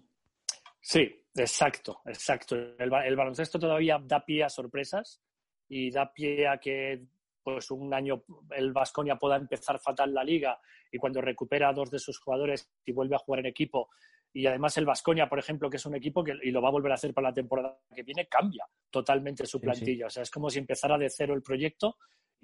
Sí, 0.81 1.09
exacto, 1.35 2.01
exacto. 2.05 2.55
El, 2.55 2.89
baloncesto 2.89 3.59
todavía 3.59 3.99
da 4.01 4.25
pie 4.25 4.43
a 4.43 4.49
sorpresas 4.49 5.21
y 5.67 5.91
da 5.91 6.11
pie 6.11 6.47
a 6.47 6.57
que 6.57 7.05
pues 7.43 7.69
un 7.69 7.93
año 7.93 8.23
el 8.51 8.73
Vasconia 8.73 9.17
pueda 9.17 9.35
empezar 9.35 9.79
fatal 9.79 10.13
la 10.13 10.23
liga 10.23 10.59
y 10.91 10.97
cuando 10.97 11.21
recupera 11.21 11.69
a 11.69 11.73
dos 11.73 11.91
de 11.91 11.99
sus 11.99 12.17
jugadores 12.19 12.71
y 12.85 12.91
vuelve 12.91 13.15
a 13.15 13.19
jugar 13.19 13.41
en 13.41 13.45
equipo 13.47 13.89
y 14.35 14.47
además 14.47 14.77
el 14.77 14.85
Vasconia, 14.85 15.29
por 15.29 15.39
ejemplo, 15.39 15.69
que 15.69 15.77
es 15.77 15.85
un 15.85 15.95
equipo 15.95 16.21
que 16.21 16.33
y 16.43 16.51
lo 16.51 16.61
va 16.61 16.67
a 16.67 16.71
volver 16.71 16.91
a 16.91 16.95
hacer 16.95 17.13
para 17.13 17.29
la 17.29 17.33
temporada 17.33 17.79
que 17.95 18.03
viene, 18.03 18.27
cambia 18.27 18.65
totalmente 18.89 19.45
su 19.45 19.61
plantilla. 19.61 20.07
O 20.07 20.09
sea, 20.09 20.23
es 20.23 20.29
como 20.29 20.49
si 20.49 20.59
empezara 20.59 20.97
de 20.97 21.09
cero 21.09 21.33
el 21.33 21.41
proyecto 21.41 21.95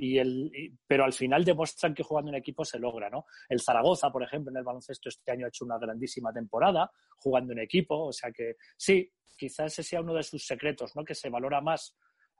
y 0.01 0.17
el, 0.17 0.51
pero 0.87 1.03
al 1.03 1.13
final 1.13 1.45
demuestran 1.45 1.93
que 1.93 2.01
jugando 2.01 2.31
en 2.31 2.37
equipo 2.37 2.65
se 2.65 2.79
logra, 2.79 3.07
¿no? 3.07 3.25
El 3.47 3.61
Zaragoza, 3.61 4.11
por 4.11 4.23
ejemplo, 4.23 4.49
en 4.49 4.57
el 4.57 4.63
baloncesto 4.63 5.09
este 5.09 5.31
año 5.31 5.45
ha 5.45 5.49
hecho 5.49 5.63
una 5.63 5.77
grandísima 5.77 6.33
temporada 6.33 6.89
jugando 7.19 7.53
en 7.53 7.59
equipo, 7.59 8.07
o 8.07 8.11
sea 8.11 8.31
que 8.31 8.55
sí, 8.75 9.13
quizás 9.37 9.73
ese 9.73 9.83
sea 9.83 10.01
uno 10.01 10.15
de 10.15 10.23
sus 10.23 10.43
secretos, 10.43 10.95
¿no? 10.95 11.05
Que 11.05 11.13
se 11.13 11.29
valora 11.29 11.61
más 11.61 11.95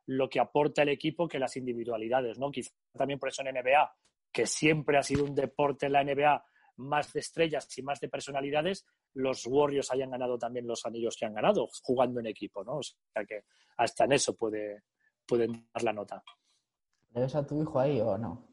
lo 0.08 0.28
que 0.28 0.40
aporta 0.40 0.82
el 0.82 0.90
equipo 0.90 1.28
que 1.28 1.38
las 1.38 1.56
individualidades, 1.56 2.40
¿no? 2.40 2.50
Quizás 2.50 2.74
también 2.98 3.20
por 3.20 3.30
eso 3.30 3.44
en 3.46 3.54
NBA, 3.54 3.94
que 4.34 4.48
siempre 4.48 4.98
ha 4.98 5.04
sido 5.04 5.24
un 5.24 5.36
deporte 5.36 5.86
en 5.86 5.92
la 5.92 6.04
NBA 6.04 6.44
más 6.78 7.14
de 7.14 7.20
estrellas 7.20 7.68
y 7.78 7.84
más 7.84 8.00
de 8.00 8.10
personalidades, 8.10 8.88
los 9.14 9.46
Warriors 9.46 9.92
hayan 9.92 10.10
ganado 10.10 10.40
también 10.40 10.66
los 10.66 10.84
anillos 10.88 11.16
que 11.16 11.28
han 11.28 11.36
ganado 11.36 11.68
jugando 11.84 12.22
en 12.22 12.26
equipo, 12.26 12.64
¿no? 12.64 12.78
O 12.78 12.82
sea 12.84 13.24
que 13.24 13.44
hasta 13.78 14.06
en 14.06 14.14
eso 14.14 14.36
puede, 14.36 14.82
pueden 15.28 15.70
dar 15.72 15.84
la 15.84 15.94
nota. 15.94 16.24
¿Le 17.14 17.22
ves 17.22 17.36
a 17.36 17.46
tu 17.46 17.62
hijo 17.62 17.80
ahí 17.80 18.00
o 18.00 18.18
no? 18.18 18.48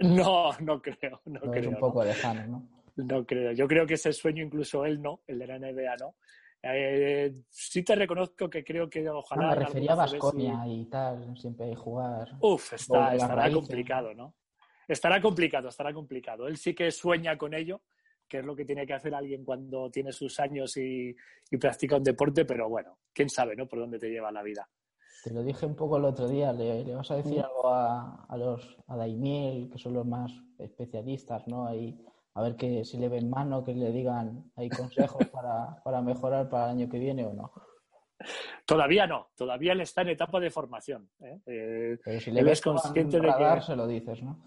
No, 0.00 0.50
no 0.60 0.80
creo. 0.80 1.20
No, 1.26 1.40
creo, 1.40 1.54
es 1.54 1.66
un 1.66 1.78
poco 1.78 2.04
lejano, 2.04 2.46
¿no? 2.46 2.68
No 2.96 3.24
creo. 3.24 3.52
Yo 3.52 3.68
creo 3.68 3.86
que 3.86 3.94
ese 3.94 4.12
sueño 4.12 4.42
incluso 4.42 4.84
él 4.84 5.00
no, 5.00 5.20
el 5.26 5.38
de 5.38 5.46
la 5.46 5.58
NBA 5.58 5.96
no. 5.98 6.16
Eh, 6.62 7.32
sí 7.48 7.82
te 7.82 7.94
reconozco 7.94 8.50
que 8.50 8.62
creo 8.64 8.88
que 8.88 9.08
ojalá... 9.08 9.42
No, 9.42 9.48
me 9.50 9.54
refería 9.64 9.92
a 9.92 9.96
Vasconia 9.96 10.62
y 10.66 10.84
tal, 10.86 11.36
siempre 11.36 11.74
jugar... 11.74 12.36
Uf, 12.40 12.74
está, 12.74 13.14
estará 13.14 13.50
complicado, 13.50 14.14
¿no? 14.14 14.34
Estará 14.86 15.20
complicado, 15.22 15.68
estará 15.68 15.92
complicado. 15.94 16.48
Él 16.48 16.56
sí 16.56 16.74
que 16.74 16.90
sueña 16.90 17.38
con 17.38 17.54
ello, 17.54 17.82
que 18.28 18.38
es 18.38 18.44
lo 18.44 18.54
que 18.54 18.64
tiene 18.64 18.86
que 18.86 18.92
hacer 18.92 19.14
alguien 19.14 19.44
cuando 19.44 19.90
tiene 19.90 20.12
sus 20.12 20.38
años 20.40 20.76
y, 20.76 21.14
y 21.50 21.56
practica 21.56 21.96
un 21.96 22.04
deporte, 22.04 22.44
pero 22.44 22.68
bueno, 22.68 22.98
quién 23.12 23.30
sabe, 23.30 23.56
¿no? 23.56 23.66
Por 23.66 23.78
dónde 23.78 23.98
te 23.98 24.10
lleva 24.10 24.30
la 24.30 24.42
vida. 24.42 24.68
Te 25.22 25.32
lo 25.32 25.42
dije 25.42 25.66
un 25.66 25.76
poco 25.76 25.98
el 25.98 26.04
otro 26.04 26.28
día, 26.28 26.52
le, 26.52 26.94
vas 26.94 27.10
a 27.10 27.16
decir 27.16 27.40
algo 27.40 27.68
a, 27.68 28.24
a, 28.28 28.36
los 28.36 28.78
a 28.86 28.96
Daimiel, 28.96 29.68
que 29.70 29.78
son 29.78 29.94
los 29.94 30.06
más 30.06 30.32
especialistas, 30.58 31.46
¿no? 31.46 31.66
Ahí, 31.66 31.98
a 32.34 32.42
ver 32.42 32.56
que 32.56 32.84
si 32.84 32.96
le 32.96 33.08
ven 33.08 33.28
mano, 33.28 33.64
que 33.64 33.74
le 33.74 33.92
digan, 33.92 34.50
hay 34.56 34.68
consejos 34.70 35.26
para, 35.32 35.82
para 35.82 36.00
mejorar 36.00 36.48
para 36.48 36.66
el 36.66 36.78
año 36.78 36.88
que 36.88 36.98
viene 36.98 37.26
o 37.26 37.34
no. 37.34 37.52
Todavía 38.66 39.06
no, 39.06 39.30
todavía 39.34 39.72
él 39.72 39.80
está 39.80 40.02
en 40.02 40.10
etapa 40.10 40.40
de 40.40 40.50
formación. 40.50 41.10
¿eh? 41.20 41.40
Eh, 41.46 41.98
Pero 42.04 42.20
si 42.20 42.30
le 42.30 42.42
ves 42.42 42.60
consciente 42.60 43.18
de 43.18 43.28
que 43.28 43.62
se 43.62 43.76
lo 43.76 43.86
dices, 43.86 44.22
¿no? 44.22 44.38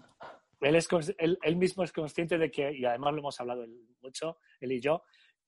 Él, 0.60 0.76
es, 0.76 0.88
él, 1.18 1.38
él, 1.42 1.56
mismo 1.56 1.82
es 1.82 1.92
consciente 1.92 2.38
de 2.38 2.50
que, 2.50 2.72
y 2.72 2.84
además 2.84 3.12
lo 3.12 3.18
hemos 3.18 3.38
hablado 3.40 3.66
mucho, 4.00 4.38
él 4.60 4.72
y 4.72 4.80
yo, 4.80 5.02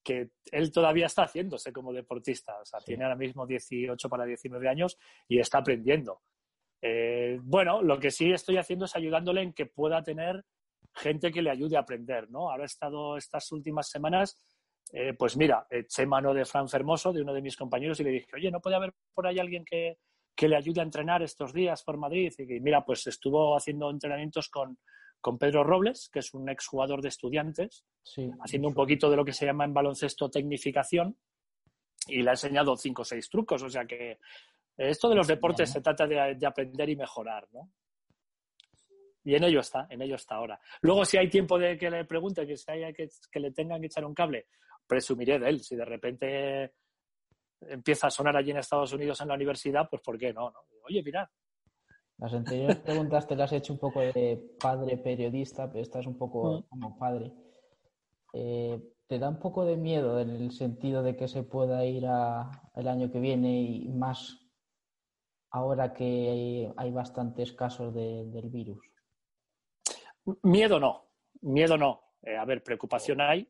que 0.07 0.31
él 0.53 0.71
todavía 0.71 1.07
está 1.07 1.25
haciéndose 1.25 1.73
como 1.73 1.93
deportista. 1.93 2.57
O 2.61 2.65
sea, 2.65 2.79
tiene 2.79 3.03
ahora 3.03 3.17
mismo 3.17 3.45
18 3.45 4.09
para 4.09 4.25
19 4.25 4.69
años 4.69 4.97
y 5.27 5.41
está 5.41 5.59
aprendiendo. 5.59 6.23
Eh, 6.81 7.41
bueno, 7.43 7.83
lo 7.83 7.99
que 7.99 8.13
sí 8.13 8.31
estoy 8.31 8.57
haciendo 8.57 8.85
es 8.85 8.95
ayudándole 8.95 9.43
en 9.43 9.53
que 9.53 9.67
pueda 9.67 10.05
tener 10.05 10.45
gente 10.95 11.33
que 11.33 11.43
le 11.43 11.51
ayude 11.51 11.77
a 11.77 11.81
aprender, 11.81 12.31
¿no? 12.31 12.53
Ahora 12.53 12.63
he 12.63 12.67
estado 12.67 13.17
estas 13.17 13.51
últimas 13.51 13.89
semanas, 13.91 14.41
eh, 14.93 15.13
pues 15.15 15.37
mira, 15.37 15.67
eché 15.69 16.07
mano 16.07 16.33
de 16.33 16.45
Fran 16.45 16.69
Fermoso, 16.69 17.13
de 17.13 17.23
uno 17.23 17.35
de 17.35 17.43
mis 17.43 17.57
compañeros, 17.57 17.99
y 17.99 18.05
le 18.05 18.11
dije, 18.11 18.31
oye, 18.33 18.53
¿no 18.53 18.61
puede 18.61 18.77
haber 18.77 18.95
por 19.13 19.27
ahí 19.27 19.41
alguien 19.41 19.65
que, 19.65 19.99
que 20.37 20.47
le 20.47 20.55
ayude 20.55 20.81
a 20.81 20.85
entrenar 20.85 21.21
estos 21.25 21.53
días 21.53 21.83
por 21.83 21.99
Madrid? 21.99 22.33
Y 22.39 22.61
mira, 22.61 22.85
pues 22.85 23.05
estuvo 23.09 23.57
haciendo 23.57 23.91
entrenamientos 23.91 24.49
con, 24.49 24.79
con 25.21 25.39
Pedro 25.39 25.65
Robles, 25.65 26.09
que 26.13 26.21
es 26.21 26.35
un 26.35 26.49
exjugador 26.49 27.03
de 27.03 27.09
estudiantes, 27.09 27.85
haciendo 28.41 28.69
un 28.69 28.75
poquito 28.75 29.11
de 29.11 29.17
lo 29.17 29.25
que 29.25 29.33
se 29.33 29.47
llama 29.47 29.65
en 29.65 29.75
baloncesto 29.75 30.31
tecnificación, 30.31 31.17
y 32.09 32.23
le 32.23 32.31
ha 32.31 32.35
enseñado 32.35 32.77
cinco 32.77 33.03
o 33.03 33.05
seis 33.05 33.29
trucos. 33.29 33.63
O 33.63 33.69
sea 33.69 33.85
que 33.85 34.19
esto 34.77 35.09
de 35.09 35.17
los 35.17 35.27
deportes 35.27 35.71
se 35.71 35.81
trata 35.81 36.07
de, 36.07 36.47
aprender 36.47 36.89
y 36.89 36.97
mejorar, 36.97 37.49
¿no? 37.53 37.71
Y 39.25 39.35
en 39.35 39.43
ello 39.43 39.59
está, 39.59 39.89
en 39.91 40.03
ello 40.03 40.15
está 40.15 40.37
ahora. 40.37 40.61
Luego, 40.83 41.05
si 41.05 41.17
hay 41.17 41.29
tiempo 41.29 41.59
de 41.59 41.77
que 41.77 41.91
le 41.91 42.05
pregunte, 42.05 42.47
que, 42.47 42.57
si 42.57 42.71
haya 42.71 42.93
que, 42.93 43.09
que 43.31 43.41
le 43.41 43.51
tengan 43.51 43.81
que 43.81 43.89
echar 43.89 44.05
un 44.05 44.15
cable, 44.15 44.47
presumiré 44.87 45.41
de 45.41 45.49
él. 45.49 45.61
Si 45.63 45.75
de 45.75 45.85
repente 45.85 46.75
empieza 47.63 48.07
a 48.07 48.11
sonar 48.11 48.37
allí 48.37 48.53
en 48.53 48.59
Estados 48.59 48.93
Unidos 48.93 49.21
en 49.21 49.29
la 49.29 49.35
universidad, 49.35 49.89
pues 49.91 50.01
¿por 50.03 50.17
qué 50.17 50.33
no? 50.33 50.51
no? 50.51 50.61
Oye, 50.85 51.03
mirad, 51.03 51.29
las 52.19 52.33
anteriores 52.33 52.77
preguntas 52.77 53.27
te 53.27 53.37
las 53.37 53.53
he 53.53 53.57
hecho 53.57 53.73
un 53.73 53.79
poco 53.79 54.01
de 54.01 54.57
padre 54.61 54.97
periodista, 54.97 55.69
pero 55.69 55.83
esta 55.83 56.01
es 56.01 56.07
un 56.07 56.17
poco 56.17 56.61
mm. 56.61 56.63
como 56.69 56.99
padre. 56.99 57.33
Eh, 58.33 58.81
¿Te 59.07 59.19
da 59.19 59.29
un 59.29 59.39
poco 59.39 59.65
de 59.65 59.77
miedo 59.77 60.19
en 60.21 60.31
el 60.31 60.51
sentido 60.51 61.03
de 61.03 61.17
que 61.17 61.29
se 61.29 61.45
pueda 61.45 61.85
ir 61.85 62.07
a, 62.07 62.71
el 62.75 62.89
año 62.89 63.11
que 63.11 63.21
viene 63.21 63.63
y 63.63 63.89
más 63.89 64.41
ahora 65.51 65.95
que 65.95 66.73
hay, 66.77 66.91
bastantes 66.91 67.53
casos 67.53 67.95
del 67.95 68.51
virus? 68.51 68.81
Miedo 70.43 70.81
no, 70.81 71.05
miedo 71.43 71.77
no. 71.77 72.01
Eh, 72.23 72.37
a 72.37 72.45
ver, 72.45 72.65
preocupación 72.65 73.21
hay, 73.21 73.49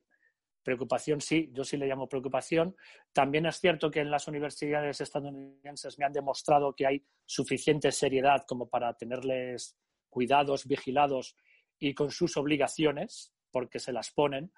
Preocupación 0.66 1.20
sí, 1.20 1.48
yo 1.52 1.62
sí 1.62 1.76
le 1.76 1.86
llamo 1.86 2.08
preocupación. 2.08 2.74
También 3.12 3.46
es 3.46 3.60
cierto 3.60 3.88
que 3.88 4.00
en 4.00 4.10
las 4.10 4.26
universidades 4.26 5.00
estadounidenses 5.00 5.96
me 5.96 6.04
han 6.04 6.12
demostrado 6.12 6.74
que 6.74 6.88
hay 6.88 7.04
suficiente 7.24 7.92
seriedad 7.92 8.44
como 8.48 8.68
para 8.68 8.92
tenerles 8.94 9.76
cuidados, 10.10 10.66
vigilados 10.66 11.36
y 11.78 11.94
con 11.94 12.10
sus 12.10 12.36
obligaciones, 12.36 13.32
porque 13.52 13.78
se 13.78 13.92
las 13.92 14.10
ponen, 14.10 14.50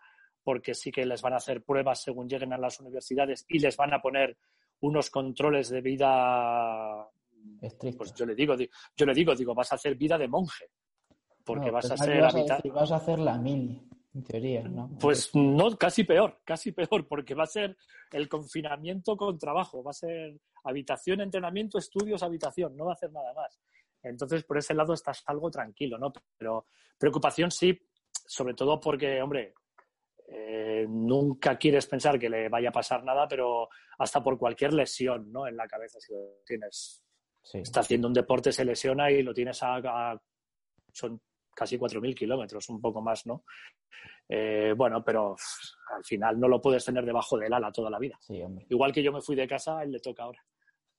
porque 0.43 0.73
sí 0.73 0.91
que 0.91 1.05
les 1.05 1.21
van 1.21 1.35
a 1.35 1.37
hacer 1.37 1.63
pruebas 1.63 2.05
según 2.05 2.27
lleguen 2.27 2.55
a 2.55 2.59
las 2.59 2.81
universidades 2.81 3.45
y 3.47 3.59
les 3.59 3.77
van 3.77 3.93
a 3.93 4.01
poner 4.01 4.39
unos 4.81 5.11
controles 5.11 5.69
de 5.69 5.83
vida 5.83 7.07
pues 7.99 8.15
yo 8.15 8.25
le 8.25 8.35
digo 8.35 8.55
yo 8.97 9.07
le 9.07 9.13
digo 9.13 9.35
digo 9.35 9.55
vas 9.55 9.73
a 9.73 9.75
hacer 9.75 9.95
vida 9.97 10.17
de 10.17 10.29
monje 10.29 10.71
porque 11.45 11.71
vas 11.71 11.91
a 11.91 11.97
ser 11.97 12.23
vas 12.73 12.93
a 12.93 12.97
hacer 12.97 13.19
la 13.19 13.37
mil 13.37 13.89
en 14.19 14.25
teoría 14.25 14.63
no 14.63 14.91
pues 15.01 15.35
no 15.35 15.77
casi 15.77 16.05
peor 16.05 16.41
casi 16.45 16.73
peor 16.73 17.07
porque 17.07 17.35
va 17.35 17.45
a 17.45 17.47
ser 17.47 17.77
el 18.13 18.29
confinamiento 18.29 19.17
con 19.17 19.39
trabajo 19.39 19.83
va 19.83 19.91
a 19.91 19.95
ser 19.95 20.39
habitación 20.65 21.21
entrenamiento 21.21 21.79
estudios 21.79 22.23
habitación 22.23 22.77
no 22.77 22.87
va 22.87 22.93
a 22.93 22.95
hacer 22.95 23.13
nada 23.13 23.33
más 23.35 23.61
entonces 24.03 24.45
por 24.45 24.59
ese 24.59 24.75
lado 24.75 24.95
estás 24.95 25.23
algo 25.27 25.51
tranquilo 25.51 25.99
no 25.99 26.13
pero 26.37 26.67
preocupación 26.99 27.51
sí 27.51 27.79
sobre 28.27 28.55
todo 28.55 28.81
porque 28.81 29.23
hombre 29.23 29.55
eh, 30.31 30.87
nunca 30.87 31.57
quieres 31.57 31.87
pensar 31.87 32.19
que 32.19 32.29
le 32.29 32.51
vaya 32.51 32.69
a 32.69 32.73
pasar 32.73 33.03
nada, 33.03 33.27
pero 33.27 33.69
hasta 33.99 34.23
por 34.23 34.39
cualquier 34.39 34.75
lesión 34.75 35.33
¿no? 35.33 35.47
en 35.47 35.57
la 35.57 35.67
cabeza, 35.67 35.99
si 36.01 36.13
lo 36.13 36.43
tienes. 36.45 37.03
Está 37.55 37.81
haciendo 37.81 38.09
un 38.09 38.15
deporte, 38.15 38.53
se 38.53 38.65
lesiona 38.65 39.11
y 39.11 39.23
lo 39.23 39.33
tienes 39.33 39.63
a. 39.63 40.21
son 40.93 41.21
casi 41.59 41.77
4.000 41.77 42.15
kilómetros, 42.15 42.69
un 42.69 42.81
poco 42.81 43.03
más, 43.03 43.27
¿no? 43.27 43.43
Eh, 44.29 44.75
bueno, 44.77 45.03
pero 45.03 45.35
al 45.97 46.05
final 46.05 46.39
no 46.39 46.47
lo 46.47 46.61
puedes 46.61 46.85
tener 46.85 47.05
debajo 47.05 47.37
del 47.37 47.53
ala 47.53 47.73
toda 47.73 47.91
la 47.91 47.99
vida. 47.99 48.17
Igual 48.69 48.93
que 48.93 49.03
yo 49.03 49.13
me 49.13 49.21
fui 49.21 49.35
de 49.35 49.49
casa, 49.49 49.79
a 49.79 49.83
él 49.83 49.91
le 49.91 50.01
toca 50.01 50.23
ahora. 50.23 50.45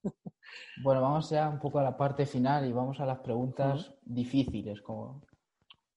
Bueno, 0.82 1.00
vamos 1.00 1.30
ya 1.30 1.48
un 1.48 1.60
poco 1.60 1.78
a 1.78 1.84
la 1.84 1.96
parte 1.96 2.26
final 2.26 2.66
y 2.66 2.72
vamos 2.72 3.00
a 3.00 3.06
las 3.06 3.20
preguntas 3.20 3.94
difíciles, 4.02 4.82
como 4.82 5.22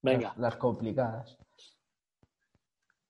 Venga. 0.03 0.35
las 0.37 0.57
complicadas. 0.57 1.39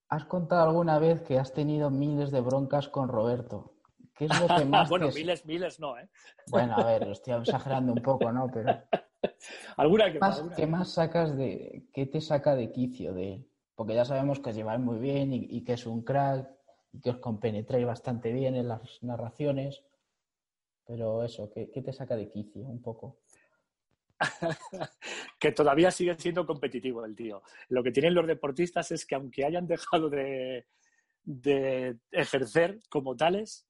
Has 0.09 0.25
contado 0.27 0.69
alguna 0.69 1.01
vez 1.01 1.23
que 1.23 1.41
has 1.41 1.53
tenido 1.53 1.91
miles 1.91 2.31
de 2.31 2.41
broncas 2.41 2.89
con 2.89 3.09
Roberto. 3.09 3.75
¿Qué 4.15 4.27
es 4.27 4.41
lo 4.41 4.47
que 4.47 4.65
más 4.65 4.89
bueno, 4.89 5.09
miles, 5.09 5.45
miles 5.45 5.81
no, 5.81 5.99
¿eh? 5.99 6.09
Bueno, 6.47 6.77
a 6.77 6.85
ver, 6.85 7.03
estoy 7.11 7.35
exagerando 7.35 7.93
un 7.93 8.03
poco, 8.03 8.31
¿no? 8.31 8.49
Pero... 8.53 8.81
¿Alguna 9.77 10.13
que 10.13 10.19
más, 10.19 10.43
¿Qué 10.57 10.67
más 10.67 10.93
sacas 10.93 11.37
de... 11.37 11.85
¿Qué 11.93 12.07
te 12.07 12.21
saca 12.21 12.55
de 12.55 12.73
quicio 12.73 13.13
de 13.13 13.35
él? 13.35 13.49
Porque 13.75 13.95
ya 13.95 14.05
sabemos 14.05 14.41
que 14.41 14.51
os 14.51 14.57
lleváis 14.57 14.81
muy 14.81 14.99
bien 14.99 15.33
y, 15.33 15.65
que 15.65 15.75
es 15.75 15.87
un 15.87 16.03
crack 16.03 16.49
y 16.93 17.01
que 17.01 17.11
os 17.11 17.19
compenetráis 17.19 17.87
bastante 17.87 18.33
bien 18.33 18.55
en 18.55 18.69
las 18.69 19.03
narraciones. 19.03 19.83
Pero 20.87 21.25
eso, 21.25 21.51
¿qué, 21.51 21.71
qué 21.71 21.83
te 21.83 21.93
saca 21.93 22.17
de 22.17 22.31
quicio 22.31 22.63
un 22.63 22.83
poco? 22.83 23.19
que 25.39 25.53
todavía 25.53 25.91
sigue 25.91 26.17
siendo 26.19 26.47
competitivo 26.47 27.05
el 27.05 27.17
tío. 27.17 27.43
Lo 27.69 27.83
que 27.83 27.93
tienen 27.93 28.15
los 28.15 28.27
deportistas 28.27 28.91
es 28.91 29.07
que 29.07 29.15
aunque 29.15 29.45
hayan 29.45 29.67
dejado 29.67 30.09
de, 30.09 30.67
ejercer 32.11 32.81
como 32.89 33.17
tales, 33.17 33.67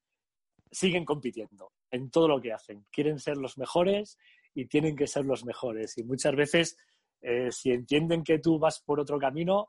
siguen 0.70 1.04
compitiendo 1.04 1.72
en 1.90 2.10
todo 2.10 2.28
lo 2.28 2.40
que 2.40 2.52
hacen. 2.52 2.84
Quieren 2.90 3.18
ser 3.18 3.36
los 3.36 3.58
mejores 3.58 4.18
y 4.54 4.66
tienen 4.66 4.96
que 4.96 5.06
ser 5.06 5.24
los 5.24 5.44
mejores. 5.44 5.96
Y 5.98 6.04
muchas 6.04 6.34
veces, 6.34 6.76
eh, 7.20 7.50
si 7.50 7.70
entienden 7.70 8.24
que 8.24 8.38
tú 8.38 8.58
vas 8.58 8.80
por 8.80 9.00
otro 9.00 9.18
camino, 9.18 9.68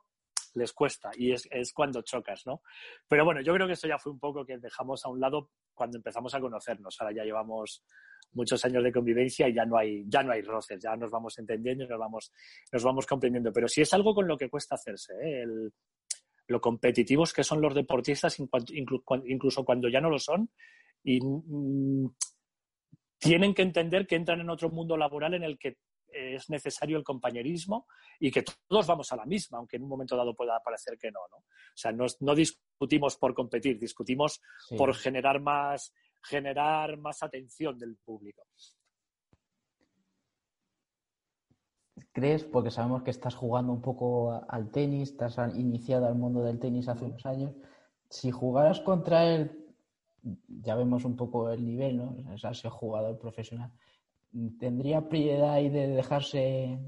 les 0.56 0.72
cuesta 0.74 1.10
y 1.16 1.32
es, 1.32 1.48
es, 1.50 1.74
cuando 1.74 2.02
chocas, 2.04 2.46
¿no? 2.46 2.62
Pero 3.08 3.26
bueno, 3.26 3.42
yo 3.42 3.54
creo 3.54 3.66
que 3.66 3.74
eso 3.74 3.88
ya 3.88 3.98
fue 3.98 4.12
un 4.12 4.20
poco 4.20 4.46
que 4.46 4.58
dejamos 4.58 5.04
a 5.06 5.10
un 5.10 5.20
lado 5.20 5.50
cuando 5.74 5.98
empezamos 5.98 6.34
a 6.36 6.40
conocernos. 6.40 6.96
Ahora 7.00 7.16
ya 7.16 7.24
llevamos 7.24 7.84
muchos 8.34 8.64
años 8.66 8.84
de 8.84 8.92
convivencia 8.92 9.48
y 9.48 9.54
ya 9.54 9.66
no 9.66 9.78
hay, 9.78 10.04
ya 10.08 10.24
no 10.24 10.32
hay 10.32 10.42
roces, 10.42 10.80
ya 10.82 10.96
nos 10.96 11.12
vamos 11.12 11.38
entendiendo 11.40 11.84
y 11.84 11.88
nos 11.88 12.00
vamos, 12.00 12.32
nos 12.72 12.84
vamos 12.84 13.06
comprendiendo. 13.06 13.52
Pero 13.52 13.68
sí 13.68 13.82
es 13.82 13.94
algo 13.94 14.14
con 14.14 14.28
lo 14.28 14.38
que 14.38 14.50
cuesta 14.50 14.76
hacerse, 14.76 15.14
¿eh? 15.22 15.46
lo 16.48 16.62
competitivos 16.62 17.34
que 17.34 17.44
son 17.44 17.62
los 17.62 17.74
deportistas, 17.74 18.38
incluso 18.40 19.64
cuando 19.64 19.90
ya 19.90 20.02
no 20.02 20.10
lo 20.10 20.20
son, 20.20 20.50
y 21.04 21.20
mm, 21.22 22.08
tienen 23.24 23.54
que 23.54 23.62
entender 23.62 24.06
que 24.06 24.16
entran 24.16 24.42
en 24.42 24.50
otro 24.50 24.70
mundo 24.70 24.98
laboral 24.98 25.34
en 25.34 25.44
el 25.44 25.58
que 25.58 25.78
es 26.14 26.50
necesario 26.50 26.98
el 26.98 27.04
compañerismo 27.04 27.88
y 28.20 28.32
que 28.32 28.44
todos 28.68 28.86
vamos 28.86 29.12
a 29.12 29.16
la 29.16 29.26
misma, 29.26 29.58
aunque 29.58 29.78
en 29.78 29.84
un 29.84 29.90
momento 29.90 30.16
dado 30.16 30.36
pueda 30.36 30.62
parecer 30.62 30.98
que 30.98 31.12
no. 31.12 31.20
¿no? 31.32 31.38
O 31.38 31.76
sea, 31.76 31.92
no, 31.92 32.06
no 32.20 32.36
discutimos 32.36 33.18
por 33.18 33.34
competir, 33.34 33.80
discutimos 33.80 34.42
por 34.78 34.94
generar 34.94 35.40
más, 35.40 35.94
generar 36.22 36.98
más 36.98 37.24
atención 37.24 37.78
del 37.78 37.98
público. 37.98 38.44
¿Crees? 42.12 42.44
Porque 42.44 42.70
sabemos 42.70 43.02
que 43.02 43.10
estás 43.10 43.34
jugando 43.34 43.74
un 43.74 43.82
poco 43.82 44.46
al 44.48 44.70
tenis, 44.70 45.12
estás 45.12 45.38
iniciado 45.56 46.06
al 46.06 46.16
mundo 46.16 46.44
del 46.44 46.60
tenis 46.60 46.88
hace 46.88 47.06
unos 47.06 47.26
años. 47.26 47.56
Si 48.10 48.30
jugaras 48.30 48.82
contra 48.82 49.26
él, 49.26 49.63
ya 50.48 50.76
vemos 50.76 51.06
un 51.06 51.16
poco 51.16 51.52
el 51.52 51.66
nivel, 51.66 51.98
¿no? 51.98 52.16
O 52.34 52.38
sea, 52.38 52.54
si 52.54 52.68
jugador 52.70 53.18
profesional. 53.20 53.72
¿Tendría 54.60 55.08
prioridad 55.08 55.54
ahí 55.54 55.70
de 55.70 55.88
dejarse 55.88 56.80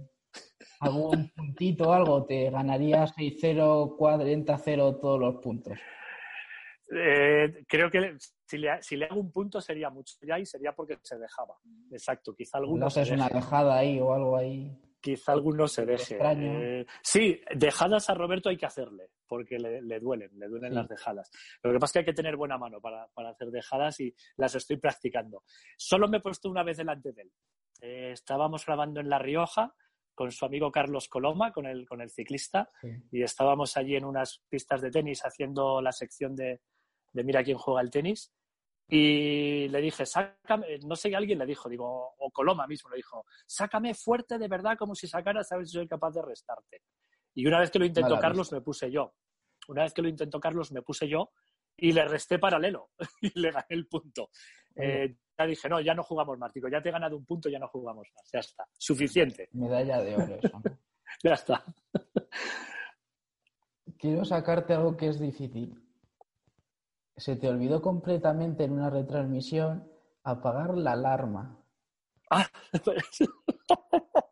algún 0.79 1.31
puntito 1.35 1.89
o 1.89 1.93
algo? 1.93 2.25
¿Te 2.25 2.49
ganaría 2.49 3.05
6-0, 3.05 3.97
40-0 3.97 4.99
todos 4.99 5.19
los 5.19 5.35
puntos? 5.35 5.77
Eh, 6.91 7.65
creo 7.67 7.89
que 7.89 8.17
si 8.45 8.57
le, 8.57 8.81
si 8.81 8.95
le, 8.95 9.05
hago 9.05 9.19
un 9.19 9.31
punto 9.31 9.59
sería 9.59 9.89
mucho 9.89 10.15
ya 10.21 10.39
y 10.39 10.45
sería 10.45 10.73
porque 10.73 10.97
se 11.01 11.17
dejaba. 11.17 11.55
Exacto, 11.91 12.35
quizá 12.35 12.59
alguno. 12.59 12.87
No 12.87 13.01
es 13.01 13.11
una 13.11 13.27
dejada 13.27 13.77
ahí 13.77 13.99
o 13.99 14.13
algo 14.13 14.37
ahí. 14.37 14.71
Quizá 15.05 15.33
alguno 15.33 15.67
se 15.67 15.85
deje. 15.85 16.17
Eh, 16.19 16.83
sí, 17.03 17.39
dejadas 17.55 18.09
a 18.09 18.15
Roberto 18.15 18.49
hay 18.49 18.57
que 18.57 18.65
hacerle, 18.65 19.11
porque 19.27 19.59
le, 19.59 19.99
duelen, 19.99 20.31
le 20.33 20.47
duelen 20.47 20.73
las 20.73 20.89
dejadas. 20.89 21.29
Lo 21.61 21.71
que 21.71 21.77
pasa 21.77 21.85
es 21.85 21.91
que 21.91 21.99
hay 21.99 22.05
que 22.05 22.21
tener 22.23 22.35
buena 22.35 22.57
mano 22.57 22.81
para, 22.81 23.07
para, 23.13 23.29
hacer 23.29 23.51
dejadas 23.51 23.99
y 23.99 24.11
las 24.37 24.55
estoy 24.55 24.77
practicando. 24.77 25.43
Solo 25.77 26.07
me 26.07 26.17
he 26.17 26.21
puesto 26.21 26.49
una 26.49 26.63
vez 26.63 26.77
delante 26.77 27.13
de 27.13 27.21
él. 27.21 27.31
Eh, 27.81 28.11
estábamos 28.13 28.65
grabando 28.65 28.99
en 28.99 29.07
La 29.07 29.19
Rioja 29.19 29.75
con 30.15 30.31
su 30.31 30.43
amigo 30.43 30.71
Carlos 30.71 31.07
Coloma, 31.07 31.53
con 31.53 31.67
el, 31.67 31.87
con 31.87 32.01
el 32.01 32.09
ciclista, 32.09 32.71
y 33.11 33.21
estábamos 33.21 33.77
allí 33.77 33.95
en 33.95 34.05
unas 34.05 34.41
pistas 34.49 34.81
de 34.81 34.89
tenis 34.89 35.21
haciendo 35.23 35.83
la 35.83 35.91
sección 35.91 36.35
de, 36.35 36.61
de 37.13 37.23
mira 37.23 37.43
quién 37.43 37.59
juega 37.59 37.81
el 37.81 37.91
tenis. 37.91 38.33
Y 38.87 39.67
le 39.69 39.81
dije, 39.81 40.05
sácame, 40.05 40.79
no 40.85 40.95
sé, 40.95 41.15
alguien 41.15 41.39
le 41.39 41.45
dijo, 41.45 41.67
digo, 41.67 42.13
o 42.17 42.31
Coloma 42.31 42.67
mismo 42.67 42.89
le 42.91 42.97
dijo, 42.97 43.25
sácame 43.47 43.95
fuerte 43.95 44.37
de 44.37 44.47
verdad 44.47 44.77
como 44.77 44.93
si 44.93 45.07
sacaras 45.07 45.51
a 45.51 45.57
ver 45.57 45.65
si 45.65 45.73
soy 45.73 45.87
capaz 45.87 46.11
de 46.11 46.21
restarte. 46.21 46.81
Y 47.33 47.47
una 47.47 47.59
vez 47.59 47.71
que 47.71 47.79
lo 47.79 47.85
intentó 47.85 48.19
Carlos, 48.19 48.51
me 48.51 48.61
puse 48.61 48.91
yo. 48.91 49.15
Una 49.67 49.83
vez 49.83 49.93
que 49.93 50.03
lo 50.03 50.07
intentó 50.07 50.39
Carlos, 50.39 50.71
me 50.71 50.83
puse 50.83 51.07
yo 51.07 51.31
y 51.77 51.91
le 51.91 52.05
resté 52.05 52.37
paralelo 52.37 52.91
y 53.21 53.37
le 53.39 53.51
gané 53.51 53.65
el 53.69 53.87
punto. 53.87 54.29
Eh, 54.75 55.17
ya 55.37 55.45
dije, 55.45 55.67
no, 55.67 55.81
ya 55.81 55.93
no 55.93 56.03
jugamos 56.03 56.37
más. 56.37 56.53
Digo, 56.53 56.69
ya 56.69 56.81
te 56.81 56.89
he 56.89 56.91
ganado 56.91 57.17
un 57.17 57.25
punto, 57.25 57.49
ya 57.49 57.59
no 57.59 57.67
jugamos 57.67 58.07
más. 58.15 58.29
Ya 58.31 58.39
está. 58.39 58.65
Suficiente. 58.77 59.49
Medalla 59.53 60.01
de 60.01 60.15
oro 60.15 60.35
eso. 60.41 60.61
ya 61.23 61.33
está. 61.33 61.65
Quiero 63.97 64.23
sacarte 64.23 64.73
algo 64.73 64.95
que 64.95 65.09
es 65.09 65.19
difícil 65.19 65.84
se 67.17 67.35
te 67.35 67.47
olvidó 67.47 67.81
completamente 67.81 68.63
en 68.65 68.73
una 68.73 68.89
retransmisión 68.89 69.89
apagar 70.23 70.77
la 70.77 70.93
alarma. 70.93 71.63
Ah, 72.29 72.47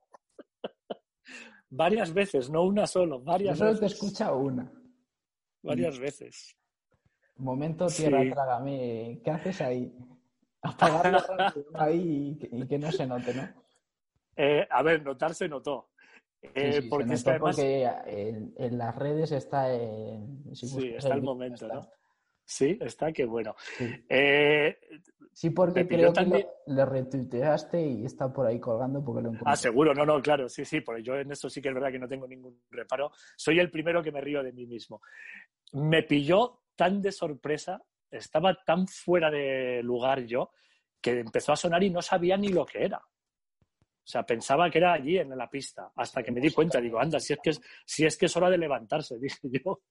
varias 1.70 2.14
veces, 2.14 2.50
no 2.50 2.64
una 2.64 2.88
solo, 2.88 3.22
varias 3.22 3.58
Yo 3.58 3.66
solo 3.66 3.80
te 3.80 3.86
escucha 3.86 4.34
una. 4.34 4.72
Varias 5.62 5.98
veces. 5.98 6.58
Momento 7.38 7.88
tierra, 7.88 8.22
trágame. 8.32 9.22
¿Qué 9.24 9.32
haces 9.32 9.62
ahí? 9.62 9.96
Apagar 10.62 11.12
la 11.12 11.20
alarma 11.20 11.54
ahí 11.76 12.38
y 12.42 12.68
que, 12.68 12.78
no 12.78 12.92
se 12.92 13.08
note, 13.08 13.34
¿no? 13.34 13.50
Eh, 14.36 14.68
a 14.70 14.84
ver, 14.84 15.04
notar 15.04 15.34
se 15.34 15.48
notó. 15.48 15.90
Eh, 16.42 16.90
porque, 16.90 17.14
en, 18.58 18.78
las 18.78 18.96
redes 18.96 19.32
está 19.32 19.74
en... 19.74 20.54
sí, 20.54 20.90
está 20.90 21.14
el 21.14 21.22
momento, 21.22 21.68
¿no? 21.70 21.88
Sí, 22.46 22.78
está, 22.82 23.12
qué 23.12 23.26
bueno. 23.26 23.56
Sí, 23.78 23.86
eh, 24.10 24.78
porque 25.56 25.88
creo 25.88 26.14
que 26.14 26.48
le 26.68 26.86
retuiteaste 26.86 27.82
y 27.82 28.06
está 28.06 28.32
por 28.32 28.46
ahí 28.46 28.60
colgando 28.60 29.04
porque 29.04 29.22
lo 29.22 29.30
encontré. 29.30 29.52
Ah, 29.52 29.56
seguro, 29.56 29.94
no, 29.94 30.06
no, 30.06 30.22
claro, 30.22 30.48
sí, 30.48 30.66
sí, 30.66 30.82
porque 30.82 31.04
yo 31.04 31.16
en 31.16 31.32
esto 31.32 31.50
sí 31.50 31.62
que 31.62 31.70
es 31.70 31.74
verdad 31.74 31.91
que 31.91 32.00
no 32.00 32.08
tengo 32.08 32.28
ningún 32.28 32.62
reparo. 32.70 33.12
Soy 33.36 33.60
el 33.60 33.72
primero 33.72 34.04
que 34.04 34.12
me 34.12 34.22
río 34.22 34.44
de 34.44 34.54
mí 34.54 34.66
mismo. 34.66 35.02
Me 35.74 36.04
pilló 36.04 36.62
tan 36.76 37.02
de 37.02 37.12
sorpresa, 37.12 37.82
estaba 38.12 38.56
tan 38.66 38.88
fuera 38.88 39.32
de 39.32 39.82
lugar 39.84 40.26
yo, 40.26 40.52
que 41.02 41.20
empezó 41.20 41.54
a 41.54 41.58
sonar 41.58 41.84
y 41.84 41.89
no 41.89 42.02
sabía 42.02 42.38
ni 42.38 42.50
lo 42.50 42.66
que 42.66 42.84
era. 42.84 42.98
O 42.98 44.06
sea, 44.06 44.24
pensaba 44.26 44.70
que 44.70 44.80
era 44.80 44.94
allí 44.94 45.18
en 45.18 45.30
la 45.38 45.50
pista, 45.50 45.91
hasta 45.96 46.22
que 46.22 46.32
me 46.32 46.41
di 46.41 46.52
cuenta, 46.52 46.82
digo, 46.82 47.00
anda, 47.00 47.20
si 47.20 47.34
es 47.34 47.39
que 47.41 47.50
es, 47.52 47.62
si 47.86 48.06
es, 48.06 48.18
que 48.18 48.26
es 48.26 48.36
hora 48.36 48.50
de 48.50 48.58
levantarse, 48.58 49.18
dije 49.20 49.39
yo. 49.44 49.82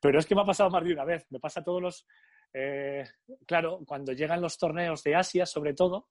Pero 0.00 0.18
es 0.18 0.26
que 0.26 0.34
me 0.34 0.40
ha 0.40 0.46
pasado 0.46 0.70
más 0.70 0.82
de 0.82 0.92
una 0.92 1.04
vez. 1.04 1.26
Me 1.30 1.38
pasa 1.38 1.62
todos 1.62 1.82
los. 1.82 2.06
Eh, 2.52 3.04
claro, 3.46 3.80
cuando 3.86 4.12
llegan 4.12 4.40
los 4.40 4.56
torneos 4.58 5.02
de 5.02 5.14
Asia, 5.14 5.46
sobre 5.46 5.74
todo, 5.74 6.08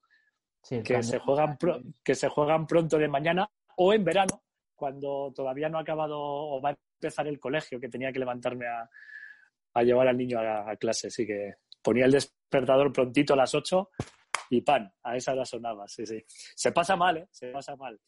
que, 0.62 1.04
se 1.04 1.20
juegan 1.20 1.58
que 2.04 2.16
se 2.16 2.30
juegan 2.30 2.68
pronto 2.68 2.98
de 2.98 3.08
mañana 3.08 3.50
o 3.78 3.94
en 3.94 4.04
verano, 4.04 4.44
cuando 4.76 5.32
todavía 5.36 5.70
no 5.70 5.78
ha 5.78 5.82
acabado 5.82 6.18
o 6.20 6.62
va 6.62 6.72
a 6.72 6.78
empezar 7.02 7.28
el 7.28 7.40
colegio, 7.40 7.80
que 7.80 7.90
tenía 7.90 8.12
que 8.12 8.20
levantarme 8.20 8.66
a, 8.68 9.84
llevar 9.84 10.08
al 10.08 10.18
niño 10.18 10.40
a, 10.40 10.76
clase. 10.76 11.08
Así 11.08 11.26
que 11.26 11.56
ponía 11.82 12.06
el 12.06 12.12
despertador 12.12 12.92
prontito 12.92 13.34
a 13.34 13.38
las 13.38 13.56
8 13.56 13.90
y 14.52 14.62
pan, 14.62 14.92
a 15.04 15.16
esa 15.16 15.34
hora 15.34 15.46
sonaba. 15.46 15.88
Sí, 15.88 16.06
sí. 16.06 16.24
Se 16.28 16.72
pasa 16.72 16.96
mal, 16.96 17.18
¿eh? 17.18 17.28
Se 17.32 17.48
pasa 17.52 17.76
mal. 17.76 18.00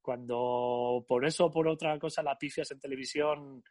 Cuando 0.00 1.04
por 1.06 1.24
eso 1.26 1.46
o 1.46 1.50
por 1.50 1.68
otra 1.68 1.98
cosa 1.98 2.22
la 2.22 2.38
pifias 2.38 2.70
en 2.70 2.80
televisión, 2.80 3.62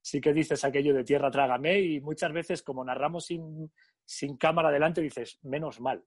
sí 0.00 0.20
que 0.20 0.32
dices 0.32 0.64
aquello 0.64 0.94
de 0.94 1.04
tierra 1.04 1.30
trágame 1.30 1.80
y 1.80 2.00
muchas 2.00 2.32
veces 2.32 2.62
como 2.62 2.84
narramos 2.84 3.26
sin, 3.26 3.70
sin 4.04 4.36
cámara 4.36 4.70
delante 4.70 5.00
dices, 5.00 5.38
menos 5.42 5.80
mal 5.80 6.04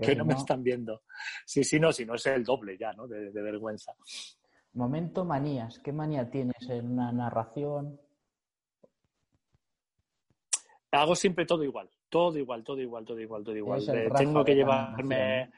que 0.00 0.16
no, 0.16 0.24
me 0.24 0.34
están 0.34 0.62
viendo. 0.62 1.02
Sí, 1.44 1.64
sí, 1.64 1.78
no, 1.78 1.92
si 1.92 2.04
no 2.04 2.14
es 2.14 2.26
el 2.26 2.44
doble 2.44 2.76
ya, 2.78 2.92
¿no? 2.92 3.06
De, 3.06 3.30
de, 3.30 3.42
vergüenza. 3.42 3.92
Momento 4.74 5.24
manías. 5.24 5.78
¿Qué 5.78 5.92
manía 5.92 6.30
tienes 6.30 6.68
en 6.68 6.92
una 6.92 7.12
narración? 7.12 8.00
Hago 10.90 11.14
siempre 11.14 11.44
todo 11.44 11.64
igual, 11.64 11.90
todo 12.08 12.38
igual, 12.38 12.64
todo 12.64 12.80
igual, 12.80 13.04
todo 13.04 13.20
igual, 13.20 13.44
todo 13.44 13.56
igual. 13.56 13.82
Eh, 13.88 14.10
tengo 14.16 14.44
que 14.44 14.54
llevarme... 14.54 15.50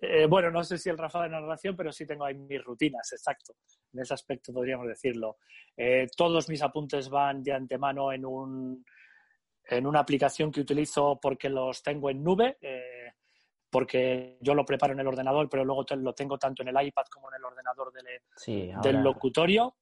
Eh, 0.00 0.26
bueno, 0.26 0.50
no 0.50 0.62
sé 0.62 0.78
si 0.78 0.88
el 0.88 0.98
Rafa 0.98 1.24
de 1.24 1.30
narración, 1.30 1.76
pero 1.76 1.90
sí 1.90 2.06
tengo 2.06 2.24
ahí 2.24 2.34
mis 2.34 2.62
rutinas, 2.62 3.12
exacto. 3.12 3.54
En 3.92 4.00
ese 4.00 4.14
aspecto 4.14 4.52
podríamos 4.52 4.86
decirlo. 4.86 5.38
Eh, 5.76 6.06
todos 6.16 6.48
mis 6.48 6.62
apuntes 6.62 7.08
van 7.08 7.42
de 7.42 7.52
antemano 7.52 8.12
en, 8.12 8.24
un, 8.24 8.84
en 9.64 9.86
una 9.86 10.00
aplicación 10.00 10.52
que 10.52 10.60
utilizo 10.60 11.18
porque 11.20 11.48
los 11.48 11.82
tengo 11.82 12.10
en 12.10 12.22
nube, 12.22 12.58
eh, 12.60 13.12
porque 13.68 14.38
yo 14.40 14.54
lo 14.54 14.64
preparo 14.64 14.92
en 14.92 15.00
el 15.00 15.08
ordenador, 15.08 15.48
pero 15.48 15.64
luego 15.64 15.84
lo 15.96 16.14
tengo 16.14 16.38
tanto 16.38 16.62
en 16.62 16.68
el 16.68 16.86
iPad 16.86 17.04
como 17.10 17.28
en 17.30 17.36
el 17.36 17.44
ordenador 17.44 17.92
del, 17.92 18.80
del 18.80 19.02
locutorio. 19.02 19.76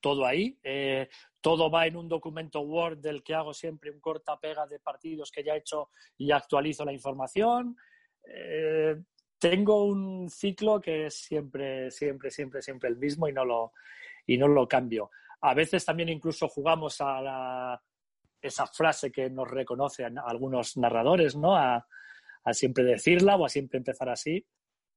Todo 0.00 0.24
ahí. 0.24 0.56
todo 1.40 1.68
va 1.68 1.86
en 1.86 1.96
un 1.96 2.08
documento 2.08 2.60
Word 2.60 2.98
del 2.98 3.24
que 3.24 3.34
hago 3.34 3.52
siempre 3.52 3.90
un 3.90 4.00
corta 4.00 4.38
pega 4.38 4.64
de 4.66 4.78
partidos 4.78 5.32
que 5.32 5.42
ya 5.42 5.54
he 5.54 5.58
hecho 5.58 5.90
y 6.16 6.30
actualizo 6.30 6.84
la 6.84 6.92
información. 6.92 7.76
Eh, 8.24 8.96
tengo 9.38 9.84
un 9.84 10.28
ciclo 10.28 10.80
que 10.80 11.06
es 11.06 11.14
siempre, 11.14 11.90
siempre, 11.90 12.30
siempre, 12.30 12.62
siempre 12.62 12.88
el 12.90 12.96
mismo 12.96 13.26
y 13.26 13.32
no 13.32 13.44
lo, 13.44 13.72
y 14.26 14.36
no 14.36 14.48
lo 14.48 14.68
cambio. 14.68 15.10
A 15.40 15.54
veces 15.54 15.84
también 15.84 16.10
incluso 16.10 16.48
jugamos 16.48 16.96
a 17.00 17.80
esa 18.40 18.66
frase 18.66 19.10
que 19.10 19.30
nos 19.30 19.50
reconocen 19.50 20.18
algunos 20.18 20.76
narradores, 20.76 21.36
¿no? 21.36 21.56
A, 21.56 21.86
siempre 22.52 22.84
decirla 22.84 23.36
o 23.36 23.44
a 23.44 23.48
siempre 23.48 23.78
empezar 23.78 24.08
así. 24.08 24.44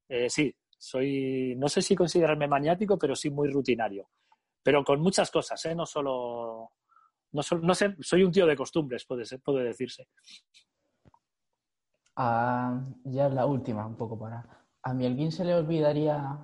Eh, 0.09 0.29
sí, 0.29 0.53
soy, 0.77 1.55
no 1.57 1.67
sé 1.69 1.81
si 1.81 1.95
considerarme 1.95 2.47
maniático, 2.47 2.97
pero 2.97 3.15
sí 3.15 3.29
muy 3.29 3.49
rutinario. 3.49 4.09
Pero 4.61 4.83
con 4.83 5.01
muchas 5.01 5.29
cosas, 5.29 5.63
¿eh? 5.65 5.75
No 5.75 5.85
solo, 5.85 6.71
no, 7.31 7.41
no 7.61 7.75
sé, 7.75 7.95
soy 7.99 8.23
un 8.23 8.31
tío 8.31 8.45
de 8.45 8.55
costumbres, 8.55 9.05
puede, 9.05 9.25
ser, 9.25 9.41
puede 9.41 9.65
decirse. 9.65 10.07
A, 12.15 12.81
ya 13.05 13.27
es 13.27 13.33
la 13.33 13.45
última, 13.45 13.85
un 13.85 13.95
poco 13.95 14.17
para. 14.17 14.45
¿A 14.83 14.93
Mielguín 14.93 15.31
se 15.31 15.45
le 15.45 15.55
olvidaría 15.55 16.37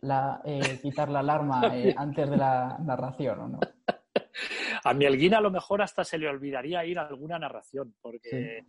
la, 0.00 0.40
eh, 0.44 0.78
quitar 0.80 1.08
la 1.08 1.20
alarma 1.20 1.62
eh, 1.76 1.94
antes 1.96 2.30
de 2.30 2.36
la 2.36 2.78
narración 2.78 3.40
o 3.40 3.48
no? 3.48 3.60
A 4.84 4.94
Mielguín 4.94 5.34
a 5.34 5.40
lo 5.40 5.50
mejor 5.50 5.80
hasta 5.80 6.02
se 6.02 6.18
le 6.18 6.28
olvidaría 6.28 6.84
ir 6.84 6.98
a 6.98 7.06
alguna 7.06 7.38
narración, 7.38 7.94
porque 8.00 8.64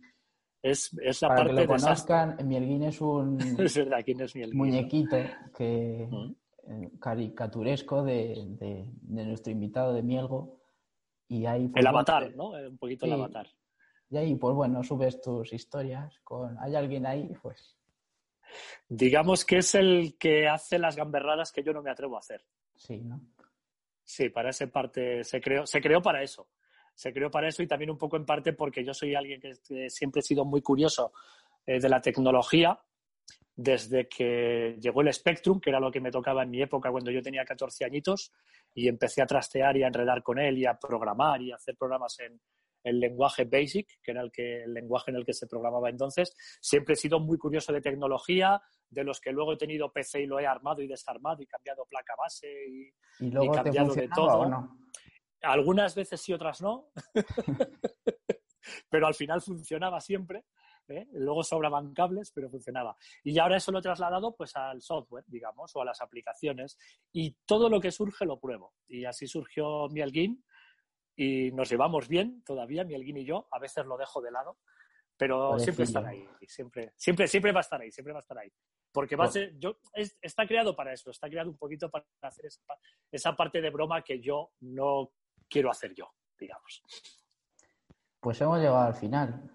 es, 0.62 0.96
es, 1.02 1.22
la 1.22 1.28
Para 1.28 1.40
parte 1.40 1.54
que 1.54 1.60
lo 1.62 1.66
conozcan, 1.66 2.36
Mielguín 2.46 2.84
es 2.84 3.00
un 3.00 3.36
es 3.58 3.76
verdad, 3.76 3.98
¿quién 4.04 4.20
es 4.20 4.54
muñequito 4.54 5.16
que, 5.56 6.08
eh, 6.66 6.90
caricaturesco 6.98 8.02
de, 8.02 8.42
de, 8.58 8.88
nuestro 9.02 9.52
invitado 9.52 9.92
de 9.92 10.02
Mielgo. 10.02 10.60
Y 11.28 11.44
hay, 11.44 11.70
el 11.74 11.86
avatar, 11.86 12.34
¿no? 12.34 12.50
Un 12.50 12.78
poquito 12.78 13.04
el 13.04 13.12
avatar. 13.12 13.48
Y 14.14 14.16
ahí, 14.16 14.34
pues 14.36 14.54
bueno, 14.54 14.80
subes 14.84 15.20
tus 15.20 15.52
historias 15.52 16.20
con... 16.22 16.56
¿Hay 16.60 16.76
alguien 16.76 17.04
ahí? 17.04 17.34
Pues... 17.42 17.76
Digamos 18.88 19.44
que 19.44 19.56
es 19.56 19.74
el 19.74 20.16
que 20.16 20.46
hace 20.46 20.78
las 20.78 20.94
gamberradas 20.94 21.50
que 21.50 21.64
yo 21.64 21.72
no 21.72 21.82
me 21.82 21.90
atrevo 21.90 22.14
a 22.14 22.20
hacer. 22.20 22.44
Sí, 22.76 22.98
¿no? 23.02 23.20
Sí, 24.04 24.28
para 24.28 24.50
esa 24.50 24.68
parte 24.68 25.24
se 25.24 25.40
creó, 25.40 25.66
se 25.66 25.80
creó 25.80 26.00
para 26.00 26.22
eso. 26.22 26.46
Se 26.94 27.12
creó 27.12 27.28
para 27.28 27.48
eso 27.48 27.64
y 27.64 27.66
también 27.66 27.90
un 27.90 27.98
poco 27.98 28.16
en 28.16 28.24
parte 28.24 28.52
porque 28.52 28.84
yo 28.84 28.94
soy 28.94 29.16
alguien 29.16 29.40
que 29.40 29.90
siempre 29.90 30.20
he 30.20 30.22
sido 30.22 30.44
muy 30.44 30.62
curioso 30.62 31.12
eh, 31.66 31.80
de 31.80 31.88
la 31.88 32.00
tecnología 32.00 32.78
desde 33.56 34.08
que 34.08 34.76
llegó 34.80 35.00
el 35.00 35.12
Spectrum, 35.12 35.58
que 35.58 35.70
era 35.70 35.80
lo 35.80 35.90
que 35.90 36.00
me 36.00 36.12
tocaba 36.12 36.44
en 36.44 36.50
mi 36.50 36.62
época 36.62 36.92
cuando 36.92 37.10
yo 37.10 37.20
tenía 37.20 37.44
14 37.44 37.84
añitos, 37.84 38.32
y 38.74 38.86
empecé 38.86 39.22
a 39.22 39.26
trastear 39.26 39.76
y 39.76 39.82
a 39.82 39.88
enredar 39.88 40.22
con 40.22 40.38
él 40.38 40.58
y 40.58 40.66
a 40.66 40.78
programar 40.78 41.42
y 41.42 41.50
a 41.50 41.56
hacer 41.56 41.76
programas 41.76 42.16
en, 42.20 42.40
el 42.84 43.00
lenguaje 43.00 43.44
BASIC, 43.44 44.00
que 44.02 44.10
era 44.12 44.22
el, 44.22 44.30
que, 44.30 44.62
el 44.62 44.74
lenguaje 44.74 45.10
en 45.10 45.16
el 45.16 45.24
que 45.24 45.32
se 45.32 45.46
programaba 45.46 45.88
entonces. 45.88 46.34
Siempre 46.60 46.94
he 46.94 46.96
sido 46.96 47.18
muy 47.18 47.38
curioso 47.38 47.72
de 47.72 47.80
tecnología, 47.80 48.60
de 48.88 49.02
los 49.02 49.20
que 49.20 49.32
luego 49.32 49.54
he 49.54 49.56
tenido 49.56 49.90
PC 49.92 50.22
y 50.22 50.26
lo 50.26 50.38
he 50.38 50.46
armado 50.46 50.82
y 50.82 50.86
desarmado 50.86 51.42
y 51.42 51.46
cambiado 51.46 51.86
placa 51.86 52.14
base 52.16 52.48
y, 52.68 52.92
¿Y, 53.20 53.50
cambiado 53.50 53.94
de 53.94 54.08
todo. 54.08 54.46
no? 54.46 54.78
Algunas 55.42 55.94
veces 55.94 56.20
sí, 56.20 56.32
otras 56.32 56.60
no. 56.60 56.90
pero 58.88 59.06
al 59.06 59.14
final 59.14 59.40
funcionaba 59.40 60.00
siempre. 60.00 60.44
¿eh? 60.88 61.06
Luego 61.12 61.42
sobraban 61.42 61.92
cables, 61.94 62.32
pero 62.34 62.50
funcionaba. 62.50 62.96
Y 63.22 63.38
ahora 63.38 63.56
eso 63.56 63.72
lo 63.72 63.78
he 63.78 63.82
trasladado 63.82 64.34
pues 64.36 64.54
al 64.56 64.82
software, 64.82 65.24
digamos, 65.26 65.74
o 65.74 65.82
a 65.82 65.84
las 65.84 66.00
aplicaciones. 66.00 66.78
Y 67.12 67.36
todo 67.46 67.68
lo 67.68 67.80
que 67.80 67.90
surge 67.90 68.24
lo 68.24 68.38
pruebo. 68.38 68.74
Y 68.88 69.04
así 69.04 69.26
surgió 69.26 69.88
Mielguin, 69.88 70.44
y 71.16 71.52
nos 71.52 71.70
llevamos 71.70 72.08
bien 72.08 72.42
todavía, 72.44 72.84
mi 72.84 72.94
alguien 72.94 73.16
y 73.18 73.24
yo. 73.24 73.48
A 73.50 73.58
veces 73.58 73.86
lo 73.86 73.96
dejo 73.96 74.20
de 74.20 74.30
lado, 74.30 74.58
pero 75.16 75.58
siempre 75.58 75.84
están 75.84 76.06
ahí. 76.06 76.26
Siempre, 76.46 76.92
siempre, 76.96 77.28
siempre 77.28 77.52
va 77.52 77.60
a 77.60 77.62
estar 77.62 77.80
ahí, 77.80 77.90
siempre 77.90 78.12
va 78.12 78.18
a 78.18 78.20
estar 78.20 78.38
ahí. 78.38 78.52
Porque 78.92 79.16
va 79.16 79.24
a 79.24 79.28
ser, 79.28 79.58
yo, 79.58 79.78
está 80.22 80.46
creado 80.46 80.76
para 80.76 80.92
eso, 80.92 81.10
está 81.10 81.28
creado 81.28 81.50
un 81.50 81.58
poquito 81.58 81.90
para 81.90 82.04
hacer 82.22 82.46
esa, 82.46 82.62
esa 83.10 83.34
parte 83.34 83.60
de 83.60 83.70
broma 83.70 84.02
que 84.02 84.20
yo 84.20 84.52
no 84.60 85.12
quiero 85.48 85.70
hacer 85.70 85.94
yo, 85.94 86.10
digamos. 86.38 86.82
Pues 88.20 88.40
hemos 88.40 88.58
llegado 88.58 88.78
al 88.78 88.94
final. 88.94 89.50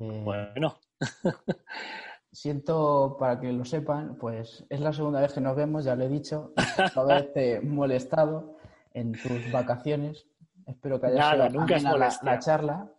Eh, 0.00 0.22
bueno. 0.24 0.78
siento, 2.32 3.16
para 3.18 3.38
que 3.38 3.52
lo 3.52 3.64
sepan, 3.64 4.16
pues 4.16 4.64
es 4.70 4.80
la 4.80 4.92
segunda 4.92 5.20
vez 5.20 5.32
que 5.34 5.40
nos 5.40 5.54
vemos, 5.54 5.84
ya 5.84 5.94
lo 5.94 6.04
he 6.04 6.08
dicho, 6.08 6.52
haberte 6.96 7.60
molestado 7.60 8.56
en 8.92 9.12
tus 9.12 9.52
vacaciones. 9.52 10.26
Espero 10.66 11.00
que 11.00 11.06
haya 11.08 11.32
sido 11.32 11.48
nunca 11.50 11.78
la, 11.78 12.38
charla. 12.38 12.92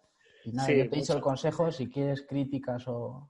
Y 0.46 0.52
nada, 0.52 0.70
yo 0.70 0.90
te 0.90 0.96
he 0.96 1.00
dicho 1.00 1.14
el 1.14 1.22
consejo, 1.22 1.72
si 1.72 1.90
quieres 1.90 2.26
críticas 2.28 2.88
o, 2.88 3.30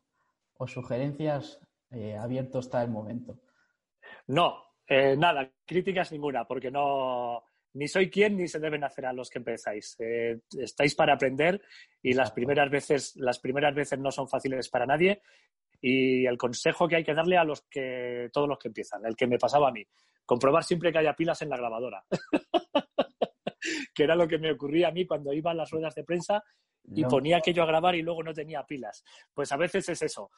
sugerencias, 0.66 1.60
eh, 1.92 2.18
abierto 2.18 2.60
está 2.60 2.82
el 2.82 2.90
momento. 2.90 3.40
No, 4.28 4.64
eh, 4.88 5.16
nada, 5.18 5.51
críticas 5.66 6.12
ninguna, 6.12 6.46
porque 6.46 6.72
no 6.72 7.43
ni 7.74 7.88
soy 7.88 8.10
quien 8.10 8.38
ni 8.38 8.47
se 8.47 8.60
deben 8.60 8.84
hacer 8.84 9.05
a 9.05 9.14
los 9.14 9.30
que 9.30 9.39
empezáis. 9.39 9.96
Eh, 10.00 10.42
estáis 10.60 10.96
para 10.96 11.14
aprender 11.14 11.62
y 12.01 12.14
las 12.14 12.32
primeras 12.32 12.70
veces, 12.70 13.16
las 13.16 13.39
primeras 13.39 13.74
veces 13.74 14.00
no 14.00 14.12
son 14.12 14.28
fáciles 14.28 14.70
para 14.70 14.86
nadie. 14.86 15.22
Y 15.82 16.26
el 16.26 16.38
consejo 16.38 16.88
que 16.88 16.97
hay 16.97 17.04
que 17.04 17.14
darle 17.14 17.38
a 17.38 17.43
los 17.43 17.64
que, 17.64 18.30
todos 18.32 18.47
los 18.47 18.58
que 18.58 18.70
empiezan, 18.70 19.05
el 19.05 19.16
que 19.16 19.28
me 19.28 19.38
pasaba 19.38 19.70
a 19.70 19.72
mí, 19.72 19.86
comprobar 20.26 20.64
siempre 20.64 20.92
que 20.92 21.00
haya 21.00 21.16
pilas 21.16 21.42
en 21.42 21.50
la 21.50 21.58
grabadora. 21.58 22.05
que 23.93 24.03
era 24.03 24.15
lo 24.15 24.28
que 24.28 24.37
me 24.37 24.51
ocurría 24.51 24.89
a 24.89 24.91
mí 24.91 25.05
cuando 25.05 25.33
iba 25.33 25.51
a 25.51 25.55
las 25.55 25.70
ruedas 25.70 25.95
de 25.95 26.03
prensa 26.03 26.43
y 26.93 27.03
ponía 27.05 27.37
aquello 27.37 27.63
a 27.63 27.67
grabar 27.67 27.95
y 27.95 28.01
luego 28.01 28.24
no 28.24 28.33
tenía 28.33 28.65
pilas. 28.65 29.03
Pues 29.33 29.51
a 29.51 29.57
veces 29.57 29.87
es 29.89 30.01
eso. 30.01 30.32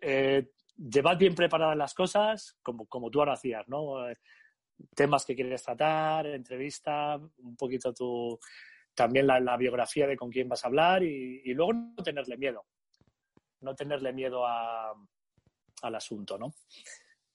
Eh, 0.00 0.48
llevad 0.76 1.16
bien 1.16 1.34
preparadas 1.34 1.76
las 1.76 1.94
cosas, 1.94 2.56
como, 2.62 2.86
como 2.86 3.10
tú 3.10 3.20
ahora 3.20 3.34
hacías, 3.34 3.68
¿no? 3.68 4.08
Eh, 4.08 4.16
temas 4.94 5.24
que 5.24 5.34
quieres 5.34 5.62
tratar, 5.62 6.26
entrevista, 6.26 7.16
un 7.16 7.56
poquito 7.56 7.94
tu, 7.94 8.38
también 8.94 9.26
la, 9.26 9.56
biografía 9.56 10.06
de 10.06 10.16
con 10.16 10.30
quién 10.30 10.48
vas 10.48 10.64
a 10.64 10.68
hablar 10.68 11.02
y, 11.02 11.42
y 11.44 11.54
luego 11.54 11.72
no 11.72 12.02
tenerle 12.02 12.36
miedo. 12.36 12.66
No 13.60 13.74
tenerle 13.74 14.12
miedo 14.12 14.44
a, 14.44 14.92
al 15.82 15.94
asunto, 15.94 16.38
¿no? 16.38 16.54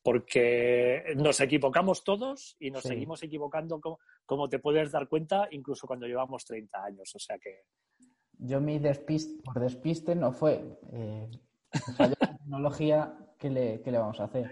Porque 0.03 1.03
nos 1.15 1.39
equivocamos 1.39 2.03
todos 2.03 2.55
y 2.59 2.71
nos 2.71 2.83
seguimos 2.83 3.21
equivocando, 3.23 3.79
como, 4.25 4.49
te 4.49 4.59
puedes 4.59 4.91
dar 4.91 5.07
cuenta, 5.07 5.47
incluso 5.51 5.85
cuando 5.85 6.07
llevamos 6.07 6.45
30 6.45 6.83
años. 6.83 7.15
O 7.15 7.19
sea 7.19 7.37
que. 7.37 7.63
Yo 8.39 8.59
mi 8.59 8.79
despiste, 8.79 9.41
por 9.43 9.59
despiste 9.59 10.15
no 10.15 10.31
fue. 10.31 10.79
Eh, 10.93 11.29
la 11.99 12.09
tecnología, 12.09 13.15
¿qué 13.37 13.49
le, 13.49 13.81
¿qué 13.81 13.91
le, 13.91 13.99
vamos 13.99 14.19
a 14.19 14.25
hacer? 14.25 14.51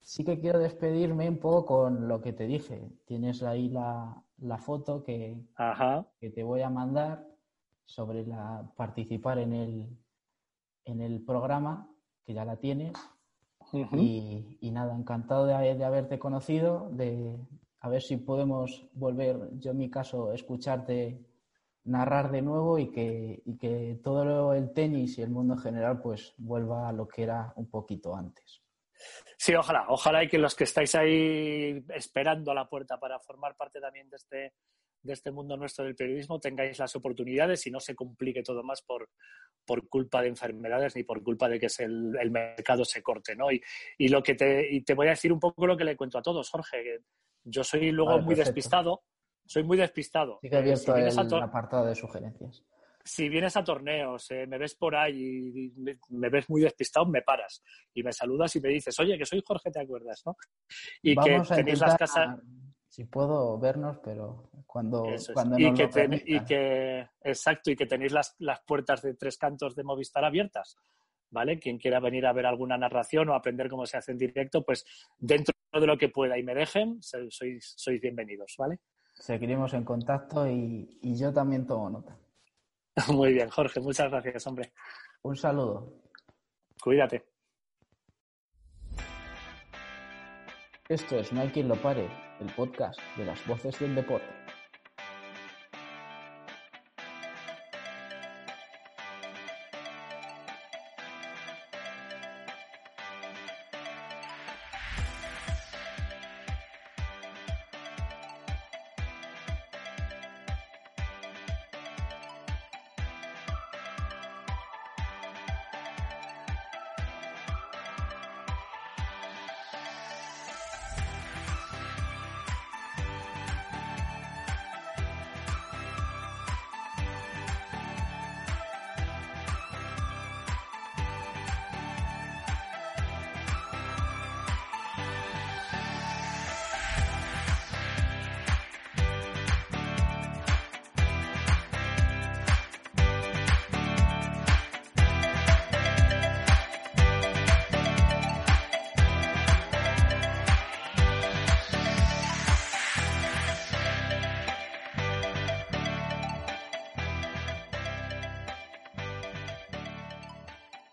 Sí 0.00 0.24
que 0.24 0.40
quiero 0.40 0.58
despedirme 0.58 1.28
un 1.28 1.38
poco 1.38 1.66
con 1.66 2.08
lo 2.08 2.22
que 2.22 2.32
te 2.32 2.46
dije. 2.46 2.88
Tienes 3.04 3.42
ahí 3.42 3.68
la, 3.68 4.24
la 4.38 4.56
foto 4.56 5.02
que, 5.02 5.36
que 6.18 6.30
te 6.30 6.42
voy 6.42 6.62
a 6.62 6.70
mandar 6.70 7.26
sobre 7.84 8.24
la 8.24 8.70
participar 8.74 9.38
en 9.38 9.52
el, 9.52 9.98
en 10.84 11.02
el 11.02 11.22
programa, 11.22 11.90
que 12.24 12.32
ya 12.32 12.46
la 12.46 12.56
tienes 12.56 12.94
y, 13.72 14.70
nada, 14.70 14.96
encantado 14.96 15.46
de, 15.46 15.84
haberte 15.84 16.18
conocido, 16.18 16.88
de 16.90 17.38
a 17.80 17.88
ver 17.88 18.02
si 18.02 18.16
podemos 18.16 18.86
volver, 18.92 19.50
yo 19.58 19.70
en 19.70 19.78
mi 19.78 19.90
caso, 19.90 20.32
escucharte 20.32 21.24
narrar 21.84 22.30
de 22.30 22.42
nuevo 22.42 22.78
y 22.78 22.90
que, 22.90 23.42
y 23.44 23.56
que 23.56 24.00
todo 24.02 24.52
el 24.52 24.72
tenis 24.72 25.18
y 25.18 25.22
el 25.22 25.30
mundo 25.30 25.54
en 25.54 25.60
general 25.60 26.00
pues 26.02 26.34
vuelva 26.36 26.88
a 26.88 26.92
lo 26.92 27.08
que 27.08 27.22
era 27.22 27.52
un 27.56 27.70
poquito 27.70 28.14
antes. 28.14 28.62
Sí, 29.36 29.54
ojalá, 29.54 29.86
ojalá 29.88 30.24
y 30.24 30.28
que 30.28 30.38
los 30.38 30.54
que 30.54 30.64
estáis 30.64 30.94
ahí 30.96 31.84
esperando 31.90 32.50
a 32.50 32.54
la 32.54 32.68
puerta 32.68 32.98
para 32.98 33.20
formar 33.20 33.56
parte 33.56 33.80
también 33.80 34.10
de 34.10 34.16
este, 34.16 34.54
de 35.02 35.12
este 35.12 35.30
mundo 35.30 35.56
nuestro 35.56 35.84
del 35.84 35.94
periodismo 35.94 36.40
tengáis 36.40 36.78
las 36.78 36.94
oportunidades 36.96 37.66
y 37.66 37.70
no 37.70 37.80
se 37.80 37.94
complique 37.94 38.42
todo 38.42 38.62
más 38.62 38.82
por, 38.82 39.10
por 39.64 39.88
culpa 39.88 40.22
de 40.22 40.28
enfermedades 40.28 40.96
ni 40.96 41.04
por 41.04 41.22
culpa 41.22 41.48
de 41.48 41.60
que 41.60 41.68
el, 41.78 42.16
el, 42.20 42.30
mercado 42.30 42.84
se 42.84 43.02
corte, 43.02 43.36
¿no? 43.36 43.50
Y, 43.50 43.62
y 43.96 44.08
lo 44.08 44.22
que 44.22 44.34
te, 44.34 44.68
y 44.70 44.82
te 44.82 44.94
voy 44.94 45.06
a 45.06 45.10
decir 45.10 45.32
un 45.32 45.40
poco 45.40 45.66
lo 45.66 45.76
que 45.76 45.84
le 45.84 45.96
cuento 45.96 46.18
a 46.18 46.22
todos, 46.22 46.50
Jorge, 46.50 46.82
que 46.82 46.98
yo 47.44 47.64
soy 47.64 47.90
luego 47.90 48.18
muy 48.20 48.34
despistado, 48.34 49.02
soy 49.46 49.62
muy 49.62 49.76
despistado. 49.76 50.38
Sí 50.42 50.50
que 50.50 50.56
he 50.56 50.58
abierto 50.58 50.96
el 50.96 51.42
apartado 51.42 51.86
de 51.86 51.94
sugerencias 51.94 52.64
si 53.08 53.28
vienes 53.28 53.56
a 53.56 53.64
torneos, 53.64 54.30
eh, 54.30 54.46
me 54.46 54.58
ves 54.58 54.74
por 54.74 54.94
ahí 54.94 55.72
y 55.74 55.92
me, 56.10 56.28
ves 56.28 56.48
muy 56.50 56.60
despistado, 56.60 57.06
me 57.06 57.22
paras 57.22 57.62
y 57.94 58.02
me 58.02 58.12
saludas 58.12 58.54
y 58.56 58.60
me 58.60 58.68
dices, 58.68 58.98
oye, 59.00 59.16
que 59.16 59.24
soy 59.24 59.42
Jorge, 59.44 59.70
¿te 59.70 59.80
acuerdas? 59.80 60.22
¿no? 60.26 60.36
Y 61.02 61.16
que 61.16 61.40
tenéis 61.48 61.80
las 61.80 61.96
casas... 61.96 62.38
Si 62.98 63.04
puedo 63.04 63.56
vernos, 63.60 63.98
pero 64.02 64.50
cuando, 64.66 65.04
cuando 65.32 65.56
y, 65.56 65.72
que 65.72 65.88
y 66.26 66.40
que 66.40 67.08
Exacto, 67.22 67.70
y 67.70 67.76
que 67.76 67.86
tenéis 67.86 68.10
las, 68.10 68.34
las 68.40 68.58
puertas 68.66 69.02
de 69.02 69.14
tres 69.14 69.38
cantos 69.38 69.76
de 69.76 69.84
Movistar 69.84 70.24
abiertas. 70.24 70.76
¿Vale? 71.30 71.60
Quien 71.60 71.78
quiera 71.78 72.00
venir 72.00 72.26
a 72.26 72.32
ver 72.32 72.44
alguna 72.44 72.76
narración 72.76 73.28
o 73.28 73.34
aprender 73.34 73.68
cómo 73.68 73.86
se 73.86 73.98
hace 73.98 74.10
en 74.10 74.18
directo, 74.18 74.64
pues 74.64 74.84
dentro 75.16 75.54
de 75.72 75.86
lo 75.86 75.96
que 75.96 76.08
pueda 76.08 76.36
y 76.36 76.42
me 76.42 76.56
dejen, 76.56 77.00
sois, 77.00 77.72
sois 77.76 78.00
bienvenidos, 78.00 78.56
¿vale? 78.58 78.80
Seguiremos 79.14 79.74
en 79.74 79.84
contacto 79.84 80.48
y, 80.48 80.98
y 81.00 81.16
yo 81.16 81.32
también 81.32 81.68
tomo 81.68 81.90
nota. 81.90 82.18
Muy 83.14 83.32
bien, 83.32 83.48
Jorge, 83.48 83.78
muchas 83.78 84.10
gracias, 84.10 84.44
hombre. 84.48 84.72
Un 85.22 85.36
saludo. 85.36 86.02
Cuídate. 86.82 87.24
Esto 90.88 91.16
es 91.16 91.32
No 91.32 91.42
hay 91.42 91.50
quien 91.50 91.68
lo 91.68 91.76
pare, 91.76 92.08
el 92.40 92.52
podcast 92.54 92.98
de 93.16 93.24
las 93.24 93.44
voces 93.46 93.78
del 93.78 93.94
deporte. 93.94 94.47